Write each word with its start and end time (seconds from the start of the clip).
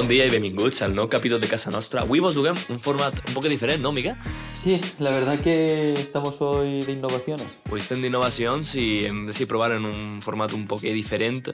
Bon 0.00 0.08
dia 0.08 0.24
i 0.24 0.30
benvinguts 0.32 0.78
al 0.80 0.94
nou 0.96 1.10
capítol 1.12 1.42
de 1.42 1.48
Casa 1.50 1.68
Nostra. 1.68 2.06
Avui 2.06 2.22
vos 2.24 2.32
duguem 2.32 2.56
un 2.72 2.78
format 2.80 3.18
un 3.20 3.34
poc 3.36 3.44
diferent, 3.52 3.82
no, 3.84 3.90
Mica? 3.92 4.14
Sí, 4.48 4.78
la 4.98 5.10
verdad 5.10 5.42
que 5.44 5.92
estamos 6.00 6.40
hoy 6.40 6.80
de 6.86 6.92
innovaciones. 6.92 7.58
Avui 7.68 7.82
estem 7.82 8.00
d'innovacions 8.00 8.70
i 8.80 8.86
hem 9.10 9.26
decidit 9.28 9.50
provar 9.50 9.74
en 9.76 9.84
un 9.84 10.22
format 10.24 10.54
un 10.56 10.64
poc 10.70 10.86
diferent 10.88 11.50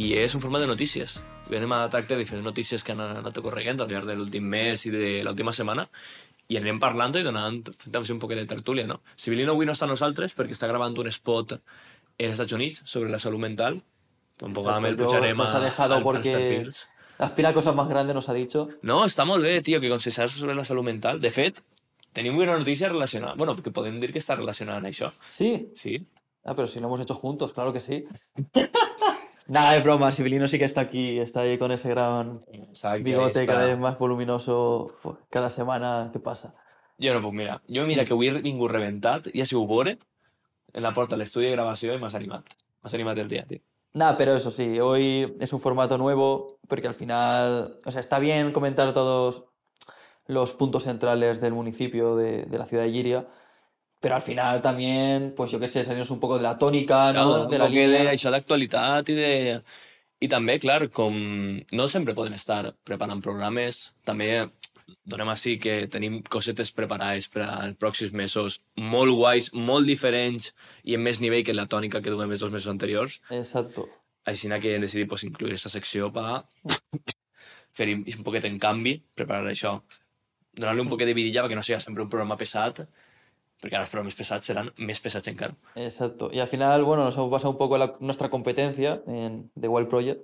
i 0.00 0.14
és 0.16 0.32
un 0.32 0.40
format 0.40 0.64
de 0.64 0.70
notícies. 0.70 1.18
Anem 1.50 1.74
a 1.76 1.82
tractar 1.92 2.16
diferents 2.16 2.46
notícies 2.48 2.80
que 2.80 2.96
han 2.96 3.02
anat 3.04 3.36
ocorreguent 3.42 3.84
al 3.84 3.92
llarg 3.92 4.08
de 4.08 4.16
l'últim 4.16 4.48
mes 4.48 4.86
i 4.88 4.94
de 4.94 5.12
l'última 5.28 5.52
setmana 5.52 5.84
i 6.48 6.56
anirem 6.56 6.80
parlant 6.80 7.12
i 7.20 7.26
donant 7.28 7.60
un 7.68 8.18
poc 8.24 8.32
de 8.32 8.46
tertúlia, 8.48 8.86
no? 8.88 9.02
Civilino 9.20 9.52
avui 9.52 9.68
no 9.68 9.76
està 9.76 9.84
amb 9.84 9.92
nosaltres 9.92 10.32
perquè 10.32 10.56
està 10.56 10.72
gravant 10.72 10.96
un 10.96 11.12
spot 11.12 11.58
en 12.16 12.30
Estats 12.32 12.56
Units 12.56 12.80
sobre 12.88 13.12
la 13.12 13.20
salut 13.20 13.44
mental. 13.44 13.82
Tampoc 14.40 14.66
amb 14.72 14.86
el 14.88 14.96
pujarem 14.96 15.40
a- 15.40 15.52
als 15.52 16.02
porque 16.02 16.32
perfils. 16.32 16.86
Aspira 17.18 17.50
a 17.50 17.52
cosas 17.52 17.74
más 17.74 17.88
grandes, 17.88 18.14
nos 18.14 18.28
ha 18.28 18.34
dicho. 18.34 18.68
No, 18.82 19.04
està 19.04 19.26
molt 19.28 19.44
bé, 19.44 19.60
tio, 19.62 19.80
que 19.80 19.90
consellers 19.92 20.38
sobre 20.38 20.54
la 20.54 20.64
salut 20.64 20.84
mental. 20.86 21.20
De 21.20 21.30
fet, 21.30 21.60
tenim 22.12 22.36
una 22.38 22.58
notícia 22.58 22.88
relacionada... 22.88 23.34
Bueno, 23.34 23.54
perquè 23.56 23.72
podem 23.74 24.00
dir 24.00 24.12
que 24.12 24.22
està 24.22 24.36
relacionada 24.38 24.82
amb 24.82 24.90
això. 24.90 25.12
Sí. 25.26 25.70
Sí. 25.74 25.98
Ah, 26.44 26.54
pero 26.54 26.66
si 26.66 26.80
lo 26.80 26.88
hemos 26.88 27.00
hecho 27.00 27.14
juntos, 27.14 27.52
claro 27.52 27.72
que 27.72 27.80
sí. 27.80 28.04
Nada, 29.46 29.76
es 29.76 29.84
broma. 29.84 30.10
Sibilino 30.10 30.48
sí 30.48 30.58
que 30.58 30.64
está 30.64 30.80
aquí, 30.80 31.18
está 31.18 31.40
ahí 31.40 31.58
con 31.58 31.70
ese 31.70 31.88
gran 31.90 32.42
Exacte, 32.50 33.02
bigote 33.02 33.46
cada 33.46 33.66
vez 33.66 33.78
más 33.78 33.98
voluminoso. 33.98 34.90
Cada 35.28 35.50
semana, 35.50 36.10
¿qué 36.12 36.18
pasa? 36.18 36.54
Jo 37.00 37.12
no 37.12 37.20
puc 37.20 37.34
mirar. 37.34 37.60
Jo 37.68 37.84
mira 37.86 38.04
que 38.04 38.14
avui 38.14 38.30
he 38.30 38.40
vingut 38.40 38.70
reventat 38.70 39.28
i 39.34 39.42
ha 39.42 39.46
sigut 39.46 39.68
veure 39.68 39.98
en 40.72 40.82
la 40.82 40.94
porta 40.94 41.16
de 41.16 41.22
l'estudi 41.22 41.50
de 41.50 41.56
gravació 41.56 41.94
i 41.94 42.00
m'has 42.00 42.14
animat. 42.14 42.54
M'has 42.82 42.94
animat 42.94 43.18
el 43.18 43.28
dia, 43.28 43.44
tio. 43.48 43.60
Nada, 43.94 44.16
pero 44.16 44.34
eso 44.34 44.50
sí, 44.50 44.80
hoy 44.80 45.36
es 45.38 45.52
un 45.52 45.60
formato 45.60 45.96
nuevo 45.98 46.58
porque 46.66 46.88
al 46.88 46.94
final, 46.94 47.78
o 47.86 47.90
sea, 47.92 48.00
está 48.00 48.18
bien 48.18 48.50
comentar 48.50 48.92
todos 48.92 49.44
los 50.26 50.52
puntos 50.52 50.82
centrales 50.84 51.40
del 51.40 51.52
municipio 51.52 52.16
de, 52.16 52.42
de 52.44 52.58
la 52.58 52.66
ciudad 52.66 52.82
de 52.82 52.90
Giria, 52.90 53.28
pero 54.00 54.16
al 54.16 54.22
final 54.22 54.60
también, 54.62 55.32
pues 55.36 55.52
yo 55.52 55.60
qué 55.60 55.68
sé, 55.68 55.84
salirnos 55.84 56.10
un 56.10 56.18
poco 56.18 56.36
de 56.36 56.42
la 56.42 56.58
tónica, 56.58 57.12
¿no? 57.12 57.24
Claro, 57.24 57.46
de 57.46 57.58
la 57.58 57.64
poc 57.64 57.72
línea. 57.72 58.04
d'això 58.10 58.34
d'actualitat 58.34 59.08
i 59.08 59.16
de... 59.16 59.32
I 60.24 60.28
també, 60.30 60.58
clar, 60.58 60.88
com 60.94 61.14
no 61.76 61.86
sempre 61.92 62.14
podem 62.16 62.34
estar 62.34 62.72
preparant 62.86 63.20
programes, 63.20 63.92
també 64.08 64.28
donem 65.04 65.28
així 65.28 65.58
que 65.60 65.86
tenim 65.92 66.22
cosetes 66.32 66.70
preparades 66.72 67.28
per 67.28 67.44
als 67.44 67.76
pròxims 67.80 68.12
mesos 68.16 68.60
molt 68.76 69.12
guais, 69.12 69.50
molt 69.52 69.86
diferents 69.86 70.52
i 70.82 70.94
en 70.96 71.02
més 71.04 71.20
nivell 71.20 71.44
que 71.44 71.54
la 71.54 71.66
tònica 71.66 72.00
que 72.00 72.10
duem 72.14 72.30
els 72.32 72.40
dos 72.40 72.50
mesos 72.50 72.70
anteriors. 72.72 73.20
Exacto. 73.30 73.88
Així 74.24 74.48
que 74.48 74.74
hem 74.74 74.80
decidit 74.80 75.08
pues, 75.08 75.24
incluir 75.24 75.52
aquesta 75.52 75.68
secció 75.68 76.10
per 76.12 76.44
fer 77.74 77.88
un 77.92 78.24
poquet 78.24 78.44
en 78.48 78.58
canvi, 78.62 78.94
preparar 79.14 79.50
això, 79.50 79.74
donar-li 80.54 80.80
un 80.84 80.88
poquet 80.88 81.10
de 81.10 81.14
vidilla 81.16 81.42
perquè 81.44 81.58
no 81.58 81.62
sigui 81.66 81.80
sempre 81.82 82.04
un 82.04 82.08
programa 82.08 82.36
pesat, 82.40 82.84
perquè 83.60 83.76
ara 83.76 83.84
els 83.84 83.90
programes 83.92 84.14
pesats 84.16 84.46
seran 84.46 84.70
més 84.78 85.00
pesats 85.02 85.28
encara. 85.28 85.56
Exacto. 85.74 86.30
Y 86.32 86.38
al 86.40 86.48
final, 86.48 86.84
bueno, 86.84 87.04
nos 87.04 87.16
hemos 87.16 87.30
basado 87.30 87.50
un 87.52 87.58
poco 87.58 87.76
en 87.76 87.80
la- 87.80 87.96
nuestra 88.00 88.30
competencia 88.30 89.02
en 89.06 89.50
The 89.60 89.68
Wild 89.68 89.88
Project, 89.88 90.22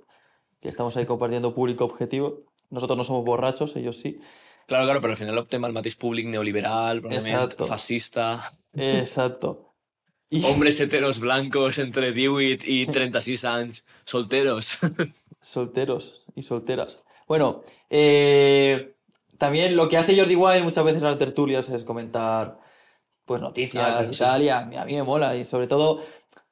que 0.61 0.69
estamos 0.69 0.95
ahí 0.97 1.05
compartiendo 1.05 1.53
público 1.53 1.85
objetivo. 1.85 2.45
Nosotros 2.69 2.97
no 2.97 3.03
somos 3.03 3.25
borrachos, 3.25 3.75
ellos 3.75 3.97
sí. 3.97 4.19
Claro, 4.71 4.85
claro, 4.85 5.01
però 5.03 5.11
al 5.11 5.17
final 5.19 5.37
optem 5.41 5.65
al 5.67 5.73
mateix 5.75 5.97
públic 5.99 6.27
neoliberal, 6.31 7.01
Exacto. 7.11 7.65
fascista, 7.67 8.39
Exacto. 8.73 9.73
Y 10.29 10.39
hombres 10.47 10.79
heteros 10.79 11.19
blancos 11.19 11.77
entre 11.77 12.13
18 12.13 12.63
i 12.71 12.85
36 12.87 13.43
anys, 13.43 13.83
solteros. 14.05 14.77
solteros 15.41 16.25
y 16.35 16.41
solteras. 16.43 17.03
Bueno, 17.27 17.63
eh, 17.89 18.93
también 19.37 19.75
lo 19.75 19.89
que 19.89 19.97
hace 19.97 20.15
Jordi 20.17 20.35
Wild 20.35 20.63
muchas 20.63 20.85
veces 20.85 21.01
en 21.01 21.09
las 21.09 21.17
tertulias 21.17 21.67
es 21.69 21.83
comentar 21.83 22.59
pues 23.25 23.41
noticias 23.41 23.85
Ah, 24.07 24.09
y 24.09 24.13
sí. 24.13 24.19
tal, 24.19 24.41
y 24.43 24.49
a, 24.49 24.65
mí- 24.65 24.77
a 24.77 24.85
mí 24.85 24.93
me 24.93 25.03
mola, 25.03 25.35
y 25.35 25.43
sobre 25.45 25.67
todo, 25.67 26.01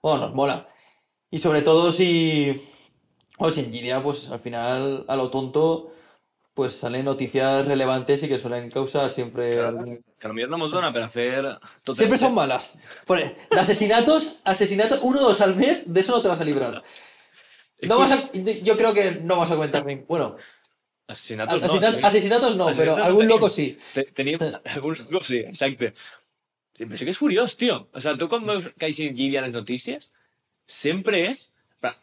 bueno, 0.02 0.20
nos 0.28 0.34
mola. 0.34 0.68
Y 1.32 1.40
sobre 1.40 1.62
todo 1.62 1.92
si, 1.94 2.62
o 3.38 3.50
si 3.50 3.62
en 3.62 3.72
Giria, 3.72 4.04
pues 4.04 4.28
al 4.30 4.40
final, 4.40 5.06
a 5.08 5.16
lo 5.16 5.30
tonto, 5.30 5.92
pues 6.54 6.74
salen 6.74 7.06
noticias 7.06 7.66
relevantes 7.66 8.22
y 8.24 8.28
que 8.28 8.38
suelen 8.38 8.70
causar 8.70 9.10
siempre... 9.10 9.54
Claro, 9.54 9.68
algún- 9.80 10.04
que 10.20 10.28
a 10.28 10.28
lo 10.28 10.34
millor 10.34 10.50
no 10.50 10.58
mos 10.58 10.72
dona 10.72 10.92
per 10.92 11.04
a 11.04 11.10
fer... 11.10 11.46
Tot 11.84 11.96
Siempre 11.96 12.18
son 12.18 12.34
malas. 12.36 12.78
Por- 13.06 13.20
de 13.20 13.60
asesinatos, 13.60 14.40
asesinatos, 14.44 15.00
uno 15.04 15.20
o 15.20 15.24
dos 15.30 15.40
al 15.42 15.56
mes, 15.56 15.94
de 15.94 16.00
eso 16.02 16.12
no 16.12 16.22
te 16.22 16.28
vas 16.28 16.42
a 16.42 16.44
librar. 16.44 16.84
No 17.84 17.98
vas 17.98 18.12
a, 18.12 18.32
yo 18.34 18.76
creo 18.76 18.94
que 18.94 19.12
no 19.24 19.38
vas 19.38 19.52
a 19.52 19.56
comentar 19.56 19.86
ni- 19.86 19.96
Bueno, 20.08 20.36
Asesinatos, 21.08 21.60
no, 21.62 21.68
asesinatos, 21.68 22.04
asesinatos 22.04 22.56
no, 22.56 22.66
pero 22.68 22.92
Asesinatos 22.94 23.06
algún 23.06 23.22
tenim. 23.22 23.36
loco 23.36 23.50
sí. 23.50 23.78
Te- 23.96 24.04
Tenim 24.04 24.38
Sí. 24.38 24.46
alguns 24.66 25.10
locos, 25.10 25.28
sí, 25.28 25.38
exacte. 25.38 25.94
Sí, 26.78 26.86
Però 26.86 26.96
sí 26.98 27.04
que 27.04 27.12
és 27.12 27.18
curiós, 27.20 27.58
tio. 27.58 27.90
O 27.94 28.00
sea, 28.00 28.16
tu 28.16 28.30
quan 28.30 28.46
veus 28.46 28.70
que 28.78 28.86
així 28.86 29.10
Gili 29.16 29.36
a 29.38 29.42
les 29.42 29.52
notícies, 29.56 30.12
sempre 30.68 31.26
és 31.32 31.50
pra- 31.82 31.98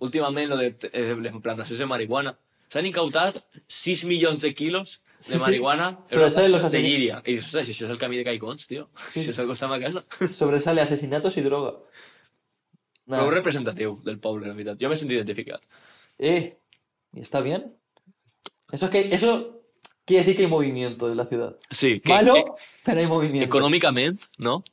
últimament 0.00 0.50
lo 0.50 0.56
de 0.56 0.74
eh, 0.92 1.14
les 1.20 1.32
plantacions 1.42 1.78
de 1.78 1.86
marihuana. 1.86 2.36
S'han 2.72 2.86
incautat 2.86 3.38
6 3.68 4.04
milions 4.10 4.40
de 4.42 4.54
quilos 4.54 5.00
Sí, 5.18 5.32
de 5.32 5.38
sí. 5.38 5.44
marihuana 5.44 5.86
en 6.02 6.08
Sobresalen 6.08 6.50
una 6.52 6.62
los 6.62 6.72
de. 6.72 6.82
Llíria. 6.82 7.22
I 7.24 7.32
dius, 7.38 7.46
ostres, 7.46 7.66
si 7.66 7.72
això 7.72 7.86
és 7.86 7.92
el 7.94 7.98
camí 7.98 8.18
de 8.18 8.24
Caicons, 8.26 8.66
tio. 8.68 8.90
Si 9.14 9.20
això 9.22 9.32
és 9.32 9.38
el 9.38 9.50
a 9.64 9.68
ma 9.70 9.78
casa. 9.80 10.04
Sobresale 10.30 10.82
asesinatos 10.82 11.38
y 11.38 11.40
droga. 11.40 11.72
Nada. 13.06 13.22
Prou 13.22 13.30
representatiu 13.30 14.00
del 14.04 14.18
poble, 14.20 14.46
la 14.48 14.52
veritat. 14.52 14.76
Jo 14.82 14.90
m'he 14.90 14.96
sentit 14.98 15.16
identificat. 15.16 15.62
Eh, 16.18 16.58
¿y 17.14 17.20
está 17.20 17.40
bien? 17.40 17.72
Eso 18.72 18.86
es 18.86 18.90
que 18.90 19.14
eso 19.14 19.62
quiere 20.04 20.24
decir 20.24 20.36
que 20.36 20.42
hay 20.42 20.48
movimiento 20.50 21.08
en 21.10 21.16
la 21.16 21.24
ciudad. 21.24 21.56
Sí, 21.70 22.00
que, 22.00 22.12
Malo, 22.12 22.34
que 22.34 22.50
pero 22.84 23.00
hay 23.00 23.06
movimiento. 23.06 23.46
econòmicament, 23.46 24.20
no? 24.38 24.64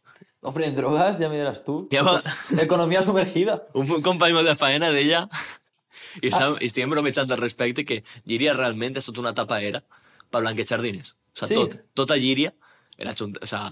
Hombre, 0.44 0.68
en 0.68 0.76
drogas 0.76 1.20
ya 1.20 1.30
me 1.30 1.38
dirás 1.38 1.64
tú. 1.64 1.88
Economía 2.59 3.02
sumergida. 3.04 3.64
un 3.74 4.02
company 4.02 4.34
meu 4.34 4.44
de 4.44 4.56
faena 4.59 4.90
deia 4.92 5.24
i, 6.22 6.28
estàvem, 6.30 6.58
i 6.62 6.68
estiguem 6.70 6.92
bromejant 6.94 7.31
al 7.31 7.40
respecte 7.40 7.86
que 7.88 8.04
Llíria 8.30 8.54
realment 8.54 9.00
és 9.00 9.08
tota 9.08 9.24
una 9.24 9.34
tapaera 9.34 9.81
per 10.30 10.42
blanquejar 10.44 10.81
diners. 10.84 11.16
O 11.34 11.46
sigui, 11.48 11.50
Sí. 11.50 11.56
tot, 11.56 11.80
tota 11.96 12.18
Llíria, 12.20 12.54
o 13.00 13.14
sigui, 13.16 13.64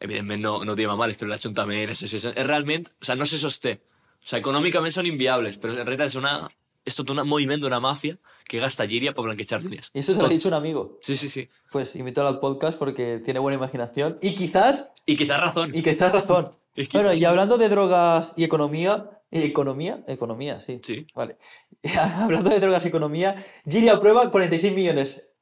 evidentment 0.00 0.40
no, 0.40 0.54
no 0.64 0.74
diem 0.78 0.90
a 0.94 0.96
males, 0.96 1.18
però 1.20 1.28
l'Ajuntament, 1.28 1.82
les 1.90 1.98
associacions, 1.98 2.36
realment, 2.46 2.86
o 2.88 3.04
sigui, 3.04 3.18
no 3.18 3.26
se 3.26 3.38
sosté. 3.42 3.74
O 4.22 4.26
sigui, 4.30 4.40
econòmicament 4.40 4.94
són 4.94 5.06
inviables, 5.10 5.58
però 5.60 5.74
en 5.74 5.82
realitat 5.84 6.08
és, 6.14 6.16
una, 6.16 6.48
és 6.84 6.94
tot 6.96 7.10
un 7.10 7.20
moviment 7.28 7.60
d'una 7.60 7.80
màfia 7.80 8.16
que 8.48 8.58
gasta 8.58 8.84
Llíria 8.84 9.12
per 9.14 9.22
blanquejar 9.24 9.60
diners. 9.62 9.90
Y 9.94 10.00
eso 10.00 10.12
te 10.14 10.20
lo 10.20 10.26
ha 10.26 10.28
dicho 10.28 10.48
un 10.48 10.54
amigo. 10.54 10.98
Sí, 11.02 11.16
sí, 11.16 11.28
sí. 11.28 11.48
Pues 11.70 11.94
invítalo 11.96 12.28
al 12.28 12.40
podcast 12.40 12.78
porque 12.78 13.18
tiene 13.24 13.38
buena 13.40 13.56
imaginación 13.56 14.18
y 14.22 14.34
quizás, 14.34 14.86
Y 15.06 15.16
quizás 15.16 15.40
razón. 15.40 15.70
y 15.74 15.82
quizás 15.82 16.12
razón. 16.12 16.52
Es 16.76 16.88
que- 16.88 16.98
Bueno, 16.98 17.12
y 17.12 17.24
hablando 17.24 17.58
de 17.58 17.68
drogas 17.68 18.32
y 18.36 18.44
economía, 18.44 19.10
economía, 19.32 20.02
economía, 20.08 20.60
sí. 20.60 20.80
Sí. 20.82 21.06
Vale. 21.14 21.36
Hablando 22.16 22.50
de 22.50 22.60
drogas 22.60 22.84
y 22.84 22.88
economía, 22.88 23.34
Giri 23.68 23.88
aprueba 23.88 24.30
46 24.30 24.72
millones. 24.74 25.32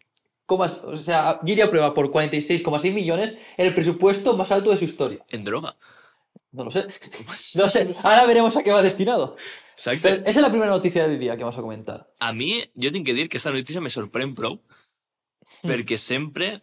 O 0.47 0.97
sea, 0.97 1.39
Giri 1.45 1.61
aprueba 1.61 1.93
por 1.95 2.11
46,6 2.11 2.93
millones 2.95 3.39
el 3.59 3.75
presupuesto 3.75 4.37
más 4.37 4.51
alto 4.51 4.71
de 4.71 4.79
su 4.79 4.85
historia. 4.85 5.25
En 5.31 5.43
droga. 5.43 5.77
No 6.53 6.65
lo 6.65 6.71
sé. 6.71 6.87
No 7.57 7.69
sé. 7.69 7.95
Ahora 8.03 8.25
veremos 8.27 8.57
a 8.57 8.63
qué 8.63 8.73
va 8.73 8.81
destinado. 8.83 9.37
Exacte. 9.79 10.23
Esa 10.29 10.41
es 10.41 10.43
la 10.43 10.51
primera 10.51 10.71
noticia 10.73 11.07
del 11.07 11.21
día 11.21 11.37
que 11.37 11.45
vamos 11.45 11.57
a 11.57 11.63
comentar. 11.63 12.13
A 12.19 12.33
mi, 12.33 12.65
jo 12.75 12.91
tinc 12.91 13.07
que 13.07 13.15
dir 13.15 13.29
que 13.29 13.39
aquesta 13.39 13.53
notícia 13.55 13.81
me 13.81 13.93
sorprèn 13.95 14.35
prou, 14.35 14.59
perquè 15.63 15.99
sempre... 16.03 16.57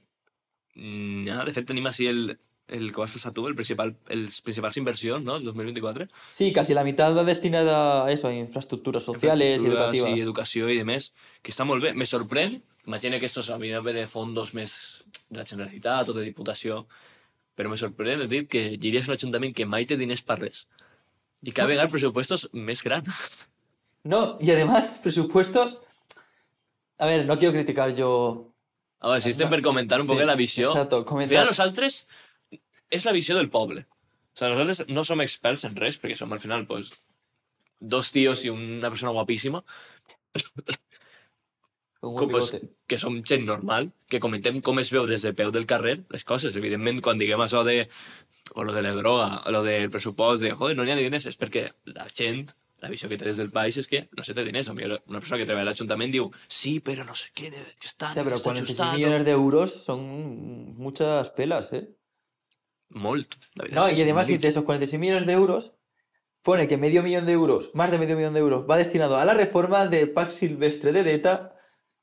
mm, 0.75 1.23
Ja, 1.29 1.45
de 1.47 1.53
fet, 1.55 1.63
tenim 1.69 1.87
així 1.87 2.09
el, 2.11 2.35
el 2.67 2.91
que 2.91 2.99
vas 2.99 3.15
passar 3.15 3.31
tu, 3.31 3.47
el 3.47 3.55
principal, 3.55 3.95
els 4.11 4.41
principals 4.43 4.75
inversions, 4.81 5.23
no?, 5.23 5.37
el 5.39 5.47
2024. 5.47 6.09
Sí, 6.27 6.51
casi 6.51 6.75
la 6.75 6.83
mitad 6.83 7.15
va 7.15 7.23
destinada 7.23 8.03
a 8.03 8.11
eso, 8.11 8.27
a 8.27 8.35
infraestructuras 8.35 9.03
sociales 9.03 9.63
y 9.63 9.65
Infraestructures 9.65 9.95
educativas. 9.95 10.19
I 10.19 10.27
educació 10.27 10.69
i 10.69 10.77
demés, 10.83 11.13
que 11.41 11.55
està 11.55 11.63
molt 11.63 11.87
bé. 11.87 11.95
Me 11.95 12.05
sorprèn, 12.05 12.59
imagina 12.85 13.23
que 13.23 13.31
estos 13.31 13.49
havien 13.49 13.79
d'haver 13.79 13.95
de 13.95 14.07
fondos 14.11 14.51
més 14.53 14.75
de 15.29 15.39
la 15.39 15.47
Generalitat 15.47 16.11
o 16.11 16.19
de 16.19 16.27
Diputació, 16.27 16.83
però 17.55 17.71
me 17.71 17.79
sorprèn 17.79 18.19
el 18.19 18.27
dit 18.27 18.51
que 18.51 18.73
és 18.75 19.07
un 19.07 19.15
ajuntament 19.15 19.55
que 19.55 19.63
mai 19.63 19.87
té 19.87 19.95
diners 19.95 20.21
per 20.27 20.43
res 20.43 20.65
i 21.43 21.51
que 21.51 21.61
ha 21.61 21.67
vegades 21.69 21.91
pressupostos 21.91 22.47
més 22.53 22.83
grans. 22.85 23.09
No, 24.05 24.37
y 24.39 24.51
además, 24.51 24.99
presupuestos. 25.01 25.79
A 26.99 27.07
ver, 27.07 27.25
no 27.25 27.39
quiero 27.39 27.53
criticar 27.55 27.95
yo. 27.95 28.51
A 28.99 29.07
veure, 29.07 29.19
si 29.21 29.31
estem 29.31 29.49
per 29.49 29.63
comentar 29.65 29.97
un 29.99 30.05
Sí, 30.05 30.11
poc 30.13 30.21
la 30.21 30.35
visió... 30.37 30.67
exacto, 30.69 30.99
Al 31.01 31.05
comentar- 31.09 31.33
final, 31.33 31.47
nosaltres... 31.49 32.05
És 32.93 33.07
la 33.09 33.11
visió 33.17 33.33
del 33.35 33.49
poble. 33.49 33.87
O 34.35 34.37
sigui, 34.37 34.51
nosaltres 34.53 34.83
no 34.93 35.01
som 35.09 35.23
experts 35.25 35.65
en 35.65 35.73
res, 35.75 35.97
perquè 35.97 36.13
som 36.19 36.29
al 36.37 36.39
final 36.43 36.67
pues, 36.69 36.91
dos 37.81 38.11
tios 38.13 38.45
i 38.45 38.53
una 38.53 38.91
persona 38.93 39.09
guapíssima, 39.17 39.63
un 42.05 42.17
com, 42.17 42.29
pues, 42.29 42.51
que 42.87 42.99
som 43.01 43.17
gent 43.25 43.45
normal, 43.47 43.89
que 44.11 44.21
comentem 44.23 44.59
com 44.61 44.79
es 44.81 44.91
veu 44.93 45.07
des 45.09 45.25
de 45.25 45.33
peu 45.37 45.51
del 45.51 45.65
carrer 45.69 45.99
les 46.13 46.23
coses. 46.23 46.55
Evidentment, 46.55 47.01
quan 47.05 47.21
diguem 47.21 47.41
això 47.41 47.65
de... 47.67 47.87
o 48.53 48.63
lo 48.63 48.73
de 48.75 48.81
la 48.85 48.93
droga, 48.93 49.41
o 49.45 49.51
lo 49.51 49.63
del 49.65 49.89
pressupost 49.89 50.43
de, 50.43 50.51
joder, 50.53 50.75
no 50.77 50.85
n'hi 50.85 50.93
ha 50.93 50.99
diners, 50.99 51.25
és 51.25 51.39
perquè 51.39 51.71
la 51.89 52.05
gent 52.13 52.45
la 52.83 52.89
visió 52.91 53.09
que 53.09 53.17
té 53.17 53.25
des 53.25 53.39
del 53.39 53.49
país 53.49 53.77
és 53.81 53.87
que 53.89 54.03
no 54.13 54.23
se 54.23 54.35
té 54.37 54.43
diners. 54.45 54.69
Mi 54.77 54.85
una 54.85 55.19
persona 55.19 55.39
que 55.39 55.47
treballa 55.47 55.65
a 55.65 55.71
l'Ajuntament 55.71 56.11
diu 56.13 56.29
sí, 56.47 56.77
però 56.85 57.05
no 57.07 57.15
sé 57.17 57.31
què, 57.33 57.49
que 57.49 57.89
està, 57.89 58.11
que 58.13 58.21
està 58.21 58.51
46 58.51 58.61
ajustat. 58.61 58.93
millones 58.97 59.25
de 59.25 59.31
euros 59.31 59.73
son 59.85 60.03
muchas 60.77 61.31
pelas, 61.31 61.73
¿eh? 61.73 61.87
Molt. 62.89 63.35
La 63.55 63.65
No, 63.71 63.89
y 63.89 63.95
que 63.95 64.03
además, 64.03 64.27
si 64.27 64.37
de 64.37 64.47
esos 64.47 64.63
46 64.63 64.99
millones 64.99 65.25
de 65.25 65.33
euros, 65.33 65.73
pone 66.43 66.67
que 66.67 66.77
medio 66.77 67.01
millón 67.01 67.25
de 67.25 67.33
euros, 67.33 67.71
más 67.73 67.89
de 67.91 67.97
medio 67.97 68.15
millón 68.15 68.33
de 68.33 68.39
euros, 68.39 68.69
va 68.69 68.77
destinado 68.77 69.17
a 69.17 69.25
la 69.25 69.33
reforma 69.33 69.87
de 69.87 70.05
Pac 70.05 70.29
Silvestre 70.29 70.91
de 70.91 71.03
Deta 71.03 71.54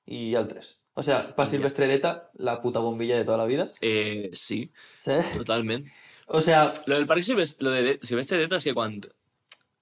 y 0.07 0.35
al 0.35 0.49
3. 0.49 0.81
O 0.95 1.03
sea, 1.03 1.35
Pac 1.35 1.47
Ya. 1.47 1.51
Silvestre 1.53 1.87
de 1.87 1.93
Deta, 1.95 2.31
la 2.35 2.61
puta 2.61 2.81
bombilla 2.81 3.17
de 3.17 3.25
toda 3.25 3.39
la 3.39 3.47
vida. 3.47 3.65
Eh, 3.81 4.31
sí, 4.33 4.73
¿Sabes? 4.99 5.37
totalment. 5.37 5.87
O 6.27 6.41
sea, 6.41 6.73
Lo 6.87 6.97
del 6.97 7.07
Parc 7.07 7.23
Silvestre, 7.23 7.65
lo 7.65 7.71
de 7.71 7.99
Silvestre 8.03 8.39
Deta 8.39 8.57
és 8.57 8.65
que 8.65 8.75
quan... 8.75 9.01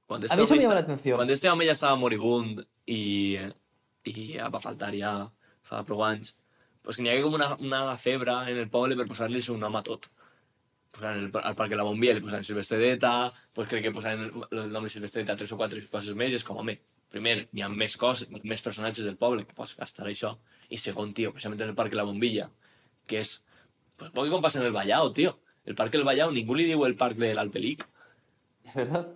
Quan 0.06 0.24
a 0.28 0.36
mí 0.36 0.42
eso 0.42 0.54
me 0.54 0.60
llama 0.60 0.74
la 0.74 0.80
atención. 0.80 1.16
Quan 1.16 1.30
este 1.30 1.48
home 1.48 1.66
ja 1.66 1.72
estava 1.72 1.94
moribund 1.96 2.64
i, 2.86 3.38
i 4.02 4.14
ja 4.34 4.48
va 4.50 4.58
faltar 4.58 4.90
ja 4.98 5.12
fa 5.62 5.84
prou 5.86 6.02
anys, 6.02 6.34
pues 6.82 6.96
que 6.96 7.04
n'hi 7.04 7.12
hagué 7.12 7.22
com 7.22 7.36
una, 7.38 7.52
una 7.62 7.96
febre 7.96 8.34
en 8.50 8.58
el 8.58 8.70
poble 8.70 8.96
per 8.98 9.06
posar-li 9.06 9.42
un 9.54 9.60
nom 9.62 9.76
a 9.78 9.82
tot. 9.86 10.08
Posant 10.90 11.20
el, 11.20 11.30
al 11.38 11.54
Parc 11.54 11.70
de 11.70 11.78
la 11.78 11.86
Bombilla 11.86 12.16
li 12.16 12.24
posaven 12.24 12.42
Silvestre 12.42 12.80
d'Eta, 12.80 13.30
pues 13.54 13.68
crec 13.70 13.84
que 13.86 13.94
posaven 13.94 14.26
el, 14.26 14.58
el 14.64 14.72
nom 14.74 14.82
de 14.82 14.90
Silvestre 14.90 15.22
d'Eta 15.22 15.36
tres 15.38 15.52
o 15.54 15.58
quatre 15.60 15.84
coses 15.92 16.18
més, 16.18 16.34
i 16.34 16.40
és 16.40 16.46
com, 16.46 16.58
home, 16.58 16.74
primer, 17.10 17.36
n'hi 17.52 17.64
ha 17.64 17.68
més 17.72 17.96
coses, 18.00 18.30
més 18.30 18.62
personatges 18.62 19.06
del 19.06 19.18
poble 19.20 19.44
que 19.46 19.56
pots 19.56 19.76
gastar 19.78 20.06
això, 20.08 20.36
i 20.70 20.78
segon, 20.78 21.14
tio, 21.16 21.32
precisament 21.34 21.62
en 21.64 21.72
el 21.72 21.78
Parc 21.78 21.94
de 21.94 21.98
la 22.00 22.06
Bombilla, 22.08 22.48
que 23.10 23.22
és, 23.24 23.36
pues 23.98 24.12
poc 24.16 24.30
com 24.32 24.42
passa 24.44 24.60
en 24.60 24.68
el 24.68 24.74
Vallao, 24.76 25.12
tio. 25.16 25.36
El 25.66 25.76
Parc 25.76 25.92
del 25.92 26.06
Vallao, 26.06 26.30
ningú 26.32 26.56
li 26.56 26.68
diu 26.70 26.84
el 26.86 26.96
Parc 26.96 27.18
de 27.20 27.34
l'Alpelic, 27.34 27.86
¿Es 28.64 28.74
verdad? 28.74 29.08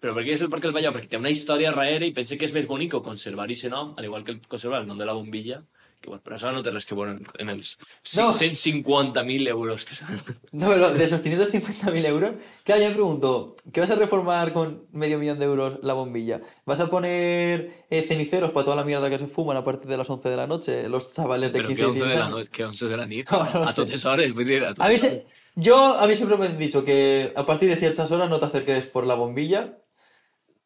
però 0.00 0.14
per 0.16 0.24
què 0.24 0.34
és 0.36 0.42
el 0.44 0.50
Parc 0.52 0.64
del 0.64 0.72
Vallao? 0.76 0.94
Perquè 0.94 1.10
té 1.12 1.18
una 1.20 1.32
història 1.32 1.72
darrere 1.72 2.06
i 2.08 2.14
pense 2.16 2.36
que 2.38 2.46
és 2.46 2.54
més 2.56 2.68
bonic 2.68 2.94
conservar 3.04 3.48
aquest 3.48 3.68
nom, 3.72 3.94
al 3.96 4.06
igual 4.08 4.24
que 4.24 4.38
conservar 4.48 4.80
el 4.80 4.88
nom 4.88 5.00
de 5.00 5.08
la 5.08 5.16
bombilla, 5.16 5.60
que 6.00 6.08
bueno, 6.08 6.22
però 6.24 6.36
això 6.38 6.48
no 6.52 6.62
té 6.64 6.70
res 6.72 6.86
que 6.88 6.94
veure 6.96 7.12
en, 7.38 7.48
els 7.52 7.76
No. 8.16 8.30
150.000 8.32 9.48
euros 9.48 9.84
que 9.84 9.94
s'han... 9.94 10.08
No, 10.52 10.68
pero 10.68 10.92
de 10.94 11.04
esos 11.04 11.20
550.000 11.22 12.06
euros, 12.06 12.34
claro, 12.64 12.80
yo 12.82 12.88
me 12.88 12.94
pregunto, 12.94 13.54
¿qué 13.72 13.80
vas 13.80 13.90
a 13.90 13.96
reformar 13.96 14.52
con 14.54 14.86
medio 14.92 15.18
millón 15.18 15.38
de 15.38 15.44
euros 15.44 15.78
la 15.82 15.92
bombilla? 15.94 16.40
¿Vas 16.64 16.80
a 16.80 16.88
poner 16.88 17.84
eh, 17.90 18.02
ceniceros 18.02 18.52
para 18.52 18.64
toda 18.64 18.76
la 18.76 18.84
mierda 18.84 19.10
que 19.10 19.18
se 19.18 19.26
fuman 19.26 19.56
a 19.58 19.64
partir 19.64 19.88
de 19.88 19.96
las 19.98 20.08
11 20.08 20.28
de 20.30 20.36
la 20.36 20.46
noche, 20.46 20.88
los 20.88 21.12
chavales 21.12 21.52
de 21.52 21.58
Però 21.60 21.66
15 21.68 21.76
que 21.76 21.82
y 21.82 21.84
11 21.84 21.98
de 22.00 22.08
16 22.08 22.18
la, 22.18 22.26
años? 22.26 22.38
no, 22.46 22.50
que 22.50 22.64
11 22.64 22.86
de 22.88 22.96
la 22.96 23.06
nit, 23.06 23.30
No, 23.30 23.38
no 23.38 23.64
a 23.64 24.16
vull 24.32 24.44
dir, 24.46 24.64
a 24.64 24.74
A 24.78 24.88
mí 24.88 24.98
se- 24.98 25.26
yo, 25.56 25.76
a 25.98 26.06
mí 26.06 26.16
siempre 26.16 26.38
me 26.38 26.46
han 26.46 26.58
dicho 26.58 26.82
que 26.84 27.32
a 27.36 27.44
partir 27.44 27.68
de 27.68 27.76
ciertas 27.76 28.10
horas 28.10 28.30
no 28.30 28.38
te 28.40 28.46
acerques 28.46 28.86
por 28.86 29.04
la 29.06 29.14
bombilla, 29.14 29.76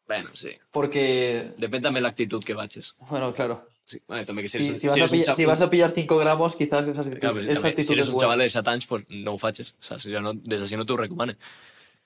Bueno, 0.07 0.29
sí. 0.33 0.51
porque, 0.71 1.51
Depèn 1.57 1.81
també 1.81 1.99
l'actitud 1.99 2.43
que 2.45 2.53
vagis. 2.53 2.93
bueno, 3.09 3.33
claro, 3.33 3.65
Sí. 3.85 3.99
Bueno, 4.07 4.25
també 4.25 4.41
que 4.41 4.49
si 4.49 4.63
si, 4.63 4.77
si 4.79 4.87
vas, 4.87 4.97
a 4.97 5.07
pillar, 5.13 5.35
si 5.35 5.45
vas 5.45 5.61
a 5.61 5.69
pillar 5.69 5.91
5 5.91 6.17
gramos, 6.17 6.55
quizás 6.55 6.87
esa, 6.87 7.01
actitud- 7.03 7.43
si, 7.43 7.51
esa 7.51 7.67
actitud 7.67 7.87
si 7.87 7.93
eres 7.93 8.07
es 8.07 8.13
un 8.13 8.19
xaval 8.19 8.39
de 8.39 8.49
7 8.49 8.69
anys, 8.71 8.87
pues 8.87 9.03
no 9.09 9.33
ho 9.33 9.37
facis. 9.37 9.75
Saps? 9.79 10.07
Jo 10.09 10.21
no, 10.21 10.33
des 10.33 10.59
d'ací 10.61 10.75
no 10.75 10.85
recomane. 10.97 11.37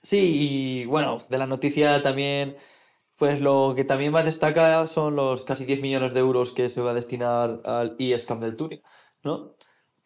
Sí, 0.04 0.20
y 0.20 0.86
bueno, 0.86 1.24
de 1.30 1.38
la 1.38 1.48
noticia 1.48 2.02
también, 2.02 2.58
pues 3.18 3.40
lo 3.42 3.74
que 3.78 3.86
también 3.86 4.12
más 4.12 4.26
destaca 4.26 4.88
son 4.88 5.16
los 5.16 5.46
casi 5.46 5.64
10 5.66 5.80
millones 5.82 6.14
de 6.14 6.20
euros 6.20 6.52
que 6.52 6.68
se 6.68 6.82
va 6.82 6.92
a 6.92 6.94
destinar 6.94 7.62
al 7.66 7.96
eScam 7.98 8.42
del 8.42 8.56
Turing, 8.58 8.82
¿no? 9.24 9.56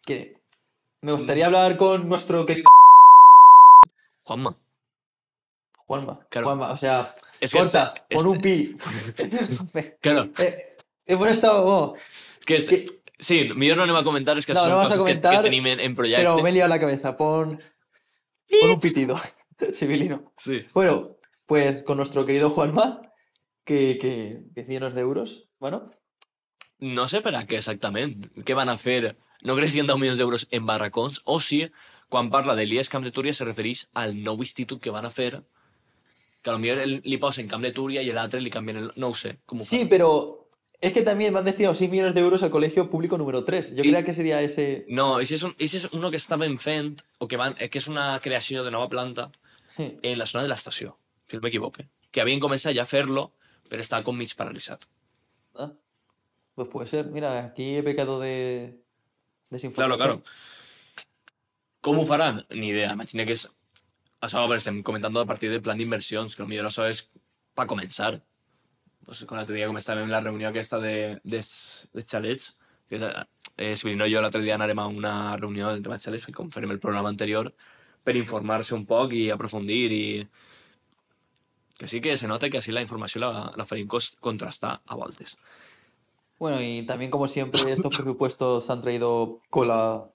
Que 0.05 0.37
me 1.01 1.11
gustaría 1.11 1.47
hablar 1.47 1.75
con 1.77 2.07
nuestro 2.07 2.45
querido 2.45 2.69
Juanma. 4.21 4.57
Juanma. 5.87 6.19
Claro. 6.29 6.47
Juanma, 6.47 6.71
o 6.71 6.77
sea, 6.77 7.13
Es 7.39 7.51
que 7.51 7.59
corta, 7.59 7.93
este- 8.09 8.15
pon 8.15 8.27
un 8.27 8.35
este- 8.37 8.47
pi. 8.47 8.75
Claro, 10.01 10.29
Eh, 11.05 11.13
hemos 11.13 11.27
estado... 11.27 11.65
oh, 11.65 11.95
que 12.45 12.55
este... 12.55 12.85
Sí, 13.19 13.49
millor 13.55 13.77
no 13.77 13.83
anem 13.85 13.95
a 13.95 14.03
comentar, 14.03 14.35
és 14.37 14.45
que 14.45 14.51
No, 14.53 14.65
són 14.65 14.71
no 14.73 14.77
vas 14.81 14.89
a 14.91 14.95
que, 14.97 14.99
comentar, 15.05 15.35
que 15.37 15.43
tenim 15.45 15.65
en, 15.69 15.79
en 15.79 15.93
projecte. 15.95 16.23
pero 16.25 16.41
me 16.43 16.49
he 16.49 16.53
liado 16.53 16.67
la 16.67 16.79
cabeza, 16.79 17.15
pon, 17.15 17.53
pon 18.49 18.69
un 18.73 18.79
pitido 18.81 19.15
civilino. 19.73 20.33
Sí. 20.35 20.65
Bueno, 20.73 21.15
pues 21.45 21.83
con 21.83 21.97
nuestro 21.97 22.25
querido 22.25 22.49
Juanma, 22.49 23.01
que, 23.63 23.97
que 24.01 24.41
10 24.55 24.67
millones 24.67 24.93
de 24.93 25.01
euros, 25.01 25.47
bueno, 25.59 25.85
No 26.79 27.07
sé 27.07 27.21
per 27.23 27.31
a 27.37 27.45
què 27.47 27.61
exactament. 27.61 28.25
Què 28.43 28.55
van 28.59 28.67
a 28.67 28.75
fer? 28.77 29.15
No 29.47 29.55
creus 29.55 29.71
que 29.71 29.79
ha 29.79 29.87
10 29.87 29.95
milions 30.01 30.19
d'euros 30.19 30.47
en 30.51 30.65
barracons? 30.67 31.21
O 31.23 31.39
si, 31.39 31.61
quan 32.11 32.27
parla 32.29 32.57
de 32.59 32.65
l'IES 32.67 32.89
Camp 32.91 33.05
de 33.05 33.11
Túria, 33.15 33.31
se 33.33 33.45
refereix 33.47 33.85
al 33.93 34.17
nou 34.19 34.41
institut 34.43 34.81
que 34.83 34.91
van 34.91 35.05
a 35.07 35.11
fer, 35.13 35.45
que 36.43 36.51
potser 36.51 36.79
el, 36.83 36.97
li 37.07 37.17
posen 37.21 37.47
Camp 37.47 37.63
de 37.63 37.71
Túria 37.71 38.03
i 38.03 38.11
l'altre 38.11 38.41
li 38.43 38.51
canvien 38.51 38.81
el... 38.81 38.91
No 38.99 39.13
ho 39.13 39.15
sé. 39.15 39.37
Com 39.45 39.61
ho 39.61 39.63
Sí, 39.63 39.85
fan? 39.85 39.89
pero 39.95 40.42
es 40.83 40.91
que 40.93 41.01
también 41.01 41.31
me 41.31 41.39
han 41.39 41.45
destinado 41.45 41.73
6 41.73 41.89
millones 41.89 42.13
de 42.13 42.19
euros 42.21 42.43
al 42.43 42.49
colegio 42.49 42.89
público 42.89 43.17
número 43.17 43.43
3. 43.43 43.75
Yo 43.75 43.83
Y- 43.83 44.03
que 44.03 44.13
sería 44.13 44.41
ese. 44.41 44.85
No, 44.89 45.23
si 45.25 45.33
és, 45.35 45.43
un, 45.43 45.55
és 45.57 45.87
uno 45.93 46.09
que 46.11 46.17
estaven 46.19 46.57
fent, 46.59 46.99
o 47.19 47.27
que, 47.27 47.37
van, 47.37 47.55
eh, 47.57 47.69
que 47.69 47.79
és 47.79 47.87
una 47.87 48.19
creació 48.19 48.63
de 48.65 48.71
nova 48.71 48.89
planta 48.89 49.31
en 49.77 50.19
la 50.19 50.25
zona 50.27 50.43
de 50.43 50.49
l'estació, 50.51 50.97
si 51.29 51.37
no 51.37 51.41
m'equivoque. 51.41 51.87
Que 52.11 52.21
havien 52.21 52.41
començat 52.43 52.75
ja 52.75 52.83
a 52.83 52.89
fer-lo, 52.89 53.29
però 53.69 53.81
està 53.81 54.03
com 54.03 54.15
mig 54.17 54.35
paralitzat. 54.35 54.83
Ah, 55.55 55.71
pues 56.55 56.67
puede 56.69 56.87
ser. 56.87 57.05
Mira, 57.07 57.39
aquí 57.45 57.77
he 57.77 57.83
pecado 57.83 58.19
de 58.19 58.75
Claro, 58.75 59.49
desinformación. 59.49 59.97
claro. 59.97 60.23
Com 61.81 61.99
ho 61.99 62.05
faran? 62.05 62.45
Ni 62.51 62.69
idea. 62.69 62.91
Imagina 62.93 63.25
que 63.25 63.33
és... 63.35 63.47
Això 64.23 64.39
ho 64.47 64.53
estem 64.55 64.81
comentant 64.87 65.15
a 65.19 65.25
partir 65.27 65.49
del 65.51 65.61
plan 65.61 65.77
d'inversions, 65.77 66.35
que 66.35 66.43
potser 66.47 66.63
això 66.63 66.85
és 66.87 67.01
per 67.55 67.65
començar. 67.67 68.21
Pues, 69.05 69.23
com 69.27 69.37
l'altre 69.37 69.55
dia, 69.57 69.67
com 69.67 69.79
estàvem 69.79 70.07
en 70.07 70.13
la 70.13 70.21
reunió 70.23 70.49
aquesta 70.49 70.79
de, 70.79 71.19
de, 71.23 71.41
de 71.93 72.03
xalets, 72.05 72.53
que 72.89 72.99
és, 72.99 73.03
eh, 73.57 73.73
Sibilino 73.75 74.07
i 74.07 74.13
jo 74.13 74.21
l'altre 74.23 74.43
dia 74.43 74.55
anarem 74.55 74.79
a 74.79 74.87
una 74.87 75.13
reunió 75.39 75.71
del 75.71 75.83
tema 75.83 75.97
de 75.99 76.05
xalets, 76.05 76.29
com 76.35 76.51
farem 76.53 76.71
el 76.71 76.81
programa 76.83 77.11
anterior, 77.11 77.51
per 78.03 78.15
informar-se 78.19 78.75
un 78.75 78.87
poc 78.87 79.15
i 79.17 79.27
aprofundir 79.33 79.83
i... 79.91 80.05
Que 81.73 81.87
sí 81.89 81.99
que 82.05 82.15
se 82.15 82.29
nota 82.29 82.47
que 82.53 82.59
així 82.59 82.71
la 82.71 82.83
informació 82.85 83.19
la, 83.23 83.29
la 83.57 83.65
farem 83.65 83.89
contrastar 83.89 84.75
a 84.85 84.95
voltes. 84.95 85.37
Bueno, 86.39 86.61
y 86.61 86.83
también, 86.85 87.09
como 87.09 87.27
siempre, 87.27 87.71
estos 87.71 87.95
presupuestos 87.95 88.69
han 88.69 88.81
traído 88.81 89.39
cola 89.49 90.09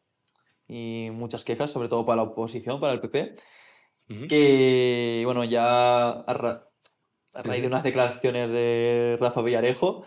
y 0.69 1.09
muchas 1.13 1.45
quejas, 1.45 1.71
sobre 1.71 1.89
todo 1.89 2.05
para 2.05 2.17
la 2.17 2.23
oposición, 2.23 2.81
para 2.81 2.93
el 2.93 3.01
PP. 3.01 3.35
Ujú. 4.11 4.27
Que, 4.29 5.23
bueno, 5.25 5.45
ya 5.45 6.25
a, 7.39 7.43
ra- 7.43 7.51
a 7.51 7.53
raíz 7.53 7.63
de 7.63 7.69
unas 7.69 7.83
declaraciones 7.83 8.51
de 8.51 9.17
Rafa 9.21 9.43
Villarejo, 9.43 10.05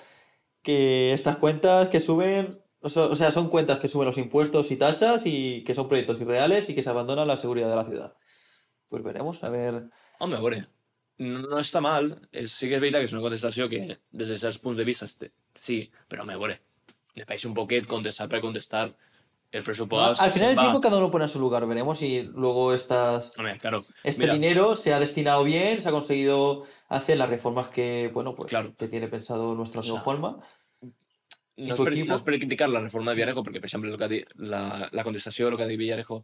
que 0.62 1.14
estas 1.14 1.38
cuentas 1.38 1.90
que 1.90 2.00
suben, 2.00 2.62
o 2.82 2.90
sea, 2.90 3.32
son 3.32 3.50
cuentas 3.50 3.80
que 3.80 3.88
suben 3.88 4.06
los 4.06 4.18
impuestos 4.18 4.72
y 4.72 4.76
tasas 4.76 5.26
y 5.26 5.64
que 5.64 5.74
son 5.74 5.88
proyectos 5.88 6.22
irreales 6.22 6.70
y 6.70 6.76
que 6.76 6.84
se 6.84 6.90
abandona 6.90 7.26
la 7.26 7.38
seguridad 7.38 7.70
de 7.70 7.76
la 7.76 7.86
ciudad. 7.86 8.16
Pues 8.88 9.04
veremos, 9.04 9.44
a 9.44 9.50
ver. 9.50 9.90
A 10.20 10.28
veure, 10.28 10.66
no, 11.18 11.60
està 11.60 11.80
mal. 11.82 12.28
És, 12.32 12.52
sí 12.52 12.68
que 12.68 12.76
és 12.76 12.82
veritat 12.82 13.02
que 13.02 13.08
és 13.10 13.14
una 13.14 13.22
contestació 13.24 13.70
que, 13.72 13.98
des 14.12 14.28
de 14.28 14.38
certs 14.38 14.60
punts 14.60 14.78
de 14.78 14.84
vista, 14.86 15.06
este, 15.06 15.32
sí, 15.56 15.92
però 16.10 16.26
home, 16.26 16.36
a 16.36 16.42
veure, 16.42 16.60
pareix 17.24 17.46
un 17.48 17.56
poquet 17.56 17.88
contestar 17.88 18.28
per 18.30 18.42
contestar 18.44 18.90
el 19.52 19.60
¿no? 19.60 19.64
pressupost. 19.64 20.22
Al 20.22 20.32
final 20.32 20.50
se'n 20.50 20.56
del 20.56 20.64
tiempo 20.66 20.82
cada 20.82 20.98
uno 20.98 21.12
pone 21.12 21.26
a 21.26 21.28
su 21.28 21.40
lugar, 21.40 21.66
veremos 21.68 22.00
si 22.00 22.24
luego 22.24 22.74
estas, 22.74 23.32
Home, 23.38 23.58
claro. 23.60 23.86
este 24.04 24.22
mira, 24.24 24.34
dinero 24.34 24.76
se 24.76 24.94
ha 24.94 25.00
destinado 25.00 25.44
bien, 25.44 25.82
se 25.82 25.90
ha 25.90 25.92
conseguido 25.92 26.66
hacer 26.90 27.18
las 27.18 27.30
reformas 27.30 27.68
que, 27.70 28.10
bueno, 28.14 28.34
pues 28.36 28.50
Claro. 28.50 28.74
que 28.78 28.88
tiene 28.88 29.08
pensado 29.08 29.54
nuestro 29.56 29.82
amigo 29.82 29.96
sea, 29.96 30.04
Juanma. 30.04 30.38
no 31.58 31.76
su 31.76 31.84
per, 31.84 31.94
no 32.08 32.16
és 32.16 32.24
per 32.26 32.40
criticar 32.40 32.70
la 32.72 32.80
reforma 32.80 33.12
de 33.12 33.20
Villarejo, 33.20 33.44
perquè, 33.44 33.60
per 33.62 33.70
exemple, 33.70 33.92
el 33.92 34.00
que 34.00 34.26
la, 34.38 34.90
la 34.92 35.04
contestació 35.04 35.46
del 35.46 35.58
que 35.58 35.64
ha 35.68 35.70
dit 35.70 35.78
Villarejo 35.78 36.24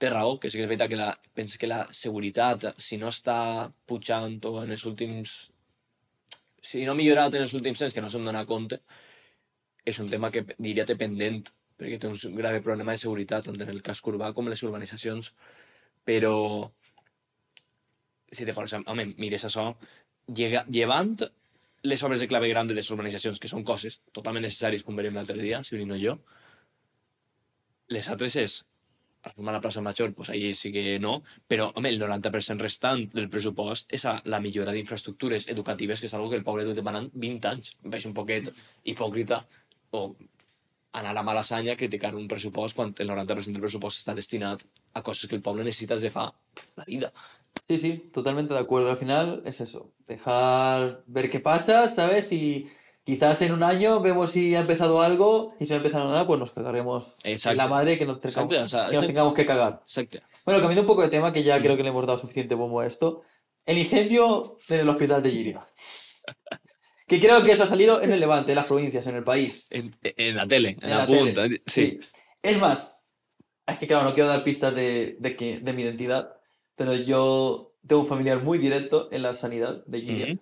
té 0.00 0.08
raó, 0.08 0.38
que 0.40 0.48
sí 0.48 0.56
que 0.56 0.64
és 0.64 0.70
veritat 0.70 0.88
que 0.88 0.96
la, 0.96 1.10
pensa 1.36 1.58
que 1.60 1.68
la 1.68 1.82
seguretat, 1.92 2.70
si 2.80 2.96
no 2.96 3.10
està 3.12 3.70
pujant 3.84 4.38
o 4.48 4.62
en 4.62 4.72
els 4.72 4.86
últims... 4.88 5.50
Si 6.60 6.84
no 6.84 6.92
ha 6.92 6.96
millorat 6.96 7.34
en 7.36 7.44
els 7.44 7.52
últims 7.56 7.78
temps, 7.80 7.92
que 7.92 8.00
no 8.00 8.08
se'm 8.12 8.24
dona 8.24 8.46
compte, 8.48 8.80
és 9.84 9.98
un 10.00 10.08
tema 10.08 10.30
que 10.32 10.46
diria 10.56 10.86
té 10.88 10.96
pendent, 10.96 11.42
perquè 11.80 11.98
té 12.00 12.10
un 12.10 12.36
grave 12.36 12.60
problema 12.64 12.92
de 12.92 13.00
seguretat, 13.02 13.48
tant 13.48 13.60
en 13.64 13.72
el 13.72 13.82
casc 13.82 14.06
urbà 14.12 14.32
com 14.36 14.46
en 14.46 14.54
les 14.54 14.62
urbanitzacions, 14.68 15.32
però 16.04 16.34
si 18.30 18.44
te 18.46 18.54
pones, 18.54 18.74
a- 18.76 18.84
home, 18.86 19.08
mires 19.18 19.44
això, 19.48 19.66
llega, 20.28 20.64
llevant 20.68 21.16
les 21.82 22.02
obres 22.04 22.20
de 22.20 22.28
clavegram 22.28 22.68
de 22.68 22.74
les 22.76 22.90
urbanitzacions, 22.92 23.40
que 23.40 23.48
són 23.48 23.64
coses 23.64 24.02
totalment 24.12 24.44
necessàries, 24.44 24.84
com 24.84 24.96
verem 24.96 25.16
l'altre 25.16 25.38
dia, 25.40 25.62
si 25.64 25.80
no 25.84 25.96
jo, 25.98 26.18
les 27.88 28.08
altres 28.12 28.36
és 28.36 28.58
reformar 29.24 29.52
la 29.52 29.60
plaça 29.60 29.82
Major, 29.84 30.12
doncs 30.16 30.30
ahir 30.32 30.54
sí 30.56 30.70
que 30.72 30.98
no, 31.02 31.22
però, 31.48 31.70
home, 31.76 31.90
el 31.92 31.98
90% 32.00 32.62
restant 32.64 33.02
del 33.12 33.28
pressupost 33.32 33.90
és 33.92 34.04
a 34.08 34.14
la 34.24 34.40
millora 34.40 34.72
d'infraestructures 34.72 35.48
educatives, 35.52 36.00
que 36.00 36.08
és 36.08 36.14
algo 36.16 36.30
que 36.30 36.38
el 36.40 36.44
poble 36.46 36.64
té 36.64 36.76
demanant 36.78 37.10
20 37.12 37.48
anys. 37.50 37.74
Em 37.84 37.90
veig 37.92 38.06
un 38.08 38.14
poquet 38.16 38.48
hipòcrita 38.84 39.42
o 39.92 40.14
anar 40.92 41.16
a 41.16 41.22
Malassanya 41.22 41.72
a 41.72 41.76
criticar 41.76 42.14
un 42.14 42.26
pressupost 42.28 42.74
quan 42.76 42.94
el 42.98 43.08
90% 43.08 43.52
del 43.54 43.60
pressupost 43.62 44.00
està 44.02 44.14
destinat 44.14 44.62
a 44.94 45.02
coses 45.06 45.28
que 45.30 45.36
el 45.36 45.42
poble 45.42 45.62
necessita 45.64 45.94
des 45.94 46.02
de 46.02 46.10
fa 46.10 46.32
la 46.76 46.84
vida. 46.84 47.12
Sí, 47.66 47.76
sí, 47.76 48.10
totalmente 48.12 48.54
de 48.54 48.60
acuerdo. 48.60 48.90
Al 48.90 48.96
final 48.96 49.42
es 49.44 49.60
eso, 49.60 49.92
dejar 50.08 51.02
ver 51.06 51.30
qué 51.30 51.38
pasa, 51.40 51.88
¿sabes? 51.88 52.32
Y 52.32 52.68
quizás 53.04 53.42
en 53.42 53.52
un 53.52 53.62
año 53.62 54.00
vemos 54.00 54.32
si 54.32 54.54
ha 54.56 54.60
empezado 54.60 55.00
algo 55.02 55.54
y 55.60 55.66
si 55.66 55.70
no 55.70 55.74
ha 55.74 55.78
empezado 55.78 56.08
nada, 56.08 56.26
pues 56.26 56.38
nos 56.40 56.52
cagaremos 56.52 57.16
en 57.22 57.32
Exacto. 57.32 57.56
la 57.56 57.68
madre 57.68 57.98
que 57.98 58.06
nos 58.06 58.20
tengamos, 58.20 58.52
Exacto, 58.52 58.64
o 58.64 58.68
sea, 58.68 58.80
que 58.86 58.86
nos 58.86 58.94
este- 58.96 59.06
tengamos 59.06 59.34
que 59.34 59.46
cagar. 59.46 59.82
Exacte. 59.84 60.22
Bueno, 60.44 60.60
cambiando 60.60 60.82
un 60.82 60.86
poco 60.88 61.02
de 61.02 61.08
tema, 61.08 61.32
que 61.32 61.42
ya 61.44 61.60
creo 61.60 61.76
que 61.76 61.82
le 61.84 61.90
hemos 61.90 62.06
dado 62.06 62.18
suficiente 62.18 62.54
bombo 62.54 62.80
a 62.80 62.86
esto. 62.86 63.22
El 63.66 63.78
incendio 63.78 64.58
en 64.68 64.80
el 64.80 64.88
hospital 64.88 65.22
de 65.22 65.30
Giria. 65.30 65.64
Que 67.10 67.18
creo 67.18 67.42
que 67.42 67.50
eso 67.50 67.64
ha 67.64 67.66
salido 67.66 68.00
en 68.00 68.12
el 68.12 68.20
Levante, 68.20 68.52
en 68.52 68.56
las 68.56 68.66
provincias, 68.66 69.04
en 69.08 69.16
el 69.16 69.24
país. 69.24 69.66
En, 69.70 69.90
en 70.04 70.36
la 70.36 70.46
tele, 70.46 70.76
en, 70.80 70.84
En 70.84 70.90
la, 70.90 70.98
la 70.98 71.06
tele, 71.06 71.32
punta. 71.34 71.48
Sí. 71.66 71.98
Es 72.40 72.60
más, 72.60 72.98
es 73.66 73.78
que 73.78 73.88
claro, 73.88 74.04
no 74.04 74.14
quiero 74.14 74.28
dar 74.28 74.44
pistas 74.44 74.72
de, 74.76 75.16
de, 75.18 75.34
que, 75.36 75.58
de 75.58 75.72
mi 75.72 75.82
identidad, 75.82 76.36
pero 76.76 76.94
yo 76.94 77.72
tengo 77.84 78.02
un 78.02 78.08
familiar 78.08 78.40
muy 78.44 78.58
directo 78.58 79.08
en 79.10 79.22
la 79.22 79.34
sanidad 79.34 79.84
de 79.86 80.00
Giria. 80.00 80.38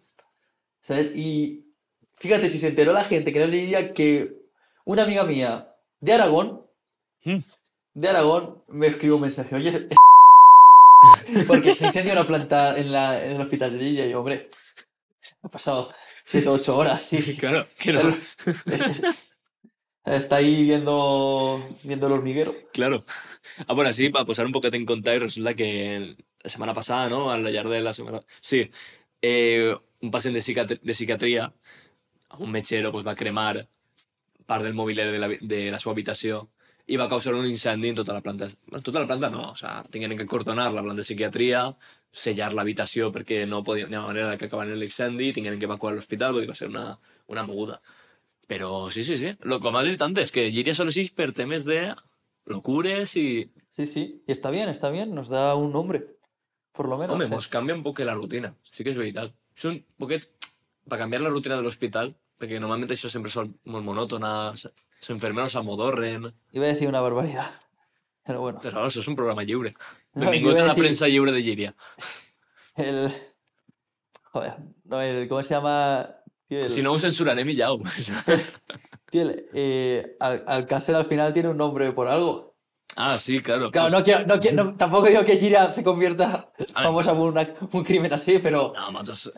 ¿Sabes? 0.82 1.16
Y 1.16 1.64
fíjate, 2.12 2.50
si 2.50 2.58
se 2.58 2.68
enteró 2.68 2.92
la 2.92 3.04
gente 3.04 3.32
que 3.32 3.40
no 3.40 3.46
le 3.46 3.56
diría 3.56 3.94
que 3.94 4.36
una 4.84 5.04
amiga 5.04 5.24
mía 5.24 5.74
de 6.00 6.12
Aragón, 6.12 6.66
Mm. 7.24 7.38
de 7.94 8.08
Aragón, 8.08 8.62
me 8.68 8.88
escribió 8.88 9.16
un 9.16 9.22
mensaje, 9.22 9.54
oye, 9.56 9.88
es 11.30 11.44
porque 11.48 11.74
se 11.74 11.86
incendió 11.86 12.12
una 12.12 12.26
planta 12.26 12.78
en, 12.78 12.92
la, 12.92 13.24
en 13.24 13.32
el 13.32 13.40
hospital 13.40 13.72
de 13.72 13.84
Giria 13.84 14.06
y 14.06 14.10
yo, 14.10 14.18
hombre, 14.20 14.50
ha 15.42 15.48
pasado 15.48 15.92
7 16.24 16.48
o 16.48 16.52
8 16.52 16.76
horas, 16.76 17.02
sí. 17.02 17.36
Claro, 17.38 17.66
es- 18.66 19.28
Está 20.04 20.36
ahí 20.36 20.62
viendo, 20.62 21.62
viendo 21.82 22.06
el 22.06 22.12
hormiguero. 22.14 22.54
Claro. 22.72 23.04
Ah, 23.66 23.74
bueno, 23.74 23.92
sí, 23.92 24.08
para 24.08 24.24
posar 24.24 24.46
un 24.46 24.52
poquet 24.52 24.72
en 24.74 24.86
contacto, 24.86 25.24
resulta 25.24 25.52
que 25.54 26.16
la 26.42 26.50
semana 26.50 26.72
pasada, 26.72 27.10
¿no? 27.10 27.30
Al 27.30 27.42
llarg 27.44 27.68
de 27.68 27.82
la 27.82 27.92
semana... 27.92 28.22
Sí, 28.40 28.70
eh, 29.20 29.76
un 30.00 30.10
pacient 30.10 30.34
de, 30.34 30.40
psiquiatr 30.40 30.80
de 30.80 30.94
psiquiatria, 30.94 31.52
un 32.38 32.50
metgero, 32.50 32.90
pues, 32.90 33.06
va 33.06 33.14
cremar 33.14 33.68
part 34.46 34.64
del 34.64 34.72
mobiliari 34.72 35.10
de 35.12 35.18
la, 35.18 35.28
de 35.28 35.70
la 35.70 35.78
seva 35.78 35.92
habitació 35.92 36.50
i 36.88 36.96
va 36.96 37.08
causar 37.08 37.34
un 37.36 37.46
incendi 37.46 37.90
en 37.92 37.98
tota 37.98 38.16
la 38.16 38.22
planta. 38.24 38.48
En 38.48 38.82
tota 38.82 39.02
la 39.02 39.06
planta 39.06 39.28
no, 39.30 39.50
o 39.52 39.56
sea, 39.56 39.82
tingueren 39.92 40.16
que 40.18 40.26
cordonar 40.26 40.70
la 40.72 40.82
planta 40.82 41.02
de 41.02 41.06
psiquiatria, 41.06 41.62
sellar 42.10 42.54
l'habitació 42.56 43.12
perquè 43.12 43.42
no 43.46 43.60
podia, 43.64 43.86
no 43.86 43.92
hi 43.92 43.98
havia 43.98 44.06
manera 44.06 44.30
de 44.32 44.38
que 44.40 44.48
acabaren 44.48 44.80
l'incendi, 44.80 45.32
tingueren 45.36 45.60
que 45.60 45.68
evacuar 45.68 45.92
l'hospital, 45.94 46.40
dir, 46.40 46.48
va 46.48 46.56
ser 46.56 46.70
una, 46.72 46.86
una 47.28 47.44
moguda. 47.44 47.82
Però 48.48 48.88
sí, 48.90 49.04
sí, 49.04 49.18
sí. 49.20 49.34
Lo 49.44 49.60
que 49.60 49.70
m'has 49.70 49.84
dit 49.84 50.02
antes, 50.02 50.32
que 50.32 50.48
Giria 50.50 50.74
solo 50.74 50.88
existe 50.88 51.14
per 51.14 51.34
temes 51.36 51.68
de 51.68 51.92
locures 52.48 53.14
i... 53.20 53.52
Sí, 53.76 53.86
sí. 53.86 54.22
Y 54.26 54.32
está 54.32 54.50
bien, 54.50 54.70
está 54.70 54.88
bien. 54.90 55.14
Nos 55.14 55.28
da 55.28 55.54
un 55.54 55.70
nombre. 55.70 56.06
Por 56.72 56.88
lo 56.88 56.96
menos. 56.96 57.14
Home, 57.14 57.26
¿eh? 57.26 57.28
mos 57.28 57.48
canvia 57.48 57.76
un 57.76 57.84
poc 57.84 58.00
la 58.00 58.14
rutina. 58.14 58.54
Sí 58.72 58.82
que 58.82 58.90
és 58.90 58.98
veritat. 58.98 59.36
És 59.54 59.68
un 59.68 59.82
poquet... 60.00 60.26
Per 60.88 60.96
canviar 60.96 61.20
la 61.20 61.28
rutina 61.28 61.58
de 61.58 61.64
l'hospital, 61.66 62.14
perquè 62.40 62.56
normalment 62.56 62.88
això 62.94 63.10
sempre 63.12 63.28
són 63.28 63.50
molt 63.68 63.84
monòtona, 63.84 64.30
els 65.00 65.10
enfermeros 65.10 65.52
s'amodorren... 65.52 66.28
Iba 66.52 66.64
a 66.66 66.68
decir 66.68 66.88
una 66.88 67.00
barbaridad. 67.00 67.50
Pero 68.26 68.40
bueno. 68.42 68.60
Però 68.60 68.84
això 68.86 69.00
és 69.00 69.08
un 69.08 69.16
programa 69.16 69.44
iba 70.52 70.60
a 70.60 70.64
a 70.64 70.66
la 70.68 70.74
decir- 70.74 70.82
premsa 70.84 71.08
lliure 71.08 71.32
de 71.32 71.42
Llíria. 71.42 71.74
El. 72.76 73.10
Joder. 74.32 74.54
No, 74.84 75.00
el. 75.00 75.28
¿Cómo 75.28 75.42
se 75.42 75.54
llama? 75.54 76.08
Tío, 76.48 76.60
el, 76.60 76.70
Si 76.70 76.82
no 76.82 76.92
ho 76.92 76.98
censurarem 76.98 77.48
i 77.48 77.56
ja 77.60 77.72
ho. 77.72 77.78
tío, 79.10 79.22
el, 79.22 79.46
eh, 79.54 80.16
Al- 80.20 80.44
Alcácer 80.46 80.94
al 80.96 81.04
final 81.06 81.32
tiene 81.32 81.48
un 81.48 81.56
nombre 81.56 81.92
por 81.92 82.08
algo. 82.08 82.56
Ah, 82.96 83.18
sí, 83.18 83.40
claro. 83.40 83.70
Claro, 83.70 83.88
pues- 83.88 83.92
no 83.98 84.04
quiero, 84.04 84.26
no 84.26 84.40
quiero, 84.40 84.64
no- 84.64 84.76
tampoco 84.76 85.06
digo 85.08 85.24
que 85.24 85.36
Gira 85.36 85.70
se 85.70 85.84
convierta 85.84 86.50
famosa 86.74 87.14
por 87.14 87.30
una- 87.32 87.46
un 87.72 87.84
crimen 87.84 88.12
así, 88.12 88.38
pero 88.42 88.72
No, 88.74 88.90
matos... 88.92 89.30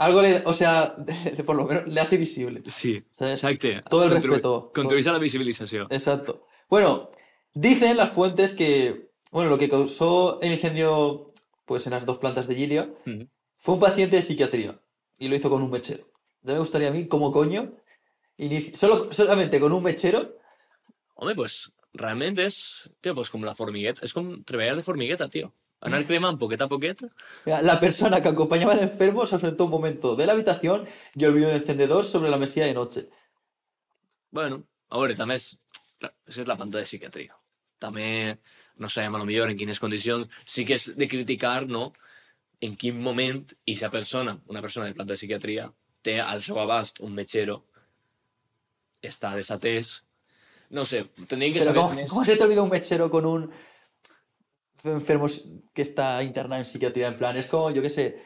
algo 0.00 0.22
le, 0.22 0.42
o 0.46 0.54
sea, 0.54 0.96
por 1.46 1.56
lo 1.56 1.64
menos 1.66 1.86
le 1.86 2.00
hace 2.00 2.16
visible. 2.16 2.62
Sí, 2.66 3.04
¿sabes? 3.10 3.44
exacte. 3.44 3.82
Todo 3.88 4.04
el 4.04 4.10
Contribu- 4.12 4.28
respeto. 4.30 4.72
Contribuís 4.74 5.06
a 5.06 5.12
la 5.12 5.18
visibilització. 5.18 5.86
Exacto. 5.90 6.46
Bueno, 6.68 7.10
dicen 7.52 7.96
las 7.96 8.10
fuentes 8.10 8.52
que, 8.54 9.10
bueno, 9.30 9.50
lo 9.50 9.58
que 9.58 9.68
causó 9.68 10.40
el 10.40 10.52
incendio, 10.52 11.26
pues 11.66 11.86
en 11.86 11.92
las 11.92 12.06
dos 12.06 12.18
plantas 12.18 12.48
de 12.48 12.54
Gilia, 12.54 12.88
fue 13.54 13.74
un 13.74 13.80
paciente 13.80 14.16
de 14.16 14.22
psiquiatría 14.22 14.80
y 15.18 15.28
lo 15.28 15.36
hizo 15.36 15.50
con 15.50 15.62
un 15.62 15.70
mechero. 15.70 16.04
Ya 16.42 16.54
me 16.54 16.58
gustaría 16.60 16.88
a 16.88 16.92
mí, 16.92 17.06
como 17.06 17.30
coño, 17.32 17.76
solo, 18.74 19.12
solamente 19.12 19.60
con 19.60 19.72
un 19.72 19.82
mechero, 19.82 20.36
Home, 21.22 21.34
pues, 21.34 21.70
realment 21.92 22.38
és... 22.40 22.88
Tio, 23.04 23.12
pues 23.14 23.28
com 23.28 23.42
la 23.44 23.52
formigueta. 23.54 24.00
És 24.06 24.14
com 24.16 24.30
treballar 24.48 24.78
de 24.78 24.82
formigueta, 24.86 25.26
tio. 25.28 25.50
Anar 25.80 26.02
cremant 26.04 26.36
poquet 26.38 26.60
a 26.60 26.68
poquet. 26.68 27.06
la 27.46 27.78
persona 27.80 28.20
que 28.20 28.28
acompañaba 28.28 28.72
al 28.72 28.80
enfermo 28.80 29.26
se 29.26 29.34
ausentó 29.36 29.64
un 29.64 29.70
momento 29.70 30.14
de 30.14 30.26
la 30.26 30.32
habitación 30.32 30.84
y 31.14 31.24
olvidó 31.24 31.48
el 31.48 31.56
encendedor 31.56 32.04
sobre 32.04 32.30
la 32.30 32.36
mesilla 32.36 32.66
de 32.66 32.74
noche. 32.74 33.08
Bueno, 34.30 34.64
a 34.88 34.98
veure, 34.98 35.16
també 35.16 35.36
és... 35.40 35.56
És 36.28 36.46
la 36.48 36.56
planta 36.56 36.78
de 36.78 36.86
psiquiatria. 36.88 37.34
També 37.80 38.38
no 38.80 38.88
sabem, 38.88 39.14
a 39.14 39.18
lo 39.20 39.26
millor, 39.28 39.50
en 39.50 39.56
quines 39.56 39.80
condicions... 39.80 40.28
Sí 40.44 40.64
que 40.64 40.76
és 40.78 40.90
de 40.96 41.08
criticar, 41.08 41.66
no?, 41.68 41.90
en 42.60 42.76
quin 42.76 43.00
moment 43.00 43.40
i 43.64 43.74
si 43.76 43.88
persona, 43.88 44.36
una 44.52 44.60
persona 44.60 44.86
de 44.86 44.94
planta 44.96 45.14
de 45.14 45.20
psiquiatria, 45.20 45.70
té 46.04 46.18
al 46.20 46.42
seu 46.44 46.60
abast 46.60 47.00
un 47.00 47.16
metgero, 47.16 47.62
està 49.00 49.34
desatès... 49.36 49.98
No 50.70 50.84
sé, 50.86 51.02
tendríem 51.26 51.52
que 51.52 51.58
Pero 51.58 51.72
saber 51.72 51.82
¿cómo, 51.82 51.94
més... 51.98 52.10
cómo 52.12 52.24
se 52.24 52.36
te 52.36 52.44
olvida 52.44 52.62
un 52.62 52.70
mechero 52.70 53.10
con 53.10 53.26
un 53.26 53.48
enfermo 54.84 55.26
que 55.74 55.82
está 55.82 56.22
internado 56.22 56.58
en 56.60 56.64
psiquiatría? 56.64 57.08
En 57.08 57.16
plan, 57.16 57.36
es 57.36 57.46
como, 57.46 57.70
yo 57.70 57.82
qué 57.82 57.90
sé, 57.90 58.16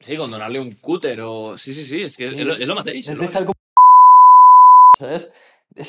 Sí, 0.00 0.16
con 0.16 0.30
donar-li 0.30 0.58
un 0.58 0.72
cúter 0.72 1.20
o... 1.22 1.56
Sí, 1.56 1.72
sí, 1.72 1.84
sí, 1.84 2.02
és 2.02 2.16
que 2.16 2.28
Sí, 2.28 2.40
es- 2.40 2.58
lo 2.66 2.74
mateix. 2.74 3.08
És 3.08 3.18
es 3.20 3.34
lo. 3.40 3.52
¿Sabes? 4.98 5.30
Es 5.76 5.88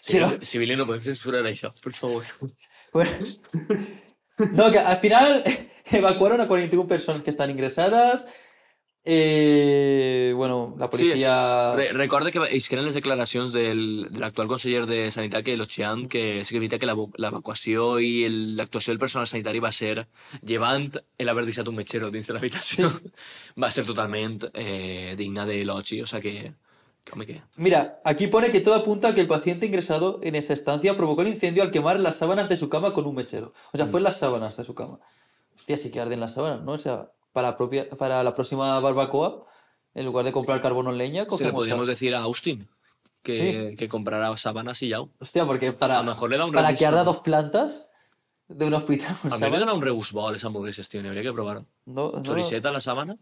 Sí, 0.00 0.12
quiero- 0.12 0.30
Civili, 0.42 0.74
no 0.74 0.84
podem 0.86 1.02
censurar 1.04 1.44
això, 1.46 1.72
per 1.82 1.92
favor. 1.92 2.24
Bueno, 2.92 3.10
no, 4.52 4.70
que 4.70 4.78
al 4.78 4.98
final 4.98 5.44
evacuaron 5.92 6.40
a 6.42 6.48
41 6.48 6.86
personas 6.88 7.22
que 7.22 7.30
están 7.30 7.48
ingresadas. 7.50 8.26
Eh, 9.04 10.32
bueno, 10.36 10.74
la 10.78 10.88
policía. 10.88 11.72
Re 11.74 11.92
recorda 11.92 12.30
que 12.30 12.38
eren 12.38 12.84
les 12.84 12.94
declaracions 12.94 13.52
del, 13.52 14.08
de 14.10 14.20
l'actual 14.20 14.46
conseller 14.48 14.86
de 14.86 15.10
Sanitat, 15.10 15.42
que 15.44 15.56
l'Ochean, 15.56 16.06
que 16.06 16.44
sí 16.44 16.54
que 16.54 16.86
l'evo- 16.86 17.10
l'evacuació 17.18 17.98
i 18.00 18.24
el- 18.24 18.56
l'actuació 18.56 18.92
del 18.92 19.00
personal 19.00 19.26
sanitari 19.26 19.58
va 19.58 19.72
ser, 19.72 20.06
llevant 20.42 20.92
l'haver 21.18 21.44
deixat 21.46 21.66
un 21.68 21.74
metgero 21.76 22.10
dins 22.10 22.26
de 22.26 22.34
l'habitació, 22.34 22.90
va 23.62 23.70
ser 23.70 23.84
totalment 23.84 24.38
eh, 24.54 25.14
digna 25.18 25.46
de 25.46 25.64
l'oci, 25.64 26.00
o 26.02 26.06
sea 26.06 26.20
que... 26.20 26.54
que. 27.26 27.42
Mira, 27.56 28.00
aquí 28.04 28.28
pone 28.28 28.50
que 28.50 28.60
todo 28.60 28.74
apunta 28.74 29.08
a 29.08 29.14
que 29.14 29.20
el 29.20 29.26
paciente 29.26 29.66
ingresado 29.66 30.20
en 30.22 30.36
esa 30.36 30.52
estancia 30.52 30.96
provocó 30.96 31.22
el 31.22 31.28
incendio 31.28 31.64
al 31.64 31.72
quemar 31.72 31.98
las 31.98 32.16
sábanas 32.16 32.48
de 32.48 32.56
su 32.56 32.68
cama 32.68 32.92
con 32.92 33.06
un 33.06 33.16
mechero. 33.16 33.52
O 33.72 33.76
sea, 33.76 33.86
fue 33.88 33.98
en 33.98 34.04
las 34.04 34.18
sábanas 34.18 34.56
de 34.56 34.62
su 34.64 34.74
cama. 34.76 35.00
Hostia, 35.56 35.76
sí 35.76 35.90
que 35.90 36.00
arden 36.00 36.20
las 36.20 36.34
sábanas, 36.34 36.62
¿no? 36.62 36.72
O 36.72 36.78
sea, 36.78 37.10
para 37.32 37.48
la, 37.50 37.56
propia, 37.56 37.88
para 37.90 38.22
la 38.22 38.34
próxima 38.34 38.78
barbacoa, 38.80 39.46
en 39.94 40.04
lugar 40.04 40.24
de 40.24 40.32
comprar 40.32 40.60
carbono 40.60 40.90
en 40.90 40.98
leña, 40.98 41.20
Se 41.22 41.24
le 41.24 41.28
cogemos. 41.28 41.52
podríamos 41.54 41.86
decir 41.86 42.14
a 42.14 42.20
Austin 42.20 42.68
que, 43.22 43.74
que 43.78 43.88
comprara 43.88 44.36
sábanas 44.36 44.82
y 44.82 44.88
ya. 44.88 44.98
Hostia, 45.18 45.46
porque 45.46 45.72
para, 45.72 45.98
A 45.98 46.02
lo 46.02 46.10
mejor 46.10 46.30
le 46.30 46.38
da 46.38 46.44
un 46.44 46.52
para 46.52 46.74
que 46.74 46.86
arda 46.86 46.98
¿no? 47.00 47.04
dos 47.04 47.20
plantas 47.20 47.88
de 48.48 48.66
un 48.66 48.74
hospital 48.74 49.16
A 49.30 49.36
mí 49.38 49.50
me 49.50 49.58
dona 49.58 49.72
un 49.72 49.82
regust 49.82 50.12
bo 50.12 50.30
les 50.30 50.44
hamburgueses, 50.44 50.88
tio, 50.88 51.02
n'hauria 51.02 51.22
que 51.22 51.32
provar-ho. 51.32 51.66
No, 51.86 52.12
no. 52.12 52.22
Choriceta 52.22 52.68
a 52.68 52.72
la 52.72 52.80
sábana? 52.80 53.16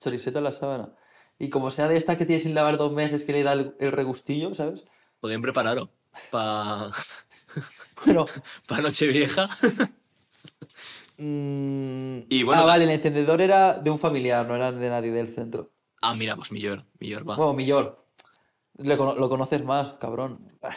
Choriceta 0.00 0.38
en 0.38 0.44
la 0.44 0.52
sábana. 0.52 0.94
Y 1.38 1.48
como 1.50 1.70
sea 1.70 1.88
de 1.88 1.96
esta 1.96 2.16
que 2.16 2.26
tiene 2.26 2.42
sin 2.42 2.54
lavar 2.54 2.76
dos 2.76 2.92
meses 2.92 3.24
que 3.24 3.32
le 3.32 3.42
da 3.42 3.52
el, 3.52 3.74
el 3.78 3.92
regustillo, 3.92 4.54
¿sabes? 4.54 4.86
Podem 5.20 5.42
preparar-ho 5.42 5.88
pa, 6.30 6.90
Bueno. 8.04 8.26
pa 8.66 8.80
Nochevieja. 8.80 9.48
mm, 11.22 12.26
Y 12.28 12.42
bueno, 12.42 12.62
ah, 12.62 12.66
vale, 12.66 12.84
el 12.84 12.90
encendedor 12.90 13.40
era 13.40 13.74
de 13.74 13.90
un 13.90 13.98
familiar, 13.98 14.46
no 14.46 14.54
era 14.56 14.72
de 14.72 14.88
nadie 14.90 15.10
del 15.12 15.28
centro. 15.28 15.70
Ah, 16.00 16.14
mira, 16.14 16.34
pues 16.36 16.50
millor, 16.52 16.84
millor, 16.98 17.28
va. 17.28 17.36
Bueno, 17.36 17.52
millor. 17.54 17.96
Le 18.78 18.96
cono- 18.96 19.14
lo 19.14 19.28
conoces 19.28 19.64
más, 19.64 19.94
cabrón. 20.00 20.50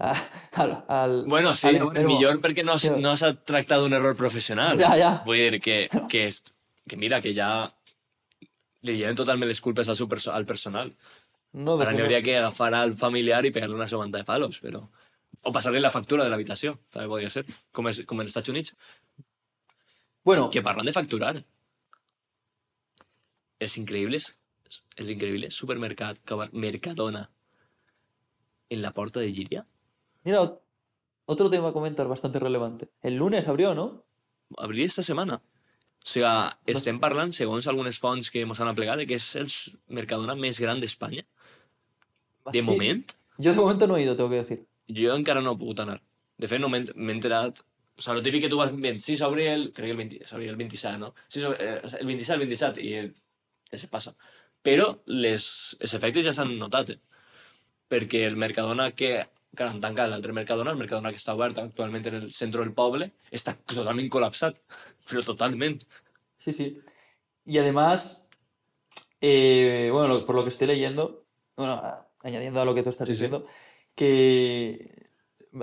Ah, 0.00 0.14
al, 0.54 0.84
al- 0.86 1.24
Bueno, 1.26 1.56
sí, 1.56 1.66
al 1.74 2.06
millor 2.06 2.36
perquè 2.40 2.62
no 2.62 2.70
has, 2.76 2.82
Tío. 2.82 2.98
no 3.02 3.10
has 3.10 3.24
tractat 3.44 3.80
d'un 3.82 3.92
error 3.96 4.14
professional. 4.14 4.78
Ja, 4.78 4.92
ja. 4.96 5.08
Vull 5.26 5.40
dir 5.50 5.58
que, 5.60 5.88
que, 6.12 6.20
és, 6.28 6.44
que 6.86 6.94
mira, 6.96 7.18
que 7.20 7.32
ja 7.34 7.48
li 8.86 8.94
lleven 9.00 9.16
totalment 9.18 9.50
les 9.50 9.58
culpes 9.60 9.90
al, 9.90 9.96
seu 9.98 10.06
perso 10.06 10.30
al 10.30 10.46
personal. 10.46 10.92
No, 11.50 11.74
n'hi 11.82 11.96
no. 11.98 12.04
hauria 12.06 12.22
que 12.22 12.36
agafar 12.38 12.70
al 12.78 12.94
familiar 12.94 13.40
i 13.44 13.50
pegar-li 13.50 13.74
una 13.74 13.88
segunda 13.90 14.22
de 14.22 14.24
palos, 14.28 14.60
però... 14.62 14.84
O 15.42 15.50
passar-li 15.50 15.82
la 15.82 15.90
factura 15.90 16.22
de 16.22 16.30
l'habitació, 16.30 16.76
també 16.94 17.10
podria 17.10 17.34
ser, 17.34 17.42
com, 17.74 17.90
és, 17.90 18.04
com 18.06 18.22
en 18.22 18.30
Estats 18.30 18.54
Units. 18.54 18.76
Bueno, 20.28 20.50
Que 20.52 20.60
parlant 20.60 20.84
de 20.84 20.92
facturar, 20.92 21.30
els 23.64 23.76
increïbles, 23.80 24.26
els 25.00 25.10
increïbles 25.14 25.54
supermercat, 25.56 26.18
que 26.20 26.36
va- 26.36 26.50
Mercadona, 26.52 27.22
en 28.68 28.82
la 28.82 28.90
porta 28.92 29.20
de 29.20 29.30
Llíria, 29.32 29.62
mira, 30.24 30.42
ot- 30.42 30.58
otro 31.24 31.48
tema 31.48 31.68
a 31.68 31.72
comentar 31.72 32.06
bastante 32.08 32.38
relevante. 32.38 32.90
El 33.00 33.14
lunes 33.16 33.48
abrió, 33.48 33.74
¿no? 33.74 34.04
abrí 34.58 34.82
esta 34.84 35.02
semana. 35.02 35.36
O 35.36 36.04
O 36.04 36.10
sigui, 36.12 36.26
estem 36.74 37.00
parlant, 37.00 37.32
segons 37.32 37.66
algunes 37.66 37.98
fonts 37.98 38.30
que 38.30 38.40
ens 38.44 38.60
han 38.60 38.68
aplegat, 38.68 38.96
de 39.00 39.06
que 39.06 39.16
és 39.16 39.30
el 39.36 39.48
Mercadona 39.88 40.34
més 40.36 40.60
gran 40.60 40.80
d'Espanya. 40.80 41.24
De 42.52 42.60
Sí. 42.60 42.66
moment, 42.68 43.04
Yo 43.38 43.52
de 43.52 43.58
momento 43.60 43.86
no 43.86 43.96
he 43.96 44.02
ido, 44.02 44.14
tengo 44.16 44.28
que 44.30 44.36
decir. 44.44 44.66
jo 44.88 45.16
encara 45.16 45.40
no 45.40 45.52
he 45.52 45.56
pogut 45.64 45.80
anar. 45.80 46.02
De 46.36 46.48
fet, 46.48 46.60
no 46.60 46.68
m'he 46.68 46.84
m'he 46.94 47.12
enterat... 47.16 47.60
O 47.98 48.02
sigui, 48.02 48.18
el 48.18 48.22
típic 48.24 48.42
que 48.44 48.48
tu 48.52 48.58
vas 48.60 48.70
veient, 48.74 49.00
sí, 49.02 49.16
s'obri 49.18 49.46
el... 49.50 49.72
Crec 49.74 49.88
que 49.88 49.94
el, 49.96 49.98
20, 49.98 50.20
s'obri 50.28 50.46
el 50.48 50.56
27, 50.56 50.98
no? 51.02 51.14
Sí, 51.26 51.40
eh, 51.58 51.80
el 52.00 52.06
27, 52.06 52.34
el 52.34 52.44
27, 52.46 52.82
i 52.86 52.92
el, 53.00 53.08
ja 53.72 53.78
se 53.82 53.88
passa. 53.90 54.12
Però 54.62 54.86
les, 55.06 55.48
els 55.80 55.94
efectes 55.98 56.24
ja 56.28 56.32
s'han 56.36 56.52
notat, 56.60 56.94
eh? 56.94 57.00
Perquè 57.90 58.22
el 58.28 58.36
Mercadona 58.36 58.90
que, 58.92 59.10
que 59.56 59.64
han 59.66 59.80
tancat 59.82 60.10
l'altre 60.12 60.34
Mercadona, 60.36 60.70
el 60.74 60.78
Mercadona 60.78 61.10
que 61.10 61.18
està 61.18 61.34
obert 61.34 61.58
actualment 61.62 62.06
en 62.10 62.18
el 62.20 62.30
centre 62.34 62.62
del 62.62 62.74
poble, 62.76 63.10
està 63.32 63.56
totalment 63.66 64.10
col·lapsat. 64.12 64.60
Però 65.08 65.22
totalment. 65.24 65.80
Sí, 66.36 66.52
sí. 66.52 66.68
Y 67.46 67.58
además, 67.58 68.26
eh, 69.20 69.88
bueno, 69.92 70.08
lo- 70.08 70.26
por 70.26 70.34
lo 70.36 70.42
que 70.44 70.50
estoy 70.50 70.66
leyendo, 70.68 71.24
bueno, 71.56 71.82
añadiendo 72.22 72.60
a 72.60 72.64
lo 72.64 72.74
que 72.74 72.82
tú 72.82 72.90
estás 72.90 73.08
Sí, 73.08 73.14
sí. 73.16 73.22
diciendo, 73.22 73.46
que 73.94 75.04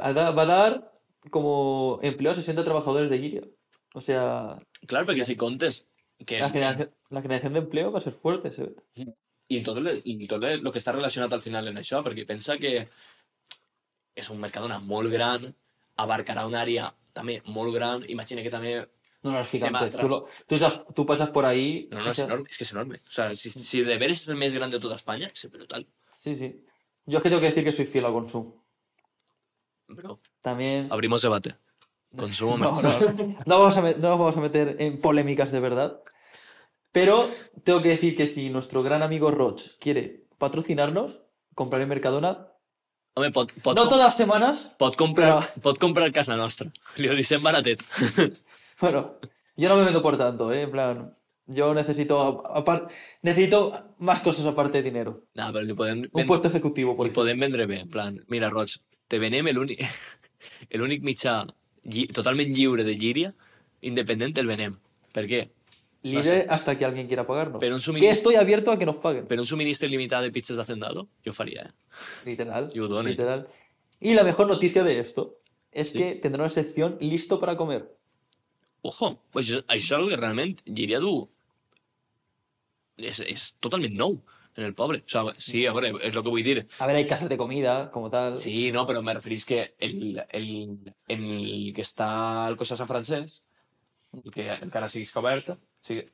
a 0.02 0.12
da- 0.14 0.32
va 0.32 0.42
a 0.44 0.46
dar 0.46 0.94
como 1.30 2.00
empleo 2.04 2.32
a 2.32 2.36
60 2.36 2.64
trabajadores 2.64 3.10
de 3.10 3.20
Giria. 3.20 3.42
O 3.94 4.02
sea, 4.02 4.58
Clar, 4.88 5.06
perquè 5.08 5.24
si 5.26 5.36
comptes 5.36 5.86
que... 6.26 6.40
la 6.40 6.50
generación, 6.50 6.92
la 7.10 7.22
generación 7.22 7.54
de 7.54 7.60
empleo 7.60 7.92
va 7.92 8.00
a 8.00 8.02
ser 8.02 8.14
fuerte, 8.14 8.52
se 8.52 8.64
ve. 8.64 8.76
El, 8.96 9.14
i 9.48 9.62
tot 9.64 9.78
el, 9.78 9.88
el 10.58 10.72
que 10.72 10.82
està 10.82 10.92
relacionat 10.92 11.34
al 11.34 11.42
final 11.42 11.68
en 11.70 11.78
això, 11.78 12.02
perquè 12.04 12.26
pensa 12.28 12.58
que 12.58 12.80
és 14.16 14.30
un 14.34 14.40
Mercadona 14.42 14.80
molt 14.80 15.12
gran, 15.14 15.48
abarcarà 16.02 16.46
una 16.48 16.62
àrea 16.64 16.90
també 17.16 17.40
molt 17.46 17.74
gran, 17.76 18.04
imagina 18.12 18.44
que 18.44 18.52
també... 18.52 18.76
No, 19.24 19.32
no, 19.32 19.40
es 19.40 19.50
gigante. 19.50 19.90
Tú, 19.98 20.08
lo- 20.08 21.06
pasas 21.08 21.32
por 21.32 21.46
ahí. 21.46 21.88
No, 21.92 22.04
no, 22.04 22.14
sea, 22.14 22.26
enorme, 22.26 22.50
és 22.50 22.58
que 22.60 22.64
és 22.68 22.72
enorme. 22.76 23.00
O 23.08 23.12
sea, 23.12 23.36
si, 23.36 23.50
si 23.50 23.82
de 23.82 23.98
veres 23.98 24.22
és 24.22 24.30
el 24.30 24.38
més 24.38 24.54
gran 24.54 24.70
de 24.70 24.80
tota 24.80 25.00
Espanya, 25.00 25.32
és 25.34 25.48
brutal. 25.50 25.88
Sí, 26.16 26.36
sí. 26.36 26.52
Yo 27.08 27.18
es 27.18 27.24
que 27.24 27.30
tengo 27.30 27.42
que 27.42 27.50
decir 27.50 27.64
que 27.64 27.72
soy 27.72 27.86
fiel 27.86 28.06
a 28.06 28.12
Consum. 28.14 28.52
Bro, 29.88 30.20
También. 30.46 30.88
abrimos 30.92 31.22
debate. 31.26 31.56
Consumo 32.16 32.58
No, 32.66 32.72
no, 32.82 33.36
no 33.46 33.60
vamos 33.60 33.76
a 33.78 33.82
no 33.82 34.08
nos 34.10 34.20
vamos 34.22 34.38
a 34.38 34.42
meter 34.42 34.76
en 34.80 35.02
polémicas 35.02 35.52
de 35.52 35.60
verdad. 35.60 36.02
Pero 36.94 37.30
tengo 37.66 37.82
que 37.82 37.90
decir 37.90 38.16
que 38.16 38.26
si 38.26 38.50
nuestro 38.50 38.84
gran 38.84 39.02
amigo 39.02 39.32
Roch 39.32 39.62
quiere 39.80 40.28
patrocinarnos, 40.38 41.22
comprar 41.54 41.82
en 41.82 41.90
Mercadona. 41.90 42.48
Home, 43.18 43.32
pot, 43.32 43.52
pot, 43.64 43.76
No 43.76 43.88
todas 43.90 44.06
las 44.06 44.18
semanas. 44.18 44.76
pot, 44.78 44.96
comprar, 44.96 45.42
pot 45.62 45.78
comprar 45.80 46.12
casa 46.14 46.36
nostra. 46.38 46.70
Li 46.98 47.08
ho 47.10 47.16
deixem 47.16 47.42
baratet. 47.44 47.80
Bueno, 48.82 49.16
yo 49.56 49.70
no 49.70 49.78
me 49.78 49.86
vendo 49.86 50.02
por 50.02 50.18
tanto, 50.18 50.52
¿eh? 50.52 50.64
En 50.64 50.72
plan, 50.72 51.18
yo 51.48 51.74
necesito, 51.74 52.44
apar- 52.44 52.88
necesito 53.22 53.72
más 54.00 54.20
cosas 54.20 54.46
aparte 54.46 54.80
de 54.80 54.84
dinero. 54.84 55.24
Li 55.64 55.74
podem, 55.74 56.10
Un 56.12 56.26
puesto 56.26 56.48
ejecutivo, 56.50 56.96
por 56.96 57.08
ejemplo. 57.08 57.24
podem 57.24 57.40
vendre 57.40 57.66
bé. 57.66 57.80
En 57.80 57.90
plan, 57.90 58.20
mira, 58.28 58.50
Roig, 58.50 58.76
te 59.08 59.18
venem 59.20 59.48
l'únic 59.56 59.80
l'únic 60.72 61.04
mitjà 61.04 61.46
lli 61.84 62.08
totalment 62.08 62.54
lliure 62.56 62.84
de 62.84 62.96
llíria, 62.98 63.34
independent, 63.82 64.38
el 64.38 64.48
venem. 64.48 64.78
Per 65.14 65.26
què? 65.28 65.50
Libre 66.06 66.46
hasta 66.50 66.78
que 66.78 66.86
alguien 66.86 67.08
quiera 67.08 67.26
pagarnos. 67.26 67.60
Pero 67.60 67.74
un 67.76 67.80
Que 67.80 67.86
suministro, 67.86 68.12
estoy 68.14 68.36
abierto 68.36 68.72
a 68.72 68.78
que 68.78 68.86
nos 68.86 68.98
paguen. 68.98 69.26
per 69.28 69.40
un 69.40 69.46
subministre 69.46 69.88
il·limitat 69.88 70.22
de 70.22 70.32
pizzas 70.32 70.58
d'Hacendado, 70.58 71.08
jo 71.26 71.32
ho 71.32 71.34
faria, 71.34 71.64
eh? 71.64 71.72
Literal. 72.26 72.70
Y 72.74 72.80
Udone. 72.80 73.10
Literal. 73.10 73.48
Y 74.00 74.14
la 74.14 74.24
mejor 74.24 74.48
noticia 74.48 74.84
de 74.84 75.00
esto 75.00 75.40
es 75.72 75.90
Sí. 75.90 75.98
que 75.98 76.16
tendrá 76.16 76.44
una 76.44 76.50
sección 76.52 76.98
listo 77.00 77.40
para 77.40 77.56
comer. 77.58 77.92
Ojo, 78.84 79.20
pues 79.32 79.50
això, 79.50 79.64
és 79.68 79.92
una 79.92 80.10
que 80.10 80.16
realment 80.18 80.60
Llíria 80.66 81.00
du... 81.00 81.28
És, 82.98 83.20
és 83.26 83.54
totalment 83.60 83.96
nou 83.98 84.20
en 84.56 84.64
el 84.64 84.74
poble. 84.74 85.02
O 85.06 85.10
sigui, 85.10 85.34
sí, 85.38 85.66
a 85.68 85.74
veure, 85.76 85.92
és 86.00 86.16
el 86.16 86.24
que 86.24 86.32
vull 86.32 86.46
dir. 86.46 86.66
A 86.80 86.88
ver, 86.88 86.96
hay 86.96 87.08
casas 87.08 87.30
de 87.30 87.38
comida, 87.38 87.92
como 87.92 88.10
tal. 88.10 88.38
Sí, 88.38 88.72
no, 88.72 88.86
però 88.88 89.02
me 89.04 89.14
referís 89.14 89.46
que 89.46 89.76
el, 89.80 90.24
el, 90.30 90.94
el 91.08 91.74
que 91.76 91.84
està 91.84 92.10
al 92.46 92.58
costat 92.58 92.78
de 92.78 92.84
Sant 92.84 92.92
Francesc, 92.92 93.42
el 94.24 94.32
que 94.32 94.48
encara 94.56 94.90
siguis 94.90 95.12
sigui, 95.86 96.06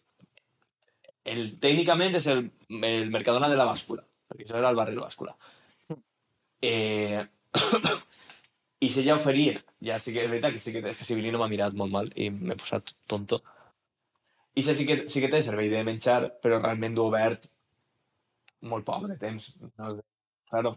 el, 1.23 1.43
tècnicament 1.61 2.17
és 2.17 2.27
el, 2.27 2.47
el 2.69 3.11
Mercadona 3.13 3.49
de 3.49 3.57
la 3.59 3.67
Bàscula, 3.69 4.03
perquè 4.27 4.47
això 4.47 4.57
era 4.57 4.71
el 4.73 4.79
barri 4.79 4.95
de 4.95 5.01
la 5.01 5.09
Bàscula. 5.09 5.37
Eh, 6.61 7.17
I 8.85 8.89
si 8.93 9.01
ja 9.01 9.15
oferia, 9.15 9.55
ja 9.81 9.95
sí 9.97 10.11
que 10.13 10.21
és 10.21 10.29
veritat 10.29 10.53
que 10.53 10.59
sí 10.61 10.69
que, 10.75 10.83
és 10.91 10.97
que 10.97 11.05
Sibilino 11.07 11.39
m'ha 11.41 11.47
mirat 11.49 11.73
molt 11.73 11.89
mal 11.89 12.11
i 12.13 12.27
m'he 12.29 12.53
posat 12.53 12.91
tonto. 13.09 13.39
I 14.53 14.61
sí 14.61 14.85
que, 14.85 15.07
sí 15.09 15.23
que 15.23 15.29
té 15.31 15.39
servei 15.41 15.71
de 15.73 15.81
menjar, 15.87 16.35
però 16.43 16.59
realment 16.59 16.93
du 16.93 17.07
obert 17.07 17.47
molt 18.61 18.85
poc 18.85 19.07
de 19.09 19.17
temps. 19.17 19.51
No? 19.77 19.95
Claro, 20.49 20.75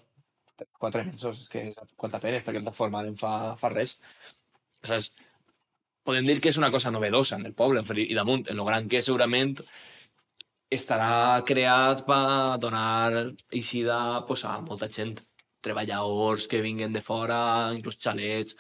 quatre 0.78 1.04
mesos, 1.04 1.40
és 1.44 1.48
que 1.50 1.66
és 1.70 1.80
quanta 1.96 2.20
pena, 2.22 2.40
perquè 2.44 2.62
de 2.64 2.72
forma 2.74 3.02
no 3.02 3.14
fa, 3.18 3.54
fa 3.60 3.70
res. 3.72 3.96
O 4.82 4.86
sigui, 4.86 5.24
podem 6.04 6.26
dir 6.28 6.38
que 6.40 6.52
és 6.52 6.58
una 6.60 6.70
cosa 6.70 6.92
novedosa 6.92 7.36
en 7.40 7.46
el 7.48 7.54
poble, 7.56 7.82
i 8.04 8.14
damunt, 8.14 8.46
en 8.50 8.56
lo 8.56 8.64
gran 8.68 8.88
que 8.88 9.02
segurament 9.02 9.56
estarà 10.74 11.42
creat 11.46 12.02
per 12.06 12.58
donar 12.60 13.10
eixida 13.52 14.24
pues, 14.26 14.44
a 14.44 14.58
molta 14.60 14.88
gent, 14.90 15.20
treballadors 15.64 16.48
que 16.50 16.60
vinguen 16.60 16.92
de 16.92 17.00
fora, 17.00 17.72
inclús 17.72 17.96
xalets. 18.00 18.56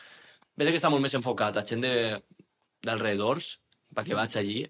Veig 0.56 0.70
que 0.70 0.78
està 0.78 0.88
molt 0.92 1.02
més 1.02 1.14
enfocat 1.18 1.58
a 1.58 1.64
gent 1.66 1.82
de- 1.82 2.22
d'alrededors, 2.84 3.58
perquè 3.94 4.14
vaig 4.16 4.36
allí 4.38 4.60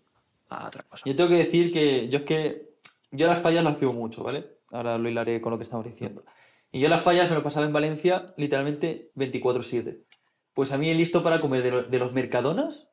a 0.49 0.65
altra 0.67 0.83
cosa. 0.83 1.05
Yo 1.07 1.15
tengo 1.15 1.31
que 1.31 1.43
decir 1.45 1.71
que 1.71 2.09
yo 2.09 2.19
es 2.19 2.25
que 2.25 2.74
yo 3.15 3.27
las 3.27 3.41
fallas 3.41 3.65
las 3.65 3.79
vivo 3.81 3.93
mucho, 3.93 4.23
¿vale? 4.23 4.59
Ahora 4.73 4.99
lo 4.99 5.09
hilaré 5.09 5.41
con 5.41 5.53
lo 5.53 5.59
que 5.59 5.63
estamos 5.65 5.85
diciendo. 5.87 6.25
Y 6.73 6.81
yo 6.81 6.89
las 6.89 7.03
fallas 7.03 7.29
me 7.31 7.37
lo 7.37 7.43
pasaba 7.43 7.67
en 7.67 7.73
Valencia 7.73 8.35
literalmente 8.37 9.11
24/7. 9.17 10.05
Pues 10.53 10.73
a 10.73 10.79
mí 10.79 10.91
el 10.91 10.99
listo 10.99 11.23
para 11.23 11.41
comer 11.41 11.63
de, 11.63 11.71
lo- 11.71 11.83
de 11.85 11.99
los 11.99 12.13
mercadonas 12.13 12.89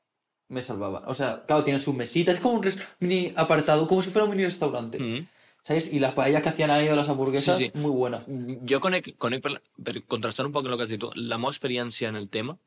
me 0.47 0.61
salvaba. 0.61 1.03
O 1.07 1.13
sea, 1.13 1.45
claro, 1.45 1.63
tienen 1.63 1.81
sus 1.81 1.95
mesitas, 1.95 2.35
es 2.35 2.41
como 2.41 2.55
un 2.59 2.71
mini 2.99 3.33
apartado, 3.35 3.87
como 3.87 4.01
si 4.01 4.09
fuera 4.09 4.25
un 4.25 4.31
mini 4.31 4.43
restaurante. 4.43 4.99
Mm. 4.99 5.27
¿Sabes? 5.63 5.93
Y 5.93 5.99
las 5.99 6.13
paellas 6.13 6.41
que 6.41 6.49
hacían 6.49 6.71
ahí 6.71 6.89
o 6.89 6.95
las 6.95 7.07
hamburguesas, 7.07 7.55
Sí, 7.57 7.65
sí. 7.65 7.71
muy 7.77 7.91
buenas. 7.91 8.25
Jo 8.67 8.79
conec, 8.81 9.15
conec 9.17 9.43
per, 9.43 9.61
per 9.83 10.03
contrastar 10.09 10.45
un 10.47 10.51
poc 10.51 10.65
amb 10.65 10.73
el 10.73 10.77
que 10.79 10.83
has 10.87 10.89
dit 10.89 10.99
tu, 10.99 11.11
la 11.15 11.37
meva 11.37 11.51
experiència 11.53 12.09
en 12.09 12.15
el 12.17 12.29
tema, 12.29 12.57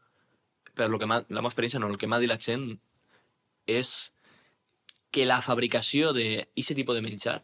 per 0.75 0.89
lo 0.91 0.99
que 0.99 1.07
la 1.07 1.25
meva 1.29 1.49
experiència 1.51 1.81
no, 1.83 1.89
el 1.91 1.99
que 1.99 2.07
m'ha 2.07 2.21
dit 2.23 2.31
la 2.31 2.39
gent 2.39 2.79
és 3.67 4.13
que 5.15 5.25
la 5.29 5.39
fabricació 5.43 6.11
d'aquest 6.17 6.75
tipus 6.75 6.97
de 6.99 7.03
menjar 7.05 7.37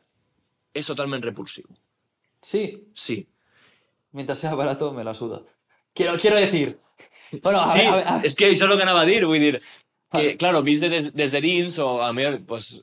és 0.75 0.87
totalment 0.91 1.23
repulsiu. 1.23 1.67
Sí, 2.43 2.65
Sí. 2.95 3.29
mientras 4.13 4.39
sea 4.41 4.55
barato 4.55 4.93
me 4.93 5.05
la 5.05 5.15
suda. 5.15 5.43
Quiero, 5.95 6.17
quiero 6.19 6.37
decir. 6.37 6.79
Bueno, 7.45 7.61
a 7.61 7.73
sí, 7.73 7.79
ver, 7.79 7.87
a 7.89 7.95
ver, 7.97 8.09
a 8.09 8.17
ver. 8.17 8.27
és 8.27 8.35
que 8.35 8.49
això 8.51 8.65
és 8.67 8.71
el 8.73 8.77
que 8.77 8.83
anava 8.83 9.03
a 9.03 9.07
dir, 9.07 9.21
vull 9.25 9.39
dir, 9.39 9.61
que, 10.11 10.17
Vale. 10.19 10.37
claro, 10.37 10.63
vist 10.67 10.83
des, 10.83 11.13
des 11.15 11.31
de 11.31 11.41
dins, 11.41 11.77
o 11.79 12.03
a 12.03 12.09
mi, 12.13 12.25
pues, 12.43 12.83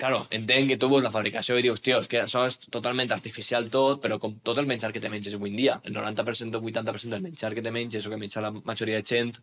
claro, 0.00 0.22
entenc 0.30 0.70
que 0.70 0.78
tu 0.80 0.88
veus 0.88 1.02
la 1.04 1.10
fabricació 1.12 1.58
i 1.60 1.62
dius, 1.66 1.82
tio, 1.84 1.98
és 2.00 2.08
que 2.08 2.22
això 2.22 2.46
és 2.48 2.56
totalment 2.72 3.12
artificial 3.12 3.68
tot, 3.68 4.00
però 4.00 4.16
com 4.18 4.38
tot 4.40 4.56
el 4.56 4.66
menjar 4.66 4.94
que 4.94 5.00
te 5.04 5.10
menges 5.12 5.36
avui 5.36 5.50
en 5.52 5.56
dia, 5.60 5.74
el 5.84 5.92
90% 5.92 6.56
o 6.56 6.62
80% 6.64 7.12
del 7.12 7.20
menjar 7.28 7.52
que 7.54 7.60
te 7.60 7.70
menges 7.70 8.06
o 8.06 8.10
que 8.10 8.16
menja 8.16 8.40
la 8.40 8.50
majoria 8.64 8.96
de 8.96 9.04
gent 9.04 9.34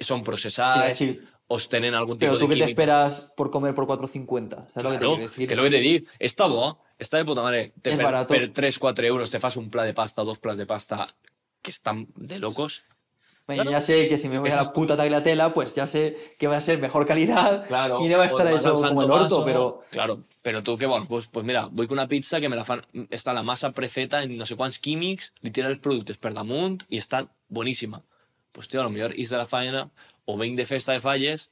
són 0.00 0.24
Te 0.24 0.30
iba 0.34 0.82
a 0.90 1.39
processats 1.50 1.58
decir, 1.58 1.66
o 1.66 1.68
tenen 1.68 1.94
algun 1.94 2.18
Pero 2.18 2.38
tú 2.38 2.46
de 2.46 2.54
qué 2.54 2.60
te 2.60 2.66
químic. 2.66 2.68
esperas 2.70 3.32
por 3.36 3.50
comer 3.50 3.74
por 3.74 3.86
4.50? 3.86 4.50
¿Sabes 4.68 4.84
lo 4.84 4.90
que 4.90 4.98
te 4.98 4.98
Claro, 4.98 4.98
quiero 4.98 5.16
decir? 5.16 5.48
que 5.48 5.54
és 5.54 5.58
el 5.58 5.64
que 5.64 5.70
te 5.70 5.80
dic, 5.80 6.08
està 6.20 6.48
bo, 6.48 6.78
està 6.98 7.18
de 7.18 7.24
puta 7.24 7.42
mare. 7.42 7.72
Te 7.82 7.90
És 7.90 7.96
per, 7.96 8.04
barato. 8.04 8.34
per 8.34 8.52
3-4 8.52 9.04
euros 9.06 9.30
te 9.30 9.40
fas 9.40 9.56
un 9.56 9.70
pla 9.70 9.84
de 9.84 9.94
pasta 9.94 10.22
dos 10.22 10.38
plats 10.38 10.58
de 10.58 10.66
pasta 10.66 11.08
que 11.62 11.70
estan 11.70 12.06
de 12.16 12.38
locos. 12.38 12.82
Bueno, 13.46 13.64
Claro. 13.64 13.78
ya 13.78 13.80
sé 13.80 14.06
que 14.08 14.16
si 14.16 14.28
me 14.28 14.38
voy 14.38 14.48
a 14.48 14.52
Esas- 14.52 14.66
la 14.66 14.72
puta 14.72 14.96
tagliatela, 14.96 15.52
pues 15.52 15.74
ya 15.74 15.86
sé 15.88 16.36
que 16.38 16.46
va 16.46 16.56
a 16.56 16.60
ser 16.60 16.78
mejor 16.78 17.04
calidad 17.04 17.64
Claro, 17.68 17.98
y 18.00 18.08
no 18.08 18.16
va 18.18 18.24
a 18.24 18.26
estar 18.26 18.46
hecho 18.46 18.74
como 18.74 19.02
el 19.02 19.10
orto, 19.10 19.24
Paso, 19.24 19.44
pero 19.44 19.80
Claro, 19.90 20.20
però 20.44 20.62
tu 20.62 20.76
què 20.78 20.86
vols? 20.86 21.08
Pues, 21.08 21.26
pues 21.26 21.44
mira, 21.44 21.66
vull 21.66 21.88
que 21.88 21.92
una 21.94 22.06
pizza 22.06 22.40
que 22.40 22.48
me 22.48 22.54
la 22.54 22.64
fan... 22.64 22.80
Està 23.10 23.32
la 23.34 23.42
massa 23.42 23.72
prefeta 23.72 24.22
en 24.22 24.36
no 24.38 24.46
sé 24.46 24.54
quants 24.54 24.78
químics, 24.78 25.32
li 25.42 25.50
tira 25.50 25.66
els 25.68 25.80
productes 25.80 26.16
per 26.18 26.32
damunt 26.32 26.84
i 26.90 26.98
està 26.98 27.26
boníssima. 27.48 28.04
Pues 28.52 28.68
tio, 28.68 28.80
a 28.80 28.84
lo 28.84 28.90
millor 28.90 29.18
is 29.18 29.30
de 29.30 29.36
la 29.38 29.46
faena 29.46 29.90
o 30.24 30.36
venc 30.36 30.56
de 30.56 30.66
festa 30.66 30.92
de 30.92 31.00
falles, 31.00 31.50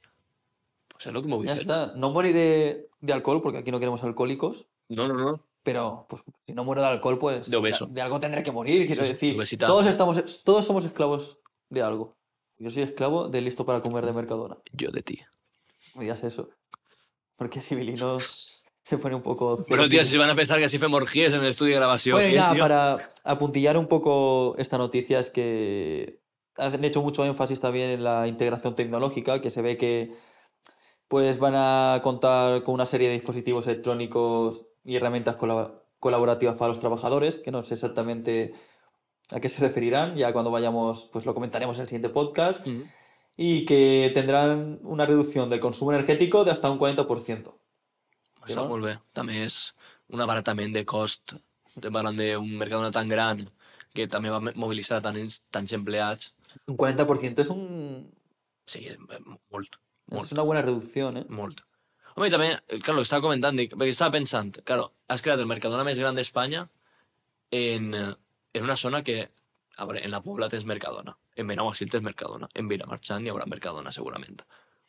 pues 0.87 1.05
és 1.07 1.13
el 1.15 1.21
que 1.21 1.27
me 1.27 1.35
vull 1.35 1.45
ya 1.47 1.53
fer. 1.53 1.61
está. 1.61 1.93
No 1.95 2.09
moriré 2.11 2.89
de 3.01 3.13
alcohol 3.13 3.41
porque 3.41 3.59
aquí 3.59 3.71
no 3.71 3.79
queremos 3.79 4.03
alcohólicos, 4.03 4.67
No, 4.89 5.07
no, 5.07 5.13
no. 5.13 5.45
pero 5.63 6.05
pues, 6.09 6.23
si 6.45 6.53
no 6.53 6.63
muero 6.63 6.81
de 6.81 6.87
alcohol, 6.87 7.17
pues 7.19 7.49
De 7.49 7.57
obeso. 7.57 7.85
de, 7.87 7.93
de 7.93 8.01
algo 8.01 8.19
tendré 8.19 8.43
que 8.43 8.51
morir, 8.51 8.85
quiero 8.87 9.03
Sí, 9.03 9.09
decir. 9.13 9.35
obesidad. 9.35 9.67
Todos, 9.67 9.85
estamos, 9.85 10.43
todos 10.43 10.65
somos 10.65 10.83
esclavos 10.85 11.39
de 11.69 11.81
algo. 11.81 12.17
Yo 12.57 12.69
soy 12.71 12.83
esclavo 12.83 13.29
de 13.29 13.39
listo 13.41 13.65
para 13.65 13.79
comer 13.81 14.05
de 14.05 14.11
Mercadona. 14.13 14.57
Jo 14.77 14.91
de 14.91 15.01
ti. 15.01 15.19
No 15.95 16.01
digas 16.01 16.23
eso. 16.25 16.49
Porque 17.37 17.61
Sibilino 17.61 18.17
se 18.19 18.97
pone 18.97 19.15
un 19.15 19.21
poco... 19.21 19.55
Bueno, 19.55 19.65
celosito. 19.83 19.89
tío, 19.91 20.03
si 20.03 20.17
van 20.17 20.29
a 20.29 20.35
pensar 20.35 20.57
que 20.59 20.65
así 20.65 20.77
fem 20.77 20.93
orgíes 20.93 21.33
en 21.33 21.41
el 21.41 21.47
estudio 21.47 21.73
de 21.73 21.79
grabació. 21.79 22.15
Bueno, 22.15 22.29
¿qué, 22.29 22.35
nada, 22.35 22.55
para 22.57 22.97
apuntillar 23.23 23.77
un 23.77 23.87
poco 23.87 24.55
esta 24.57 24.77
noticia 24.77 25.19
es 25.19 25.29
que 25.29 26.18
han 26.59 26.83
hecho 26.83 27.01
mucho 27.01 27.25
énfasis 27.25 27.59
también 27.59 27.89
en 27.89 28.03
la 28.03 28.27
integración 28.27 28.75
tecnológica, 28.75 29.41
que 29.41 29.49
se 29.49 29.61
ve 29.61 29.77
que 29.77 30.11
pues 31.07 31.39
van 31.39 31.53
a 31.55 32.01
contar 32.03 32.61
con 32.63 32.75
una 32.75 32.85
serie 32.85 33.07
de 33.07 33.15
dispositivos 33.15 33.65
electrónicos 33.67 34.65
y 34.83 34.95
herramientas 34.95 35.37
colab- 35.37 35.81
colaborativas 35.99 36.55
para 36.55 36.69
los 36.69 36.79
trabajadores, 36.79 37.37
que 37.37 37.51
no 37.51 37.63
sé 37.63 37.73
exactamente 37.73 38.53
a 39.31 39.39
qué 39.39 39.49
se 39.49 39.61
referirán, 39.61 40.15
ya 40.15 40.31
cuando 40.33 40.51
vayamos, 40.51 41.09
pues 41.11 41.25
lo 41.25 41.33
comentaremos 41.33 41.77
en 41.77 41.83
el 41.83 41.87
siguiente 41.87 42.09
podcast, 42.09 42.65
y 43.37 43.65
que 43.65 44.11
tendrán 44.13 44.79
una 44.83 45.05
reducción 45.05 45.49
del 45.49 45.59
consumo 45.59 45.93
energético 45.93 46.45
de 46.45 46.51
hasta 46.51 46.69
un 46.69 46.77
40%. 46.77 47.53
Està 48.49 48.63
no? 48.63 48.69
molt 48.71 48.85
bé. 48.85 48.95
També 49.13 49.43
és 49.45 49.71
un 50.09 50.21
abaratament 50.23 50.73
de 50.73 50.85
cost. 50.87 51.35
Estem 51.75 51.93
parlant 51.93 52.17
d'un 52.17 52.47
Mercadona 52.57 52.89
tan 52.91 53.09
gran 53.11 53.45
que 53.93 54.07
també 54.09 54.31
va 54.33 54.39
mobilitzar 54.41 55.01
tants, 55.05 55.43
tants 55.53 55.73
empleats. 55.77 56.33
Un 56.65 56.77
40% 56.77 57.43
es, 57.43 57.49
un, 57.53 58.09
Sí, 58.69 58.85
molt, 59.49 59.79
es 60.11 60.13
molt, 60.13 60.31
una 60.35 60.43
buena 60.43 60.61
reducción, 60.61 61.17
¿eh? 61.17 61.25
molt. 61.29 61.63
Home, 62.13 62.27
i 62.29 62.33
també, 62.33 62.51
eh, 62.53 62.77
claro, 62.85 63.01
estava 63.01 63.23
comentant, 63.25 63.57
dic, 63.57 63.73
perquè 63.73 63.95
estava 63.95 64.13
pensant, 64.13 64.51
claro, 64.67 64.91
has 65.09 65.23
creat 65.25 65.41
el 65.41 65.49
Mercadona 65.49 65.85
més 65.87 65.97
gran 66.01 66.17
d'Espanya 66.17 66.67
en, 67.59 67.89
eh, 67.97 68.11
en 68.53 68.67
una 68.67 68.77
zona 68.77 69.01
que, 69.07 69.17
a 69.77 69.87
veure, 69.89 70.03
en 70.05 70.13
la 70.13 70.21
Pobla 70.21 70.51
tens 70.53 70.67
Mercadona, 70.69 71.15
en 71.35 71.49
Benaguasil 71.49 71.89
tens 71.89 72.05
Mercadona, 72.05 72.51
en 72.53 72.69
Vilamarxant 72.69 73.25
hi 73.25 73.33
haurà 73.33 73.49
Mercadona, 73.49 73.95
segurament. 73.95 74.43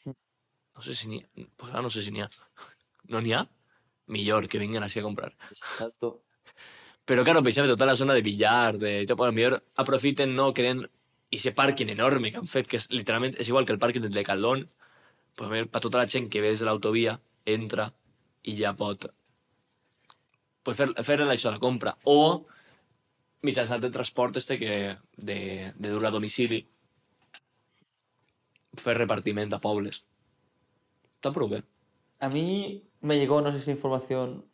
No 0.04 0.84
sé 0.84 0.94
si 0.94 1.08
n'hi 1.08 1.22
ha, 1.22 1.48
pues 1.56 1.72
ara 1.72 1.82
no 1.84 1.90
sé 1.92 2.04
si 2.04 2.12
n'hi 2.12 2.24
ha. 2.24 2.28
No 3.08 3.20
n'hi 3.24 3.32
ha? 3.36 3.46
Millor 4.12 4.48
que 4.48 4.60
vinguin 4.60 4.84
així 4.84 5.00
a 5.00 5.06
comprar. 5.06 5.32
Exacto. 5.50 6.18
Però, 7.08 7.24
claro, 7.24 7.40
per 7.42 7.50
exemple, 7.50 7.72
tota 7.72 7.88
la 7.88 7.96
zona 7.96 8.14
de 8.14 8.22
billar, 8.22 8.76
de... 8.78 9.06
Ja, 9.08 9.16
pues, 9.16 9.32
millor 9.34 9.56
aprofiten, 9.82 10.36
no, 10.36 10.52
creen 10.54 10.84
i 11.30 11.38
se 11.38 11.52
parking 11.54 11.90
enorme 11.92 12.30
que 12.30 12.38
han 12.40 12.50
fet, 12.50 12.68
que 12.68 12.78
és, 12.80 12.88
literalment 12.90 13.36
és 13.38 13.48
igual 13.48 13.66
que 13.66 13.74
el 13.74 13.80
pàrquing 13.82 14.02
del 14.02 14.16
Decathlon, 14.16 14.66
pues, 15.38 15.66
per 15.70 15.82
tota 15.82 16.02
la 16.02 16.08
gent 16.10 16.28
que 16.30 16.42
ve 16.42 16.50
des 16.50 16.62
de 16.62 16.66
l'autovia, 16.66 17.20
entra 17.46 17.90
i 18.42 18.56
ja 18.58 18.74
pot 18.76 19.06
pues, 20.62 20.76
fer, 20.76 20.90
fer 21.04 21.20
la 21.20 21.58
compra. 21.58 21.96
O 22.04 22.44
mitjançant 23.42 23.84
el 23.84 23.92
transport 23.92 24.36
este 24.36 24.58
que 24.58 24.96
de, 25.16 25.72
de 25.74 25.88
dur 25.88 26.04
a 26.06 26.10
domicili 26.10 26.60
fer 28.76 28.96
repartiment 28.98 29.52
a 29.54 29.60
pobles. 29.60 30.02
Està 31.18 31.32
prou 31.32 31.48
bé. 31.48 31.62
A 32.20 32.28
mí 32.28 32.84
me 33.00 33.16
llegó, 33.16 33.40
no 33.40 33.52
sé 33.52 33.60
si 33.60 33.70
información 33.70 34.44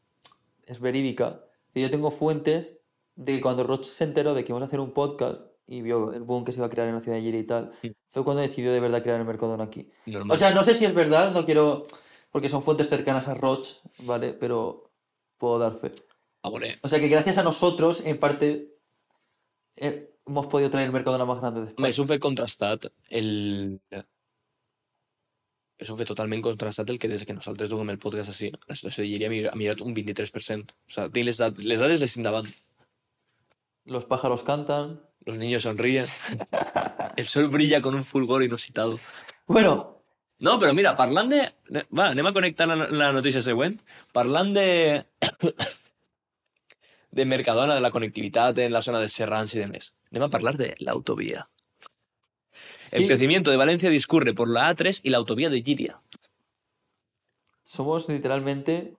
es 0.66 0.80
verídica, 0.80 1.44
que 1.74 1.80
yo 1.80 1.90
tengo 1.90 2.10
fuentes 2.10 2.78
de 3.16 3.36
que 3.36 3.42
cuando 3.42 3.64
Roch 3.64 3.84
se 3.84 4.04
enteró 4.04 4.34
de 4.34 4.44
que 4.44 4.52
íbamos 4.52 4.66
a 4.66 4.66
hacer 4.66 4.80
un 4.80 4.92
podcast 4.92 5.55
y 5.66 5.82
vio 5.82 6.12
el 6.12 6.22
boom 6.22 6.44
que 6.44 6.52
se 6.52 6.58
iba 6.58 6.66
a 6.66 6.70
crear 6.70 6.88
en 6.88 6.94
la 6.94 7.00
ciudad 7.00 7.16
de 7.18 7.22
Llíria 7.24 7.40
y 7.40 7.44
tal, 7.46 7.72
fue 8.08 8.22
cuando 8.24 8.42
decidió 8.42 8.72
de 8.72 8.80
verdad 8.80 9.02
crear 9.02 9.18
el 9.20 9.26
Mercadona 9.26 9.64
aquí. 9.64 9.88
Normal. 10.06 10.34
O 10.34 10.38
sea, 10.38 10.52
no 10.52 10.62
sé 10.62 10.74
si 10.74 10.84
es 10.84 10.94
verdad, 10.94 11.32
no 11.32 11.44
quiero, 11.44 11.82
porque 12.30 12.48
son 12.48 12.62
fuentes 12.62 12.88
cercanas 12.88 13.26
a 13.28 13.34
Roch, 13.34 13.66
¿vale? 14.00 14.32
Pero 14.32 14.90
puedo 15.38 15.58
dar 15.58 15.74
fe. 15.74 15.92
a 16.42 16.50
veure, 16.50 16.78
O 16.82 16.88
sea 16.88 17.00
que 17.00 17.08
gracias 17.08 17.38
a 17.38 17.42
nosotros, 17.42 18.02
en 18.06 18.18
parte, 18.18 18.72
eh, 19.74 20.14
hemos 20.26 20.46
podido 20.46 20.70
traer 20.70 20.86
el 20.86 20.92
Mercadona 20.92 21.24
más 21.24 21.40
grande 21.40 21.60
de 21.62 21.66
España. 21.68 21.88
és 21.88 21.98
un 21.98 22.06
fet 22.06 22.20
contrastat 22.22 22.86
el... 23.10 23.80
És 25.76 25.90
un 25.92 25.98
fet 25.98 26.08
totalment 26.08 26.40
contrastat 26.40 26.88
el 26.88 26.98
que 26.98 27.08
des 27.10 27.24
que 27.28 27.34
nosaltres 27.36 27.68
duguem 27.68 27.90
el 27.92 27.98
podcast 28.00 28.30
així, 28.32 28.48
la 28.68 28.76
situació 28.78 29.02
de 29.04 29.08
Llíria 29.10 29.28
ha 29.50 29.56
millorat- 29.58 29.82
un 29.84 29.92
23%. 29.94 30.72
O 30.72 30.90
sea, 30.94 31.08
les, 31.12 31.36
dades, 31.36 31.64
les 31.64 31.80
dades 31.82 32.00
les 32.00 32.14
tinc 32.14 32.24
davant. 32.24 32.46
Los 33.84 34.06
pájaros 34.06 34.42
cantan. 34.42 35.02
Los 35.24 35.38
niños 35.38 35.62
sonríen. 35.64 36.06
El 37.16 37.24
sol 37.24 37.48
brilla 37.48 37.80
con 37.82 37.94
un 37.94 38.04
fulgor 38.04 38.42
inusitado. 38.44 38.98
Bueno, 39.46 39.92
No, 40.38 40.58
però 40.60 40.74
mira, 40.76 40.90
parlant 40.98 41.30
de... 41.32 41.38
Va, 41.96 42.10
anem 42.12 42.26
a 42.28 42.32
connectar 42.36 42.66
la, 42.68 42.74
la 42.92 43.06
notícia 43.16 43.40
següent. 43.40 43.78
Parlant 44.12 44.50
de... 44.52 45.06
de 47.10 47.24
Mercadona, 47.24 47.74
de 47.74 47.80
la 47.80 47.90
connectivitat 47.90 48.58
en 48.58 48.72
la 48.74 48.82
zona 48.82 49.00
de 49.00 49.08
Serrans 49.08 49.54
y 49.54 49.60
demás. 49.60 49.94
Anem 50.12 50.22
a 50.26 50.28
hablar 50.36 50.58
de 50.58 50.74
la 50.78 50.92
autovía. 50.92 51.48
El 52.92 53.00
Sí. 53.02 53.06
crecimiento 53.06 53.50
de 53.50 53.56
Valencia 53.56 53.88
discurre 53.88 54.34
por 54.34 54.48
la 54.50 54.70
A3 54.70 55.00
y 55.02 55.08
la 55.10 55.16
autovía 55.16 55.48
de 55.48 55.62
Giria. 55.62 56.02
somos 57.62 58.08
literalmente... 58.10 58.94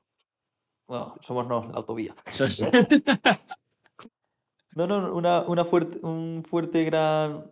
Bueno, 0.87 1.15
somos 1.21 1.45
no, 1.47 1.65
la 1.69 1.77
autovía. 1.77 2.15
No, 4.77 4.85
no, 4.85 5.13
una, 5.15 5.41
una 5.53 5.65
fuerte, 5.65 5.97
un 6.05 6.43
fuerte 6.45 6.83
gran, 6.83 7.51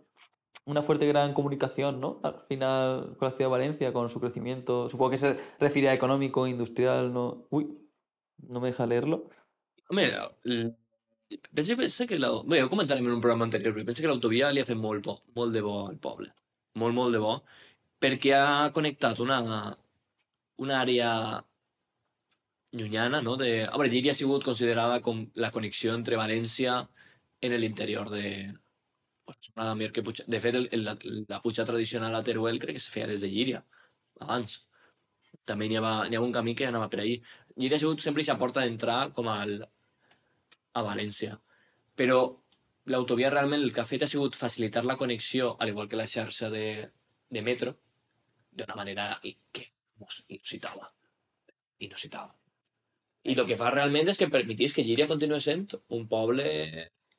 una 0.64 0.82
fuerte 0.82 1.06
gran 1.08 1.32
comunicación, 1.32 2.00
¿no? 2.00 2.20
Al 2.22 2.38
final 2.48 3.16
con 3.18 3.26
la 3.26 3.30
ciudad 3.34 3.48
de 3.50 3.56
Valencia, 3.58 3.92
con 3.92 4.08
su 4.10 4.20
crecimiento, 4.20 4.88
supongo 4.88 5.10
que 5.10 5.18
se 5.18 5.36
refiere 5.58 5.88
a 5.88 5.94
económico, 5.94 6.46
industrial, 6.46 7.12
¿no? 7.12 7.46
Uy, 7.50 7.66
no 8.48 8.60
me 8.60 8.68
deja 8.68 8.86
leerlo. 8.86 9.28
Home, 9.88 10.10
el- 10.44 10.76
penso, 11.52 11.76
penso 11.76 12.06
que 12.06 12.18
la... 12.18 12.30
Bé, 12.44 12.62
ho 12.62 12.68
comentarem 12.70 13.04
en 13.04 13.12
un 13.12 13.20
programa 13.20 13.44
anterior, 13.44 13.74
penso 13.84 14.02
que 14.02 14.08
l'autovia 14.08 14.52
li 14.52 14.60
ha 14.62 14.68
fet 14.68 14.78
molt, 14.78 15.04
bo, 15.06 15.16
molt 15.34 15.52
de 15.52 15.62
bo 15.66 15.88
al 15.88 15.98
poble. 15.98 16.30
Molt, 16.74 16.94
molt 16.94 17.12
de 17.16 17.18
bo, 17.24 17.40
perquè 17.98 18.34
ha 18.38 18.70
connectat 18.76 19.18
una, 19.24 19.40
una 20.62 20.80
àrea 20.80 21.10
llunyana, 22.72 23.20
no? 23.22 23.36
De... 23.36 23.64
A 23.66 23.72
veure, 23.78 23.90
Llíria 23.90 24.12
ha 24.12 24.18
sigut 24.18 24.44
considerada 24.44 25.00
com 25.02 25.24
la 25.34 25.50
connexió 25.50 25.94
entre 25.94 26.18
València 26.20 26.84
en 27.54 27.60
l'interior 27.62 28.10
de... 28.10 28.28
Pues, 29.26 29.50
nada 29.58 29.74
més 29.78 29.92
que 29.92 30.04
Puig... 30.06 30.22
De 30.26 30.40
fet, 30.42 30.54
el, 30.58 30.68
el, 30.72 30.84
la, 30.86 30.96
la 31.28 31.40
puja 31.42 31.64
tradicional 31.68 32.14
a 32.14 32.22
Teruel 32.26 32.60
crec 32.62 32.78
que 32.78 32.84
se 32.84 32.92
feia 32.92 33.08
des 33.10 33.24
de 33.24 33.30
Llíria, 33.32 33.64
abans. 34.20 34.60
També 35.46 35.68
n'hi 35.68 35.78
havia, 35.78 36.06
havia 36.06 36.22
un 36.22 36.34
camí 36.34 36.54
que 36.58 36.68
anava 36.68 36.88
per 36.92 37.02
ahí. 37.02 37.16
Llíria 37.56 37.78
ha 37.78 37.82
sigut 37.82 38.02
sempre 38.04 38.22
aquesta 38.22 38.38
porta 38.40 38.64
d'entrar 38.64 39.00
com 39.16 39.30
al, 39.30 39.58
a 40.76 40.84
València. 40.86 41.38
Però 41.98 42.20
l'autovia 42.92 43.32
realment 43.32 43.62
el 43.62 43.72
que 43.74 43.82
ha 43.82 43.88
fet 43.88 44.04
ha 44.06 44.10
sigut 44.10 44.38
facilitar 44.38 44.84
la 44.86 44.98
connexió, 45.00 45.54
al 45.60 45.72
igual 45.72 45.88
que 45.88 45.98
la 45.98 46.06
xarxa 46.10 46.50
de, 46.50 46.66
de 47.30 47.42
metro, 47.42 47.76
d'una 48.56 48.76
manera 48.78 49.20
que 49.52 49.70
mos 49.98 50.24
inusitada. 50.28 50.92
Inusitada. 51.78 52.34
I 53.26 53.34
el 53.34 53.46
que 53.48 53.58
fa 53.58 53.72
realment 53.74 54.08
és 54.12 54.20
que 54.20 54.30
permetís 54.30 54.74
que 54.74 54.84
Llíria 54.86 55.08
continuï 55.10 55.40
sent 55.42 55.66
un 55.96 56.06
poble 56.08 56.46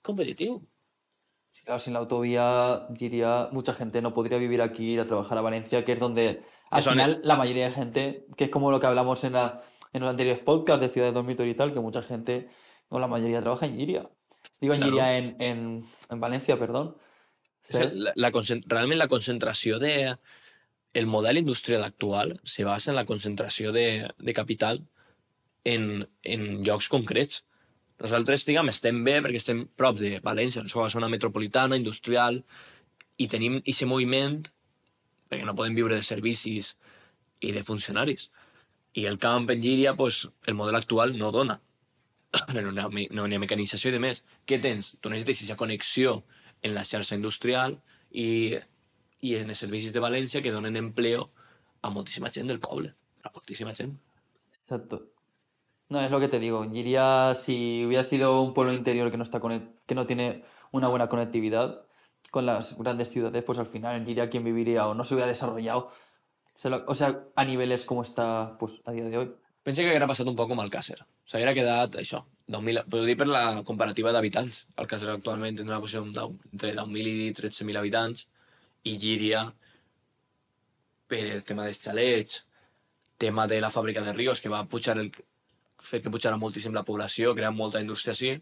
competitiu. 0.02 0.68
Sí, 1.50 1.64
claro, 1.64 1.80
sin 1.80 1.94
la 1.94 2.00
autovía, 2.00 2.88
diría, 2.90 3.50
mucha 3.52 3.74
gente 3.74 4.02
no 4.02 4.14
podría 4.14 4.38
vivir 4.38 4.62
aquí, 4.62 4.92
ir 4.92 5.00
a 5.00 5.08
trabajar 5.08 5.38
a 5.38 5.42
Valencia, 5.42 5.84
que 5.84 5.94
es 5.94 6.00
donde 6.00 6.42
al 6.70 6.80
Eso, 6.80 6.92
final 6.92 7.22
la 7.24 7.36
mayoría 7.36 7.66
de 7.66 7.72
gente, 7.72 8.26
que 8.36 8.46
es 8.46 8.50
como 8.50 8.70
lo 8.70 8.80
que 8.80 8.88
hablamos 8.88 9.24
en, 9.24 9.34
la, 9.34 9.64
en 9.94 10.02
los 10.02 10.10
anteriores 10.10 10.42
podcasts 10.42 10.82
de 10.82 10.90
Ciudad 10.90 11.08
de 11.08 11.14
Dormitorio 11.14 11.52
y 11.52 11.56
tal, 11.56 11.72
que 11.72 11.80
mucha 11.80 12.02
gente, 12.02 12.50
o 12.90 13.00
la 13.00 13.08
mayoría 13.08 13.42
trabaja 13.42 13.66
en 13.66 13.78
Giria. 13.78 14.10
Digo 14.62 14.74
en 14.74 14.82
Claro. 14.82 14.94
Giria, 14.94 15.18
en, 15.18 15.36
en, 15.40 15.86
en 16.10 16.20
Valencia, 16.20 16.60
perdón. 16.60 16.98
La, 17.70 18.14
la, 18.16 18.32
realment 18.66 18.98
la 19.00 19.08
concentració 19.08 19.80
de... 19.80 20.18
El 20.94 21.06
model 21.06 21.38
industrial 21.38 21.84
actual 21.84 22.40
se 22.44 22.64
basa 22.64 22.92
en 22.92 22.96
la 22.96 23.06
concentració 23.06 23.72
de, 23.72 24.10
de 24.18 24.34
capital 24.34 24.88
en, 25.64 26.10
en 26.24 26.64
llocs 26.64 26.88
concrets. 26.90 27.46
Nosaltres, 27.98 28.46
diguem, 28.46 28.70
estem 28.70 29.00
bé 29.06 29.18
perquè 29.26 29.40
estem 29.42 29.64
prop 29.80 29.98
de 29.98 30.20
València, 30.26 30.62
la 30.62 30.70
seva 30.70 30.90
zona 30.94 31.10
metropolitana, 31.10 31.80
industrial, 31.80 32.44
i 33.18 33.26
tenim 33.32 33.58
aquest 33.64 33.88
moviment 33.90 34.44
perquè 35.28 35.46
no 35.48 35.56
podem 35.58 35.76
viure 35.76 35.98
de 35.98 36.06
servicis 36.06 36.76
i 37.44 37.52
de 37.56 37.64
funcionaris. 37.66 38.30
I 38.98 39.06
el 39.10 39.18
camp 39.22 39.50
en 39.52 39.62
Llíria, 39.62 39.96
pues, 39.98 40.28
el 40.46 40.56
model 40.56 40.78
actual 40.80 41.18
no 41.18 41.32
dona. 41.32 41.62
No 42.54 42.72
n'hi 42.72 42.82
ha, 42.84 42.88
no 43.16 43.24
ha 43.26 43.40
mecanització 43.42 43.90
i 43.90 43.96
de 43.96 44.02
més. 44.04 44.24
Què 44.46 44.60
tens? 44.62 44.94
Tu 45.02 45.10
necessites 45.10 45.42
aquesta 45.42 45.60
connexió 45.60 46.18
en 46.62 46.74
la 46.76 46.86
xarxa 46.86 47.16
industrial 47.16 47.78
i, 48.12 48.58
i 49.26 49.36
en 49.40 49.54
els 49.54 49.62
servicis 49.64 49.94
de 49.96 50.04
València 50.04 50.42
que 50.44 50.54
donen 50.54 50.78
empleo 50.80 51.30
a 51.82 51.92
moltíssima 51.94 52.32
gent 52.34 52.52
del 52.52 52.62
poble. 52.64 52.94
A 53.24 53.32
moltíssima 53.34 53.74
gent. 53.78 53.96
Exacto. 54.60 55.06
No, 55.90 56.02
es 56.02 56.12
lo 56.12 56.20
que 56.20 56.28
te 56.28 56.40
digo. 56.40 56.70
Giria, 56.70 57.34
si 57.34 57.86
hubiera 57.86 58.04
sido 58.04 58.42
un 58.42 58.54
pueblo 58.54 58.74
interior 58.74 59.10
que 59.10 59.18
no, 59.18 59.24
está 59.24 59.40
que 59.86 59.96
no 59.96 60.06
tiene 60.06 60.44
una 60.72 60.90
buena 60.90 61.08
conectividad 61.08 61.86
con 62.30 62.46
las 62.46 62.78
grandes 62.78 63.10
ciudades, 63.10 63.44
pues 63.44 63.58
al 63.58 63.68
final 63.68 64.06
Giria 64.06 64.30
quien 64.30 64.44
viviría 64.44 64.88
o 64.88 64.94
no 64.94 65.06
se 65.06 65.14
hubiera 65.14 65.30
desarrollado. 65.30 65.88
O 66.88 66.96
sea, 66.96 67.24
a 67.36 67.46
niveles 67.46 67.86
como 67.86 68.02
está 68.02 68.58
pues 68.60 68.82
a 68.86 68.92
día 68.92 69.06
de 69.06 69.18
hoy. 69.18 69.36
Pensa 69.64 69.82
que 69.82 69.90
haguera 69.90 70.08
passat 70.08 70.28
un 70.28 70.36
poc 70.36 70.48
com. 70.48 70.60
O 70.60 70.82
sigui, 70.82 71.04
haguera 71.36 71.54
quedat 71.54 71.96
això, 72.00 72.22
10.000, 72.48 72.86
però 72.88 73.02
ho 73.04 73.08
dic 73.08 73.18
per 73.20 73.28
la 73.28 73.64
comparativa 73.68 74.14
d'habitants. 74.16 74.62
Alcàsser 74.80 75.10
actualment 75.12 75.58
tindrà 75.60 75.76
una 75.76 75.84
posició 75.84 76.06
entre 76.08 76.72
10.000 76.72 77.10
i 77.12 77.34
13.000 77.36 77.82
habitants 77.82 78.28
i 78.88 78.96
Llíria, 78.96 79.42
per 81.12 81.20
el 81.34 81.44
tema 81.44 81.68
dels 81.68 81.84
xalets, 81.84 82.40
tema 83.20 83.48
de 83.52 83.60
la 83.60 83.72
fàbrica 83.76 84.06
de 84.06 84.16
Ríos, 84.16 84.40
que 84.40 84.54
va 84.54 84.64
pujar 84.72 84.96
el, 85.04 85.12
fer 85.84 86.02
que 86.02 86.12
pujara 86.14 86.40
moltíssim 86.42 86.74
la 86.74 86.86
població, 86.88 87.34
crear 87.36 87.52
molta 87.54 87.82
indústria 87.82 88.16
així, 88.16 88.34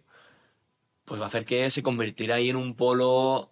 pues 1.05 1.21
va 1.21 1.29
fer 1.29 1.43
que 1.45 1.69
se 1.69 1.83
convertirà 1.83 2.35
ahí 2.39 2.49
en 2.49 2.57
un 2.61 2.73
polo 2.75 3.51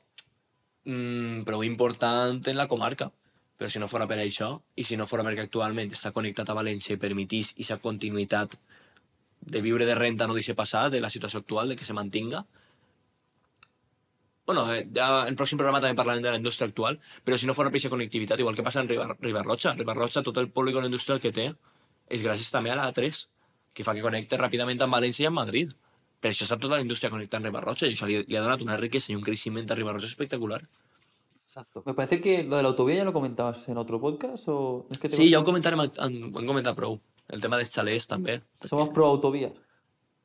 mm, 0.86 1.43
prou 1.48 1.63
important 1.63 2.41
en 2.48 2.58
la 2.58 2.67
comarca. 2.67 3.12
però 3.58 3.69
si 3.69 3.80
no 3.80 3.88
fora 3.88 4.08
per 4.10 4.17
això, 4.19 4.48
i 4.76 4.84
si 4.84 4.98
no 4.98 5.06
fora 5.08 5.24
perquè 5.24 5.43
actualment 5.46 5.91
està 5.93 6.12
connectat 6.12 6.50
a 6.50 6.56
València 6.58 6.96
i 6.96 7.00
permetís 7.00 7.52
aquesta 7.54 7.78
continuïtat 7.80 8.58
de 9.39 9.62
viure 9.62 9.86
de 9.86 9.96
renta 9.96 10.28
no 10.28 10.34
deixe 10.34 10.56
passar, 10.56 10.89
de 10.89 11.00
la 11.00 11.10
situació 11.10 11.39
actual, 11.39 11.69
de 11.69 11.78
que 11.78 11.86
se 11.86 11.93
mantinga, 11.93 12.43
bueno, 14.46 14.65
eh, 14.74 14.88
ja 14.96 15.22
en 15.24 15.32
el 15.32 15.38
pròxim 15.39 15.58
programa 15.58 15.80
també 15.80 15.96
parlarem 15.96 16.24
de 16.24 16.32
la 16.32 16.39
indústria 16.41 16.67
actual, 16.67 17.00
però 17.24 17.38
si 17.38 17.48
no 17.48 17.54
fora 17.56 17.69
per 17.69 17.78
aquesta 17.78 17.93
connectivitat, 17.93 18.39
igual 18.39 18.56
que 18.56 18.63
passa 18.63 18.82
en 18.82 18.89
Ribar 18.89 19.15
Ribarrotxa, 19.22 19.76
Ribarrotxa, 19.78 20.24
tot 20.24 20.38
el 20.41 20.50
polígon 20.52 20.86
industrial 20.86 21.22
que 21.24 21.32
té, 21.32 21.54
és 22.10 22.24
gràcies 22.26 22.52
també 22.52 22.74
a 22.74 22.76
la 22.76 22.89
A3, 22.91 23.24
que 23.74 23.84
fa 23.84 23.94
que 23.96 24.02
connecte 24.06 24.38
ràpidament 24.38 24.82
amb 24.86 24.94
València 24.94 25.24
i 25.26 25.28
amb 25.32 25.40
Madrid. 25.42 25.74
Per 26.20 26.32
això 26.32 26.46
està 26.46 26.56
tota 26.60 26.76
la 26.78 26.82
indústria 26.82 27.10
connectada 27.12 27.42
en 27.42 27.50
Ribarrotxa 27.52 27.88
i 27.90 27.94
això 27.98 28.08
li, 28.08 28.22
li 28.28 28.36
ha 28.38 28.42
donat 28.42 28.62
una 28.64 28.78
riquesa 28.78 29.12
y 29.12 29.16
un 29.16 29.22
crecimiento 29.24 29.74
a 29.74 29.76
Ribarrotxa 29.76 30.08
espectacular. 30.08 30.62
Exacto. 31.44 31.84
Me 31.86 31.94
parece 31.94 32.22
que 32.22 32.44
lo 32.44 32.56
de 32.58 32.64
la 32.64 32.70
autovía 32.70 32.96
ya 32.98 33.04
lo 33.04 33.14
comentabas 33.14 33.68
en 33.68 33.78
otro 33.78 34.00
podcast 34.00 34.46
o... 34.48 34.88
Es 34.90 34.98
que 34.98 35.10
Sí, 35.10 35.30
ja 35.32 35.40
ho 35.40 35.44
comentarem, 35.44 35.82
en, 35.82 35.92
hem 36.24 36.48
comentat 36.48 36.76
prou. 36.78 37.00
El 37.28 37.42
tema 37.44 37.58
dels 37.60 37.72
xalers 37.76 38.08
també. 38.08 38.40
Somos 38.64 38.90
pro 38.96 39.06
autovías. 39.08 39.52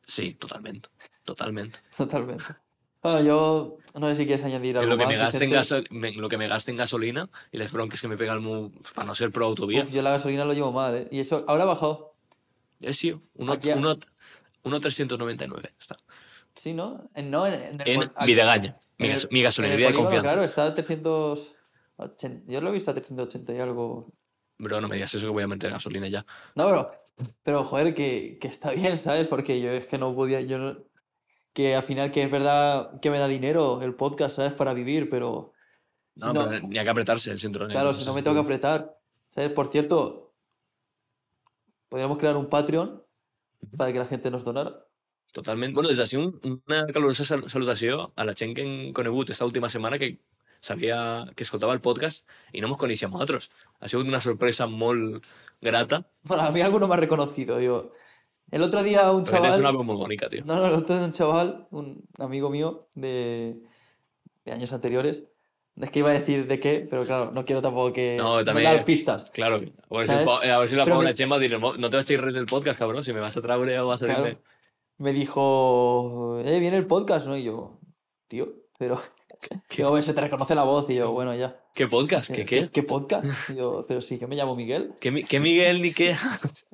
Sí, 0.06 0.34
totalment. 0.34 0.86
Totalment. 1.24 1.76
Totalmente. 1.96 2.44
Bueno, 3.02 3.20
yo 3.22 3.76
no 3.98 4.08
sé 4.08 4.14
si 4.16 4.26
quieres 4.26 4.44
añadir 4.44 4.76
algo 4.78 4.90
Lo 4.90 4.96
que, 4.98 5.04
más. 5.04 5.12
me 5.12 5.18
gaste 5.18 5.44
en 5.90 6.00
me- 6.00 6.12
lo 6.12 6.28
que 6.28 6.36
me 6.38 6.48
gaste 6.48 6.70
en 6.72 6.76
gasolina 6.78 7.28
y 7.52 7.58
las 7.58 7.72
broncas 7.72 8.00
que 8.00 8.08
me 8.08 8.16
pega 8.16 8.32
el 8.32 8.40
mu 8.40 8.70
para 8.94 9.06
no 9.06 9.14
ser 9.14 9.30
pro 9.30 9.46
autovía. 9.46 9.82
Uf, 9.82 9.92
yo 9.92 10.02
la 10.02 10.10
gasolina 10.10 10.44
lo 10.44 10.52
llevo 10.52 10.72
mal, 10.72 10.94
¿eh? 10.94 11.08
Y 11.12 11.20
eso 11.20 11.44
ahora 11.46 11.62
ha 11.64 11.66
bajado. 11.66 12.14
Eh, 12.80 12.92
sí, 12.94 13.14
uno, 13.34 13.52
Aquí 13.52 13.70
a- 13.70 13.76
uno, 13.76 13.96
uno 14.64 14.80
399 14.80 15.74
está. 15.78 15.96
Sí, 16.54 16.72
¿no? 16.74 17.08
En, 17.14 17.30
no, 17.30 17.46
en, 17.46 17.54
en 17.54 17.80
el 17.80 17.88
En 17.88 17.96
pol- 18.00 18.10
aquí- 18.16 18.26
Videgaña, 18.26 18.78
mi, 18.98 19.08
gas- 19.08 19.28
mi 19.30 19.42
gasolinería 19.42 19.88
de 19.88 19.94
confianza. 19.94 20.22
Claro, 20.22 20.42
está 20.44 20.64
a 20.66 20.74
380. 20.74 22.52
Yo 22.52 22.60
lo 22.60 22.70
he 22.70 22.72
visto 22.72 22.90
a 22.90 22.94
380 22.94 23.54
y 23.54 23.58
algo. 23.60 24.12
Bro, 24.58 24.80
no 24.80 24.88
me 24.88 24.96
digas 24.96 25.14
eso 25.14 25.26
que 25.26 25.32
voy 25.32 25.44
a 25.44 25.48
meter 25.48 25.70
gasolina 25.70 26.08
ya. 26.08 26.26
No, 26.56 26.66
pero, 26.66 26.90
pero 27.44 27.64
joder, 27.64 27.94
que, 27.94 28.38
que 28.40 28.48
está 28.48 28.72
bien, 28.72 28.96
¿sabes? 28.96 29.28
Porque 29.28 29.60
yo 29.60 29.70
es 29.70 29.86
que 29.86 29.98
no 29.98 30.14
podía, 30.14 30.40
yo 30.40 30.58
no- 30.58 30.78
que 31.52 31.74
al 31.76 31.82
final 31.82 32.10
que 32.10 32.22
es 32.22 32.30
verdad 32.30 33.00
que 33.00 33.10
me 33.10 33.18
da 33.18 33.26
dinero 33.28 33.80
el 33.82 33.94
podcast, 33.94 34.36
¿sabes? 34.36 34.52
Para 34.52 34.74
vivir, 34.74 35.08
pero 35.08 35.52
si 36.16 36.26
No, 36.26 36.32
pero 36.48 36.66
ni 36.68 36.78
hay 36.78 36.84
que 36.84 36.90
apretarse 36.90 37.30
el 37.30 37.38
cinturón. 37.38 37.70
claro, 37.70 37.90
en 37.90 37.94
si 37.94 38.04
no 38.04 38.14
me 38.14 38.22
tengo 38.22 38.36
que 38.36 38.42
apretar, 38.42 38.96
¿sabes? 39.28 39.50
Por 39.52 39.68
cierto, 39.68 40.27
podríamos 41.88 42.18
crear 42.18 42.36
un 42.36 42.48
Patreon 42.48 43.02
para 43.76 43.92
que 43.92 43.98
la 43.98 44.06
gente 44.06 44.30
nos 44.30 44.44
donara. 44.44 44.86
Totalment. 45.32 45.74
Bueno, 45.74 45.88
des 45.88 45.98
d'ací 45.98 46.16
un, 46.16 46.40
una 46.66 46.86
calorosa 46.86 47.24
sal 47.24 47.44
salutació 47.50 48.12
a 48.16 48.24
la 48.24 48.34
gent 48.34 48.54
que 48.56 48.64
hem 48.64 48.92
conegut 48.96 49.30
esta 49.30 49.44
última 49.44 49.68
setmana 49.68 49.98
que 49.98 50.20
sabia 50.60 51.28
que 51.36 51.44
escoltava 51.44 51.74
el 51.76 51.82
podcast 51.84 52.26
i 52.52 52.62
no 52.62 52.70
ens 52.70 52.80
coneixíem 52.80 53.12
nosaltres. 53.12 53.50
Ha 53.80 53.88
sigut 53.92 54.08
una 54.08 54.22
sorpresa 54.24 54.66
molt 54.66 55.24
grata, 55.60 56.06
Bueno, 56.22 56.44
a 56.44 56.50
mí 56.50 56.60
alguno 56.60 56.88
me 56.88 56.94
ha 56.94 56.98
reconocido, 56.98 57.60
yo. 57.60 57.92
El 58.50 58.62
otro 58.62 58.82
día 58.82 59.10
un 59.12 59.24
perquè 59.24 59.42
tens 59.44 59.58
una 59.60 59.68
chaval... 59.68 59.76
veu 59.76 59.84
molt 59.84 60.00
bonica, 60.00 60.28
tio. 60.32 60.44
No, 60.46 60.56
no, 60.56 60.66
el 60.66 60.74
otro 60.74 60.96
día 60.96 61.04
un 61.04 61.12
chaval, 61.12 61.68
un 61.70 62.08
amigo 62.18 62.48
mío 62.48 62.88
de, 62.94 63.60
de 64.44 64.52
años 64.52 64.72
anteriores, 64.72 65.28
es 65.80 65.90
que 65.90 65.98
iba 66.00 66.10
a 66.10 66.12
decir 66.12 66.46
de 66.46 66.58
qué, 66.60 66.86
pero 66.90 67.04
claro, 67.04 67.30
no 67.32 67.44
quiero 67.44 67.62
tampoco 67.62 67.92
que 67.92 68.16
No, 68.16 68.38
no 68.38 68.44
también- 68.44 68.70
dar 68.72 68.84
pistas. 68.84 69.30
Claro, 69.30 69.56
a 69.56 69.58
veure, 69.60 70.06
si, 70.06 70.12
el 70.12 70.28
a 70.28 70.40
veure 70.58 70.68
si 70.68 70.76
la 70.76 70.84
Paula 70.84 71.10
que- 71.10 71.16
Gent 71.16 71.32
va 71.32 71.38
dir 71.38 71.58
no 71.58 71.90
te 71.90 71.96
vaig 71.96 72.06
dir 72.06 72.20
res 72.20 72.34
del 72.34 72.46
podcast, 72.46 72.78
cabrón, 72.78 73.04
si 73.04 73.12
me 73.12 73.20
vas 73.20 73.36
a 73.36 73.40
traure 73.40 73.78
o 73.80 73.86
vas 73.86 74.02
a 74.02 74.06
Claro. 74.06 74.38
me 74.98 75.12
dijo, 75.12 76.40
eh, 76.44 76.58
viene 76.60 76.76
el 76.76 76.86
podcast, 76.86 77.26
¿no? 77.26 77.36
Y 77.36 77.44
yo, 77.44 77.78
tío, 78.28 78.52
pero... 78.78 78.98
"Hombre, 79.86 80.02
se 80.02 80.14
te 80.14 80.20
reconoce 80.20 80.54
la 80.56 80.64
voz 80.64 80.90
y 80.90 80.96
yo, 80.96 81.12
bueno, 81.12 81.32
ya. 81.34 81.56
¿Qué 81.74 81.86
podcast? 81.86 82.30
¿Qué 82.32 82.44
qué? 82.44 82.68
¿Qué 82.70 82.82
podcast? 82.82 83.24
Y 83.50 83.56
yo, 83.56 83.84
pero 83.86 84.00
sí, 84.00 84.18
que 84.18 84.26
me 84.26 84.34
llamo 84.34 84.56
Miguel. 84.56 84.94
¿Qué, 85.00 85.22
qué 85.22 85.38
Miguel 85.40 85.80
ni 85.82 85.92
qué? 85.92 86.16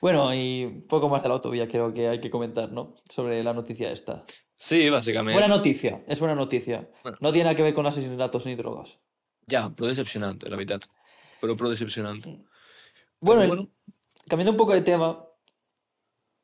Bueno, 0.00 0.32
y 0.32 0.84
poco 0.88 1.08
más 1.08 1.22
de 1.24 1.28
la 1.28 1.34
autovía 1.34 1.66
creo 1.66 1.92
que 1.92 2.06
hay 2.08 2.20
que 2.20 2.30
comentar, 2.30 2.70
¿no? 2.70 2.94
Sobre 3.10 3.42
la 3.42 3.52
noticia 3.52 3.90
esta. 3.90 4.24
Sí, 4.58 4.88
bàsicament. 4.90 5.34
Buena 5.38 5.48
noticia, 5.48 6.02
es 6.08 6.18
buena 6.20 6.34
noticia. 6.34 6.90
Bueno. 7.04 7.16
No 7.20 7.30
tiene 7.32 7.44
nada 7.44 7.54
que 7.56 7.62
ver 7.62 7.74
con 7.74 7.86
asesinatos 7.86 8.44
ni 8.44 8.56
drogas. 8.56 8.98
Ja, 9.48 9.68
però 9.70 9.86
decepcionant, 9.88 10.42
la 10.42 10.56
veritat. 10.56 10.84
Però 11.40 11.54
prou 11.56 11.70
decepcionant. 11.70 12.24
Bueno, 13.20 13.42
el- 13.42 13.68
cambiando 14.28 14.50
un 14.50 14.56
poco 14.58 14.74
de 14.74 14.82
tema, 14.82 15.24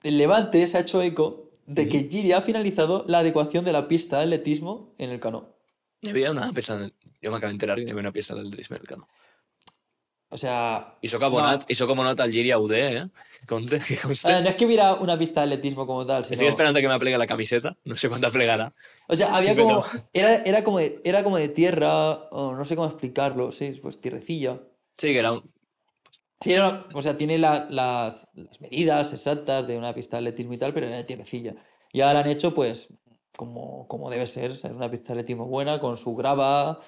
el 0.05 0.17
Levante 0.17 0.67
se 0.67 0.77
ha 0.79 0.81
hecho 0.81 1.03
eco 1.03 1.51
de 1.67 1.89
que 1.89 2.09
Giri 2.09 2.33
ha 2.33 2.41
finalizado 2.41 3.05
la 3.09 3.19
adecuación 3.19 3.65
de 3.65 3.73
la 3.73 3.89
pista 3.89 4.19
de 4.19 4.25
atletismo 4.25 4.95
en 4.99 5.11
el 5.11 5.19
Cano. 5.21 5.57
una 6.03 6.53
peça... 6.53 6.91
Jo 7.23 7.31
m'acabo 7.33 7.49
d'enterar 7.51 7.77
que 7.81 7.89
havia 7.91 8.01
una 8.05 8.13
peça 8.13 8.35
del 8.35 8.51
Drismer 8.51 8.83
Cano. 8.83 9.09
O 10.31 10.37
sea, 10.37 10.97
I 11.01 11.09
soc 11.09 11.23
abonat, 11.23 11.65
i 11.71 11.75
soc 11.75 11.91
abonat 11.91 12.19
al 12.21 12.33
Giri 12.33 12.53
UD, 12.55 12.73
eh? 12.75 13.09
Conte, 13.47 13.79
que 13.79 13.97
conste. 13.99 14.31
eh, 14.33 14.41
no 14.43 14.49
es 14.49 14.55
que 14.57 14.65
hubiera 14.65 14.95
una 14.95 15.17
pista 15.19 15.41
de 15.43 15.53
atletismo 15.55 15.87
como 15.87 16.05
tal, 16.07 16.25
sino... 16.25 16.49
esperant 16.49 16.77
a 16.77 16.81
que 16.81 16.89
m'aplegue 16.89 17.19
la 17.19 17.27
camiseta. 17.27 17.77
No 17.85 17.95
sé 17.95 18.09
quan 18.09 18.21
plegarà. 18.23 18.73
O 19.07 19.15
sea, 19.17 19.37
había 19.37 19.53
Pero- 19.55 19.65
como... 19.67 19.85
Era, 20.13 20.37
era, 20.45 20.65
como 20.65 20.79
de, 20.79 21.01
era 21.05 21.23
como 21.23 21.37
de 21.39 21.49
tierra, 21.51 22.13
o 22.33 22.55
no 22.55 22.65
sé 22.65 22.75
cómo 22.75 22.89
explicarlo, 22.89 23.53
sí, 23.53 23.79
pues 23.83 24.01
tierrecilla. 24.01 24.61
Sí, 24.97 25.13
que 25.13 25.19
era 25.19 25.33
un... 25.33 25.43
Sí, 26.41 26.53
era 26.53 26.69
una- 26.69 26.85
o 26.95 27.03
sea, 27.03 27.17
tiene 27.17 27.37
la- 27.39 27.67
las, 27.71 28.27
las 28.35 28.61
medidas 28.61 29.13
exactas 29.13 29.67
de 29.67 29.77
una 29.77 29.95
pista 29.95 30.17
de 30.17 30.23
atletismo 30.29 30.55
y 30.55 30.59
tal, 30.59 30.73
pero 30.73 30.87
era 30.87 30.97
de 30.97 31.05
tierrecilla. 31.05 31.55
Y 31.93 32.01
ahora 32.01 32.15
la 32.15 32.21
han 32.21 32.29
hecho, 32.29 32.55
pues, 32.55 32.89
como, 33.37 33.87
como 33.89 34.09
debe 34.11 34.27
ser, 34.27 34.57
¿sabes? 34.57 34.77
Una 34.77 34.91
pista 34.91 35.09
de 35.09 35.21
atletismo 35.21 35.47
buena, 35.47 35.79
con 35.81 35.97
su 35.99 36.15
grava, 36.17 36.79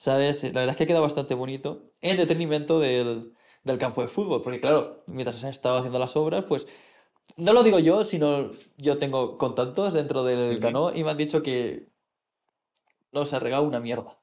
¿sabes? 0.00 0.42
La 0.44 0.60
verdad 0.60 0.70
es 0.70 0.76
que 0.76 0.86
queda 0.86 1.00
bastante 1.00 1.34
bonito 1.34 1.90
en 2.00 2.16
detrimento 2.16 2.80
del, 2.80 3.34
del 3.64 3.76
campo 3.78 4.00
de 4.00 4.08
fútbol, 4.08 4.40
porque 4.40 4.58
claro, 4.60 5.04
mientras 5.08 5.44
han 5.44 5.50
estado 5.50 5.76
haciendo 5.78 5.98
las 5.98 6.16
obras, 6.16 6.44
pues, 6.48 6.66
no 7.36 7.52
lo 7.52 7.62
digo 7.62 7.78
yo, 7.78 8.02
sino 8.04 8.50
yo 8.78 8.96
tengo 8.96 9.36
contactos 9.36 9.92
dentro 9.92 10.24
del 10.24 10.52
Ujú. 10.52 10.60
cano 10.60 10.92
y 10.94 11.04
me 11.04 11.10
han 11.10 11.18
dicho 11.18 11.42
que 11.42 11.88
no 13.12 13.24
se 13.26 13.36
ha 13.36 13.40
regado 13.40 13.64
una 13.64 13.78
mierda. 13.80 14.18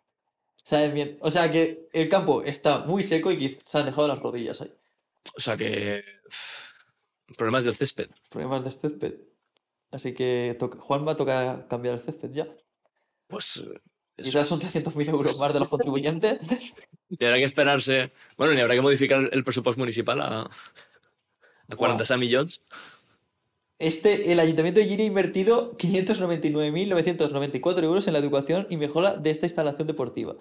¿Sabes 0.64 0.94
bien? 0.94 1.18
O 1.22 1.30
sea 1.32 1.50
que 1.52 1.88
el 1.94 2.10
campo 2.10 2.42
está 2.42 2.80
muy 2.80 3.04
seco 3.04 3.32
y 3.32 3.58
se 3.64 3.78
han 3.78 3.86
dejado 3.86 4.08
las 4.08 4.20
rodillas 4.20 4.62
ahí. 4.62 4.74
O 5.36 5.40
sea 5.40 5.56
que... 5.58 6.04
Problemes 7.38 7.64
del 7.66 7.76
césped. 7.76 8.10
Problemas 8.30 8.64
de 8.64 8.72
césped. 8.72 9.16
Así 9.92 10.14
que 10.14 10.56
toca- 10.60 10.80
Juan 10.80 11.08
va 11.08 11.12
a 11.12 11.16
tocar 11.16 11.68
cambiar 11.68 11.94
el 11.94 12.00
césped 12.02 12.32
ya. 12.34 12.48
Pues... 13.28 13.62
eso. 14.18 14.30
Quizás 14.30 14.48
son 14.48 14.60
300.000 14.60 15.10
euros 15.10 15.40
más 15.40 15.54
de 15.54 15.60
los 15.60 15.70
contribuyentes. 15.70 16.40
Y 17.10 17.24
habrá 17.24 17.38
que 17.38 17.46
esperarse... 17.46 18.12
Bueno, 18.38 18.54
ni 18.54 18.60
habrá 18.60 18.76
que 18.76 18.82
modificar 18.82 19.30
el 19.32 19.44
pressupost 19.46 19.78
municipal 19.78 20.20
a... 20.20 20.50
A 21.70 21.76
47 21.76 22.20
milions. 22.20 22.62
Este, 23.80 24.32
el 24.32 24.40
Ayuntamiento 24.42 24.82
de 24.82 24.88
Giri 24.88 25.04
ha 25.04 25.06
invertido 25.06 25.78
599.994 25.78 27.84
euros 27.84 28.08
en 28.08 28.14
la 28.14 28.20
educación 28.20 28.68
y 28.70 28.78
mejora 28.78 29.16
de 29.16 29.30
esta 29.30 29.46
instalación 29.46 29.88
deportiva. 29.88 30.36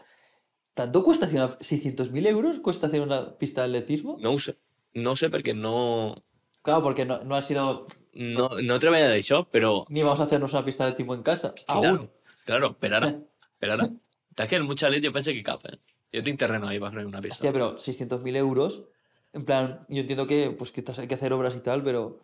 ¿Tanto 0.75 1.05
cuesta 1.05 1.27
hacer 1.27 1.41
una... 1.41 1.57
600.000 1.59 2.27
euros 2.27 2.59
cuesta 2.61 2.89
hacer 2.89 3.01
una 3.01 3.39
pista 3.39 3.61
de 3.61 3.67
atletismo? 3.69 4.17
No 4.21 4.37
sé. 4.39 4.57
No 4.95 5.15
sé 5.15 5.31
perquè 5.31 5.55
no... 5.55 6.25
Claro, 6.63 6.83
porque 6.83 7.05
no, 7.05 7.23
no 7.25 7.37
ha 7.37 7.43
sido... 7.43 7.87
No, 8.15 8.49
no 8.59 8.75
he 8.75 8.79
treballat 8.81 9.13
d'això, 9.13 9.45
però... 9.53 9.85
Ni 9.93 10.03
vamos 10.03 10.21
a 10.21 10.25
hacernos 10.25 10.53
una 10.55 10.65
pista 10.65 10.85
de 10.85 10.91
atletismo 10.91 11.15
en 11.15 11.23
casa. 11.23 11.55
Claro, 11.67 11.89
Aún. 11.89 12.11
claro, 12.47 12.79
per 12.81 12.91
ara. 13.61 13.61
Per 13.61 13.71
ara. 13.73 13.89
T'has 14.37 14.49
que 14.49 14.57
el 14.57 14.65
mucho 14.65 14.85
chalet 14.85 15.05
jo 15.05 15.13
penso 15.13 15.33
que 15.33 15.43
cap, 15.43 15.65
eh? 15.67 15.79
Jo 16.13 16.23
tinc 16.23 16.39
terreno 16.39 16.69
ahí 16.69 16.79
para 16.79 17.07
una 17.07 17.21
pista. 17.21 17.37
Hostia, 17.37 17.53
pero 17.53 17.77
600.000 17.79 18.37
euros. 18.37 18.85
En 19.33 19.45
plan, 19.45 19.81
yo 19.89 20.01
entiendo 20.01 20.27
que 20.27 20.51
pues 20.51 20.73
quizás 20.73 20.99
hay 20.99 21.09
que 21.09 21.15
hacer 21.15 21.33
obras 21.33 21.55
y 21.57 21.61
tal, 21.61 21.83
pero... 21.83 22.21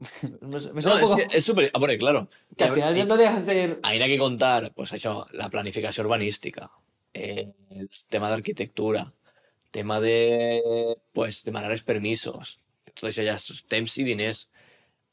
me 0.22 0.82
No, 0.82 0.94
un 0.94 1.00
és, 1.00 1.08
poco... 1.08 1.16
que 1.16 1.26
és 1.38 1.44
super... 1.44 1.70
A 1.72 1.78
veure, 1.78 1.96
claro. 1.98 2.28
Que 2.56 2.64
al 2.64 2.74
final 2.74 2.96
Hi- 2.98 3.04
no 3.06 3.16
deja 3.16 3.38
de 3.38 3.44
ser... 3.44 3.80
Hay 3.82 3.98
que 4.00 4.18
contar, 4.18 4.72
pues 4.74 4.92
això, 4.92 5.26
la 5.32 5.48
planificació 5.48 6.04
urbanística, 6.04 6.70
eh, 7.14 7.52
el 7.70 7.88
tema 8.08 8.28
d'arquitectura, 8.30 9.12
tema 9.70 10.00
de, 10.00 10.96
pues, 11.12 11.44
demanar 11.44 11.72
els 11.72 11.84
permisos, 11.86 12.58
ja 13.00 13.36
és 13.38 13.64
temps 13.72 13.96
i 13.98 14.04
diners. 14.04 14.48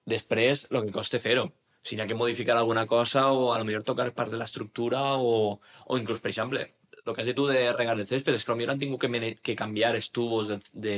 Després, 0.10 0.68
el 0.72 0.84
que 0.88 0.92
costa 0.92 1.20
fer-ho. 1.22 1.52
Si 1.84 1.96
n'hi 1.96 2.04
ha 2.04 2.08
que 2.08 2.16
modificar 2.16 2.58
alguna 2.58 2.86
cosa 2.86 3.32
o 3.32 3.54
a 3.54 3.60
lo 3.60 3.66
millor 3.66 3.84
tocar 3.88 4.12
part 4.14 4.32
de 4.32 4.38
l'estructura 4.38 5.16
o, 5.18 5.60
o 5.88 5.98
inclús, 5.98 6.20
per 6.20 6.30
exemple, 6.34 6.66
el 7.06 7.16
que 7.16 7.22
has 7.22 7.28
dit 7.28 7.36
tu 7.38 7.48
de 7.48 7.72
regar 7.74 7.96
el 7.98 8.06
césped, 8.06 8.36
és 8.36 8.44
que 8.46 8.52
potser 8.52 8.70
han 8.70 8.80
tingut 8.80 9.02
que, 9.02 9.36
que 9.42 9.56
canviar 9.56 9.96
els 9.96 10.12
tubos 10.12 10.50
de, 10.52 10.60
de... 10.74 10.96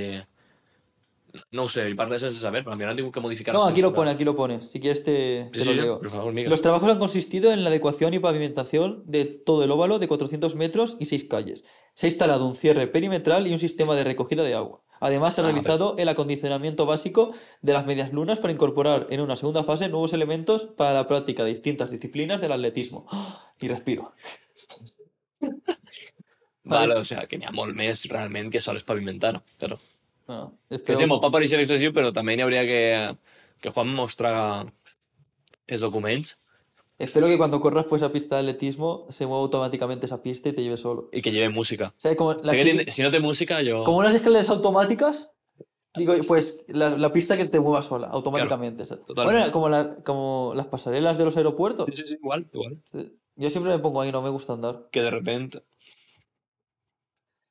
No 1.55 1.63
ho 1.63 1.69
sé, 1.71 1.85
i 1.87 1.93
parles 1.95 2.19
sense 2.25 2.41
saber, 2.43 2.63
potser 2.65 2.89
han 2.89 2.97
tingut 2.97 3.13
que 3.15 3.21
modificar 3.23 3.53
No, 3.55 3.63
aquí 3.63 3.81
lo 3.81 3.93
pone, 3.93 4.11
aquí 4.11 4.25
lo 4.27 4.35
pone. 4.35 4.61
Si 4.63 4.81
quieres 4.81 5.03
te, 5.03 5.47
te 5.53 5.61
Sí, 5.63 5.73
lo 5.75 5.81
leo. 5.81 5.99
por 5.99 6.09
favor, 6.09 6.33
Miguel. 6.33 6.49
Los 6.49 6.61
trabajos 6.61 6.89
han 6.89 6.99
consistido 6.99 7.53
en 7.53 7.63
la 7.63 7.69
adecuación 7.69 8.13
y 8.13 8.19
pavimentación 8.19 9.03
de 9.05 9.23
todo 9.25 9.63
el 9.63 9.71
óvalo 9.71 9.99
de 9.99 10.09
400 10.09 10.55
metros 10.55 10.97
y 10.99 11.05
6 11.05 11.23
calles. 11.25 11.63
Se 11.93 12.07
ha 12.07 12.09
instalado 12.09 12.45
un 12.45 12.55
cierre 12.55 12.87
perimetral 12.87 13.47
y 13.47 13.53
un 13.53 13.59
sistema 13.59 13.95
de 13.95 14.03
recogida 14.03 14.43
de 14.43 14.55
agua. 14.55 14.81
Además, 15.01 15.35
se 15.35 15.41
ha 15.41 15.43
Ah, 15.43 15.47
realizado 15.47 15.95
el 15.97 16.07
acondicionamiento 16.07 16.85
básico 16.85 17.33
de 17.61 17.73
las 17.73 17.85
medias 17.85 18.13
lunas 18.13 18.39
para 18.39 18.53
incorporar 18.53 19.07
en 19.09 19.19
una 19.19 19.35
segunda 19.35 19.63
fase 19.63 19.89
nuevos 19.89 20.13
elementos 20.13 20.65
para 20.65 20.93
la 20.93 21.07
práctica 21.07 21.43
de 21.43 21.49
distintas 21.49 21.91
disciplinas 21.91 22.39
del 22.39 22.51
atletismo. 22.53 23.05
¡Ah! 23.11 23.49
Y 23.59 23.67
respiro. 23.67 24.13
Vale, 26.63 26.93
o 26.95 27.03
sea, 27.03 27.25
que 27.27 27.39
n'hi 27.41 27.47
ha 27.49 27.51
molt 27.51 27.73
més 27.75 28.05
realment 28.07 28.51
que 28.53 28.61
sols 28.61 28.85
pavimentar, 28.87 29.41
claro. 29.57 29.79
Bueno, 30.27 30.53
Que 30.69 30.95
sí, 30.95 31.07
molt 31.09 31.23
pot 31.25 31.33
parecer 31.33 31.59
excessiu, 31.59 31.91
però 31.91 32.13
també 32.13 32.35
n'hi 32.37 32.45
hauria 32.45 32.61
que, 32.69 32.81
que 33.59 33.73
Juan 33.73 33.89
mostra 33.97 34.31
els 35.67 35.81
documents 35.81 36.35
Espero 36.99 37.25
que 37.27 37.37
cuando 37.37 37.59
corras 37.61 37.85
por 37.87 37.97
esa 37.97 38.11
pista 38.11 38.35
de 38.35 38.41
atletismo 38.41 39.07
se 39.09 39.25
mueva 39.25 39.41
automáticamente 39.41 40.05
esa 40.05 40.21
pista 40.21 40.49
y 40.49 40.53
te 40.53 40.61
lleve 40.61 40.77
solo. 40.77 41.09
i 41.11 41.21
que 41.21 41.31
lleve 41.31 41.49
música. 41.49 41.93
O 41.97 41.99
sea, 41.99 42.15
como, 42.15 42.33
las 42.33 42.55
tiene- 42.55 42.91
si 42.91 43.01
no 43.01 43.09
té 43.09 43.19
música, 43.19 43.57
jo... 43.67 43.83
como 43.83 43.97
unas 43.97 44.13
escaleras 44.13 44.49
automáticas, 44.49 45.31
digo, 45.95 46.13
pues 46.27 46.63
la, 46.67 46.89
la 46.97 47.11
pista 47.11 47.35
que 47.37 47.45
te 47.45 47.59
mueva 47.59 47.81
sola, 47.81 48.07
automáticamente. 48.07 48.85
totalmente. 48.85 49.23
Bueno, 49.39 49.51
como, 49.51 49.69
la- 49.69 49.95
como 50.03 50.53
las 50.55 50.67
pasarelas 50.67 51.17
de 51.17 51.25
los 51.25 51.35
aeropuertos. 51.37 51.87
Sí, 51.89 52.01
sí, 52.03 52.07
sí, 52.09 52.13
igual, 52.21 52.47
igual. 52.53 52.81
Yo 53.35 53.49
siempre 53.49 53.71
me 53.73 53.79
pongo 53.79 54.01
ahí, 54.01 54.11
no 54.11 54.21
me 54.21 54.29
gusta 54.29 54.53
andar. 54.53 54.87
Que 54.91 55.01
de 55.01 55.09
repente... 55.09 55.63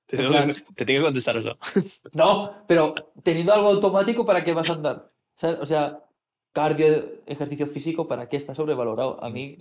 Te, 0.06 0.16
En 0.16 0.22
tengo 0.22 0.32
plan- 0.32 0.52
que, 0.52 0.60
te 0.74 0.84
tengo 0.84 1.00
que 1.00 1.04
contestar 1.06 1.36
eso. 1.36 1.56
No, 2.14 2.64
pero 2.68 2.94
teniendo 3.22 3.52
algo 3.52 3.68
automático, 3.68 4.24
¿para 4.24 4.44
qué 4.44 4.52
vas 4.52 4.70
a 4.70 4.74
andar? 4.74 5.12
¿Sabes? 5.34 5.58
O 5.60 5.66
sea, 5.66 6.04
cardio, 6.52 6.86
ejercicio 7.26 7.66
físico, 7.66 8.06
¿para 8.08 8.28
qué 8.28 8.36
está 8.36 8.54
sobrevalorado? 8.54 9.22
A 9.22 9.30
mí, 9.30 9.58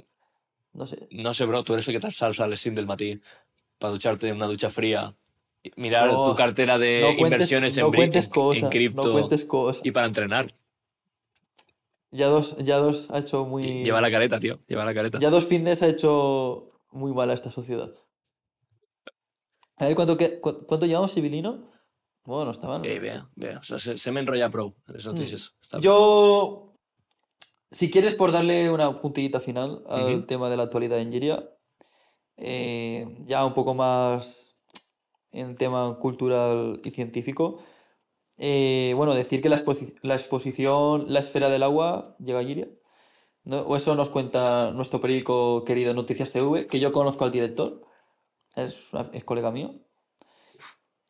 no 0.73 0.85
sé. 0.85 1.07
No 1.11 1.33
sé, 1.33 1.45
bro, 1.45 1.63
tú 1.63 1.73
eres 1.73 1.87
el 1.87 1.95
que 1.95 1.99
te 1.99 2.11
salsa 2.11 2.43
a 2.45 2.47
les 2.47 2.59
5 2.61 2.75
del 2.75 2.87
matí 2.87 3.19
para 3.77 3.91
ducharte 3.91 4.27
en 4.29 4.35
una 4.35 4.47
ducha 4.47 4.69
fría, 4.69 5.15
mirar 5.75 6.11
No, 6.11 6.29
tu 6.31 6.35
cartera 6.35 6.77
de 6.77 7.01
No 7.01 7.07
cuentes, 7.07 7.21
inversiones 7.21 7.77
en, 7.77 7.83
no 7.85 7.91
cuentes 7.91 8.25
en- 8.25 8.31
cosas, 8.31 8.63
en 8.63 8.69
cripto 8.69 9.03
no 9.07 9.11
cuentes 9.13 9.45
cosas. 9.45 9.85
y 9.85 9.91
para 9.91 10.07
entrenar. 10.07 10.55
Ya 12.11 12.27
dos, 12.27 12.57
ya 12.57 12.77
dos 12.77 13.09
ha 13.11 13.19
hecho 13.19 13.45
muy... 13.45 13.83
Lleva 13.83 14.01
la 14.01 14.09
careta, 14.09 14.39
tío, 14.39 14.59
lleva 14.67 14.83
la 14.83 14.93
careta. 14.95 15.19
Ya 15.19 15.29
dos 15.29 15.45
fines 15.45 15.83
ha 15.83 15.87
hecho 15.87 16.71
muy 16.91 17.13
mal 17.13 17.29
a 17.29 17.33
esta 17.33 17.51
sociedad. 17.51 17.91
A 19.77 19.85
ver, 19.85 19.95
¿cuánto, 19.95 20.17
cu- 20.17 20.65
cuánto 20.65 20.85
llevamos, 20.87 21.13
Civilino? 21.13 21.69
Bueno. 22.25 22.51
Eh, 22.83 22.99
bé, 22.99 23.23
bé, 23.35 23.55
o 23.57 23.63
sea, 23.63 23.79
se, 23.79 23.97
se 23.97 24.11
m'enrotlla 24.11 24.49
prou 24.53 24.75
en 24.87 24.93
les 24.93 25.05
notícies. 25.07 25.47
Està 25.63 25.77
bé. 25.77 25.81
Mm. 25.81 25.85
Yo, 25.85 26.68
si 27.71 27.89
quieres, 27.91 28.15
por 28.15 28.31
darle 28.31 28.69
una 28.71 28.95
puntillita 28.95 29.39
final 29.39 29.83
al 29.87 30.25
tema 30.25 30.49
de 30.49 30.57
la 30.57 30.63
actualidad 30.63 30.99
en 30.99 31.11
Giria, 31.11 31.49
eh, 32.37 33.05
ya 33.25 33.45
un 33.45 33.53
poco 33.53 33.73
más 33.73 34.55
en 35.31 35.55
tema 35.55 35.97
cultural 35.99 36.81
y 36.83 36.91
científico, 36.91 37.57
eh, 38.37 38.93
bueno, 38.95 39.13
decir 39.13 39.41
que 39.41 39.49
la, 39.49 39.57
exposi- 39.57 39.95
la 40.01 40.15
exposición 40.15 41.05
La 41.11 41.19
Esfera 41.19 41.49
del 41.49 41.63
Agua 41.63 42.15
llega 42.19 42.39
a 42.39 42.43
Giria. 42.43 42.69
¿no? 43.43 43.59
O 43.61 43.75
eso 43.75 43.95
nos 43.95 44.09
cuenta 44.09 44.71
nuestro 44.71 45.01
periódico 45.01 45.63
querido 45.65 45.93
Noticias 45.93 46.31
TV, 46.31 46.67
que 46.67 46.79
yo 46.79 46.91
conozco 46.91 47.23
al 47.25 47.31
director, 47.31 47.81
es, 48.55 48.87
es 49.13 49.23
colega 49.23 49.51
mío. 49.51 49.73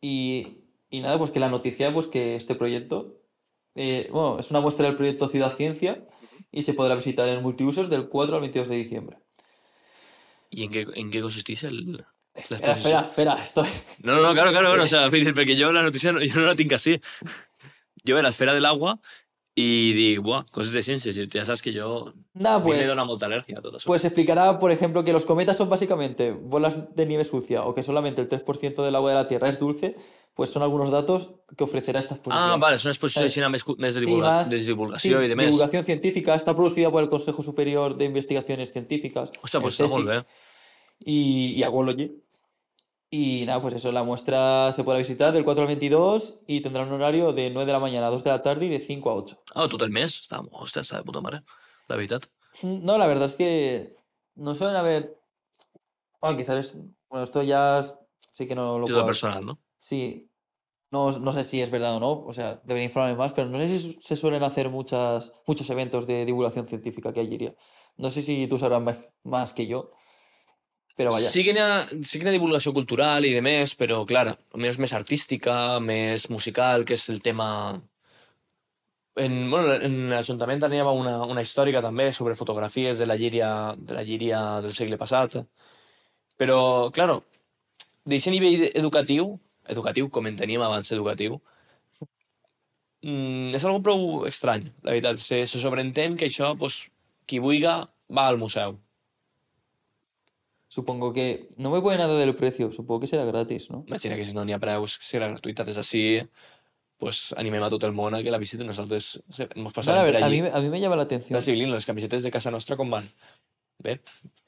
Y, 0.01 0.65
y 0.89 1.01
nada, 1.01 1.17
pues 1.17 1.31
que 1.31 1.39
la 1.39 1.49
noticia, 1.49 1.93
pues 1.93 2.07
que 2.07 2.35
este 2.35 2.55
proyecto 2.55 3.18
eh, 3.75 4.09
bueno, 4.11 4.37
es 4.39 4.49
una 4.51 4.61
muestra 4.61 4.87
del 4.87 4.95
proyecto 4.95 5.27
Ciudad 5.27 5.55
Ciencia 5.55 6.05
y 6.51 6.63
se 6.63 6.73
podrá 6.73 6.95
visitar 6.95 7.29
en 7.29 7.41
multiusos 7.41 7.89
del 7.89 8.09
4 8.09 8.35
al 8.35 8.41
22 8.41 8.69
de 8.69 8.75
diciembre. 8.75 9.17
I 10.49 10.65
en 10.65 10.73
què, 10.73 10.85
en 10.97 11.11
què 11.13 11.21
consisteix 11.21 11.63
el... 11.69 11.99
Espera, 12.33 12.73
espera, 12.73 13.01
espera, 13.01 13.33
estoy... 13.43 13.67
No, 14.01 14.15
no, 14.15 14.21
no, 14.21 14.33
claro, 14.33 14.51
claro, 14.51 14.69
claro, 14.69 14.83
o 14.83 14.87
sea, 14.87 15.09
perquè 15.11 15.57
jo 15.59 15.71
la 15.75 15.83
notícia 15.83 16.13
no, 16.15 16.21
jo 16.23 16.41
no 16.41 16.47
la 16.47 16.55
tinc 16.57 16.73
així. 16.73 16.97
Jo 18.07 18.15
ve 18.15 18.23
l'esfera 18.23 18.55
de 18.55 18.63
l'aigua 18.63 18.95
i 19.55 19.91
dic, 19.93 20.19
buah, 20.23 20.45
coses 20.53 20.71
de 20.71 20.81
ciències, 20.85 21.17
i 21.17 21.25
ja 21.27 21.43
saps 21.45 21.61
que 21.61 21.71
a 21.71 21.83
mi 22.59 22.63
pues, 22.63 22.79
me 22.79 22.87
dona 22.87 23.03
molta 23.03 23.25
al·lèrgia 23.27 23.57
a 23.57 23.61
tot 23.61 23.73
això. 23.75 23.85
pues 23.87 24.05
explicará, 24.05 24.57
por 24.59 24.71
ejemplo, 24.71 25.03
que 25.03 25.11
los 25.11 25.25
cometas 25.25 25.57
son 25.57 25.67
básicamente 25.69 26.31
bolas 26.31 26.77
de 26.95 27.05
nieve 27.05 27.25
sucia 27.25 27.63
o 27.65 27.73
que 27.73 27.83
solamente 27.83 28.21
el 28.21 28.29
3% 28.29 28.83
del 28.85 28.95
agua 28.95 29.09
de 29.09 29.15
la 29.15 29.27
Tierra 29.27 29.49
es 29.49 29.59
dulce, 29.59 29.95
pues 30.33 30.49
son 30.49 30.61
algunos 30.63 30.91
datos 30.91 31.31
que 31.57 31.63
ofrecerá 31.65 31.99
esta 31.99 32.15
exposición. 32.15 32.51
ah, 32.53 32.57
vale, 32.57 32.77
una 32.77 32.93
¿Sabes? 32.93 33.37
així 33.37 33.41
més, 33.51 33.63
cu- 33.65 33.75
més 33.77 33.93
de, 33.95 33.99
Sí, 34.01 34.05
divulga 34.05 34.29
más- 34.29 34.49
de 34.49 34.59
divulgació 34.59 35.19
Sí, 35.19 35.25
i 35.25 35.27
de 35.27 35.35
més. 35.35 35.45
divulgación 35.47 35.83
científica, 35.83 36.35
está 36.35 36.55
producida 36.55 36.89
por 36.91 37.03
el 37.03 37.09
Consejo 37.09 37.43
Superior 37.43 37.97
de 37.97 38.05
Investigaciones 38.05 38.71
Científicas, 38.71 39.31
Hòstia, 39.41 39.57
el 39.57 39.63
pues 39.63 39.79
està 39.79 39.89
molt 39.89 40.07
bé. 40.07 40.23
y, 41.03 41.53
y 41.57 41.63
Agology. 41.63 42.11
Y 43.11 43.43
nada, 43.47 43.59
pues 43.59 43.73
eso, 43.73 43.91
la 43.91 44.03
muestra 44.03 44.71
se 44.71 44.83
podrá 44.83 44.99
visitar 44.99 45.33
del 45.33 45.43
4 45.43 45.63
al 45.63 45.67
22 45.67 46.41
y 46.45 46.61
tendrá 46.61 46.83
un 46.83 46.91
horario 46.91 47.33
de 47.33 47.49
9 47.49 47.65
de 47.65 47.73
la 47.73 47.79
mañana 47.79 48.07
a 48.07 48.11
2 48.11 48.23
de 48.23 48.29
la 48.29 48.41
tarde 48.43 48.67
y 48.67 48.69
de 48.69 48.79
5 48.79 49.09
a 49.09 49.15
8. 49.15 49.43
Ah, 49.55 49.67
tot 49.67 49.81
el 49.81 49.89
mes? 49.89 50.19
Està, 50.21 50.43
hòstia, 50.53 50.83
està 50.85 50.99
de 51.01 51.07
puta 51.07 51.23
mare, 51.25 51.39
la 51.89 51.97
veritat. 51.97 52.27
No, 52.61 52.99
la 52.99 53.07
verdad 53.07 53.25
es 53.25 53.35
que 53.35 53.95
no 54.35 54.53
suelen 54.53 54.75
haber... 54.75 55.17
Ah, 56.21 56.35
quizás 56.35 56.57
es... 56.57 56.77
Bueno, 57.09 57.23
esto 57.23 57.41
ya 57.41 57.81
sí 58.31 58.45
que 58.45 58.53
no 58.53 58.77
lo 58.77 58.85
puedo... 58.85 59.05
personal, 59.05 59.43
no? 59.43 59.59
Sí, 59.77 60.29
no, 60.91 61.11
no 61.11 61.31
sé 61.31 61.43
si 61.43 61.61
es 61.61 61.71
verdad 61.71 61.95
o 61.95 61.99
no, 61.99 62.11
o 62.11 62.33
sea, 62.33 62.61
debería 62.63 62.85
informarme 62.85 63.17
más, 63.17 63.33
pero 63.33 63.47
no 63.49 63.57
sé 63.57 63.67
si 63.67 63.97
se 64.01 64.15
suelen 64.15 64.43
hacer 64.43 64.69
muchas, 64.69 65.33
muchos 65.47 65.69
eventos 65.69 66.05
de 66.05 66.25
divulgación 66.25 66.67
científica 66.67 67.13
que 67.13 67.21
hay, 67.21 67.55
No 67.97 68.09
sé 68.09 68.21
si 68.21 68.47
tú 68.47 68.57
sabrás 68.57 68.81
más, 68.81 69.13
más 69.23 69.53
que 69.53 69.67
yo, 69.67 69.91
pero 70.99 71.11
vaya. 71.11 71.29
Sí 71.29 71.45
que, 71.45 71.53
n'hi 71.55 71.61
ha, 71.63 71.85
sí 72.03 72.19
que 72.19 72.27
ha 72.27 72.31
divulgació 72.33 72.73
cultural 72.75 73.23
i 73.23 73.29
de 73.31 73.39
més, 73.39 73.71
però, 73.79 74.01
clar, 74.03 74.33
més, 74.59 74.75
més 74.83 74.91
artística, 74.97 75.53
més 75.79 76.25
musical, 76.27 76.83
que 76.83 76.97
és 76.99 77.05
el 77.13 77.21
tema... 77.23 77.45
En, 79.15 79.37
bueno, 79.47 79.77
en 79.79 79.95
l'Ajuntament 80.11 80.59
tenia 80.59 80.83
una, 80.91 81.13
una 81.23 81.45
històrica 81.45 81.79
també 81.85 82.09
sobre 82.11 82.35
fotografies 82.35 82.99
de 82.99 83.07
la 83.07 83.15
llíria, 83.15 83.47
de 83.79 83.95
la 83.95 84.03
llíria 84.03 84.41
del 84.65 84.75
segle 84.75 84.99
passat. 84.99 85.37
Però, 86.35 86.59
clar, 86.91 87.07
d'aquest 88.03 88.35
nivell 88.35 88.67
educatiu, 88.67 89.31
educatiu, 89.71 90.11
com 90.11 90.27
en 90.27 90.35
teníem 90.43 90.67
abans 90.67 90.91
educatiu, 90.91 91.39
mm, 93.07 93.55
és 93.55 93.63
algo 93.63 93.79
prou 93.87 94.27
estrany, 94.27 94.67
la 94.83 94.91
veritat. 94.97 95.23
Se, 95.23 95.45
se 95.47 95.63
sobreentén 95.63 96.19
que 96.19 96.27
això, 96.27 96.51
pues, 96.59 96.89
qui 97.23 97.39
vulga 97.39 97.85
va 98.11 98.27
al 98.27 98.43
museu. 98.43 98.81
Supongo 100.69 101.11
que 101.11 101.49
no 101.57 101.71
me 101.71 101.81
pone 101.81 101.97
nada 101.97 102.15
del 102.17 102.35
precio, 102.35 102.71
supongo 102.71 102.99
que 103.01 103.07
será 103.07 103.25
gratis, 103.25 103.69
¿no? 103.71 103.83
Imagina 103.87 104.15
que 104.15 104.23
si 104.23 104.33
no 104.33 104.45
n'hi 104.45 104.53
ha 104.53 104.59
preus, 104.59 104.99
que 104.99 105.05
serà 105.05 105.27
gratuïta 105.27 105.65
des 105.65 105.75
d'ací, 105.75 106.21
pues, 106.99 107.33
animem 107.35 107.63
a 107.63 107.69
tot 107.73 107.83
el 107.87 107.91
món 107.91 108.13
a 108.13 108.21
que 108.21 108.29
la 108.29 108.37
visiten. 108.37 108.67
Nosaltres 108.67 109.19
se- 109.33 109.49
ens 109.49 109.55
No, 109.57 109.71
passarem 109.73 109.97
la 109.97 110.05
per 110.05 110.13
ver- 110.13 110.23
a, 110.23 110.25
allí. 110.27 110.35
mí, 110.37 110.41
me- 110.43 110.51
a 110.55 110.61
mí 110.61 110.69
me 110.69 110.79
llama 110.79 110.95
la 110.95 111.03
atención. 111.03 111.35
La 111.35 111.41
Civilino, 111.41 111.73
les 111.73 111.85
camisetes 111.87 112.21
de 112.23 112.29
casa 112.31 112.51
nostra 112.51 112.77
com 112.77 112.89
van? 112.89 113.09
Bé, 113.81 114.01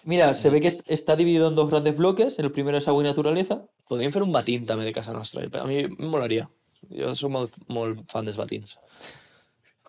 Mira, 0.05 0.34
se 0.34 0.49
ve 0.49 0.60
que 0.62 0.67
est- 0.67 0.84
está 0.91 1.15
dividido 1.15 1.47
en 1.47 1.55
dos 1.55 1.69
grandes 1.69 1.95
bloques. 1.95 2.38
El 2.38 2.51
primero 2.51 2.77
es 2.77 2.88
agua 2.88 3.01
y 3.03 3.07
naturaleza. 3.07 3.65
podríem 3.88 4.12
fer 4.12 4.23
un 4.23 4.31
batín 4.31 4.65
també 4.65 4.86
de 4.86 4.93
casa 4.93 5.12
nostra. 5.13 5.41
A 5.60 5.65
mi 5.65 5.79
em 5.79 5.95
molaria. 5.99 6.49
Jo 6.89 7.13
soc 7.15 7.29
molt, 7.31 7.53
molt 7.67 8.05
fan 8.12 8.25
dels 8.25 8.38
batins. 8.38 8.77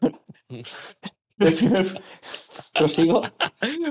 El 1.47 1.55
primer... 1.55 2.03
Prosigo 2.75 3.23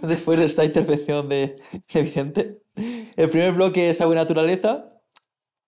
después 0.01 0.39
de 0.39 0.45
esta 0.45 0.65
intervención 0.65 1.29
de, 1.29 1.59
de 1.93 2.01
Vicente. 2.01 2.61
El 3.15 3.29
primer 3.29 3.53
bloque 3.53 3.89
es 3.89 4.01
agua 4.01 4.15
y 4.15 4.17
naturaleza, 4.17 4.89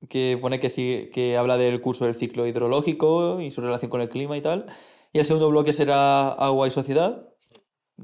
que 0.10 0.38
pone 0.42 0.60
que, 0.60 0.70
sí, 0.70 1.10
que 1.14 1.38
habla 1.38 1.58
del 1.58 1.80
curso 1.82 2.06
del 2.06 2.16
ciclo 2.16 2.48
hidrológico 2.48 3.40
y 3.40 3.52
su 3.52 3.62
relación 3.62 3.92
con 3.92 4.02
el 4.02 4.10
clima 4.10 4.36
y 4.38 4.42
tal. 4.42 4.66
Y 5.12 5.20
el 5.20 5.26
segundo 5.26 5.50
bloque 5.50 5.74
será 5.74 6.30
agua 6.30 6.68
y 6.68 6.72
sociedad, 6.72 7.30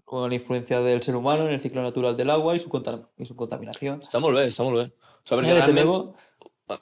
con 0.05 0.29
la 0.29 0.35
influencia 0.35 0.81
del 0.81 1.01
ser 1.01 1.15
humano 1.15 1.47
en 1.47 1.53
el 1.53 1.59
ciclo 1.59 1.81
natural 1.81 2.15
del 2.15 2.29
agua 2.29 2.55
y 2.55 2.59
su, 2.59 2.69
y 3.17 3.25
su 3.25 3.35
contaminación. 3.35 4.01
Està 4.01 4.21
molt 4.21 4.37
bé, 4.37 4.47
està 4.47 4.63
molt 4.63 4.77
bé. 4.77 4.93
O 5.31 5.41
Y 5.41 5.45
desde 5.45 5.73
luego, 5.73 6.15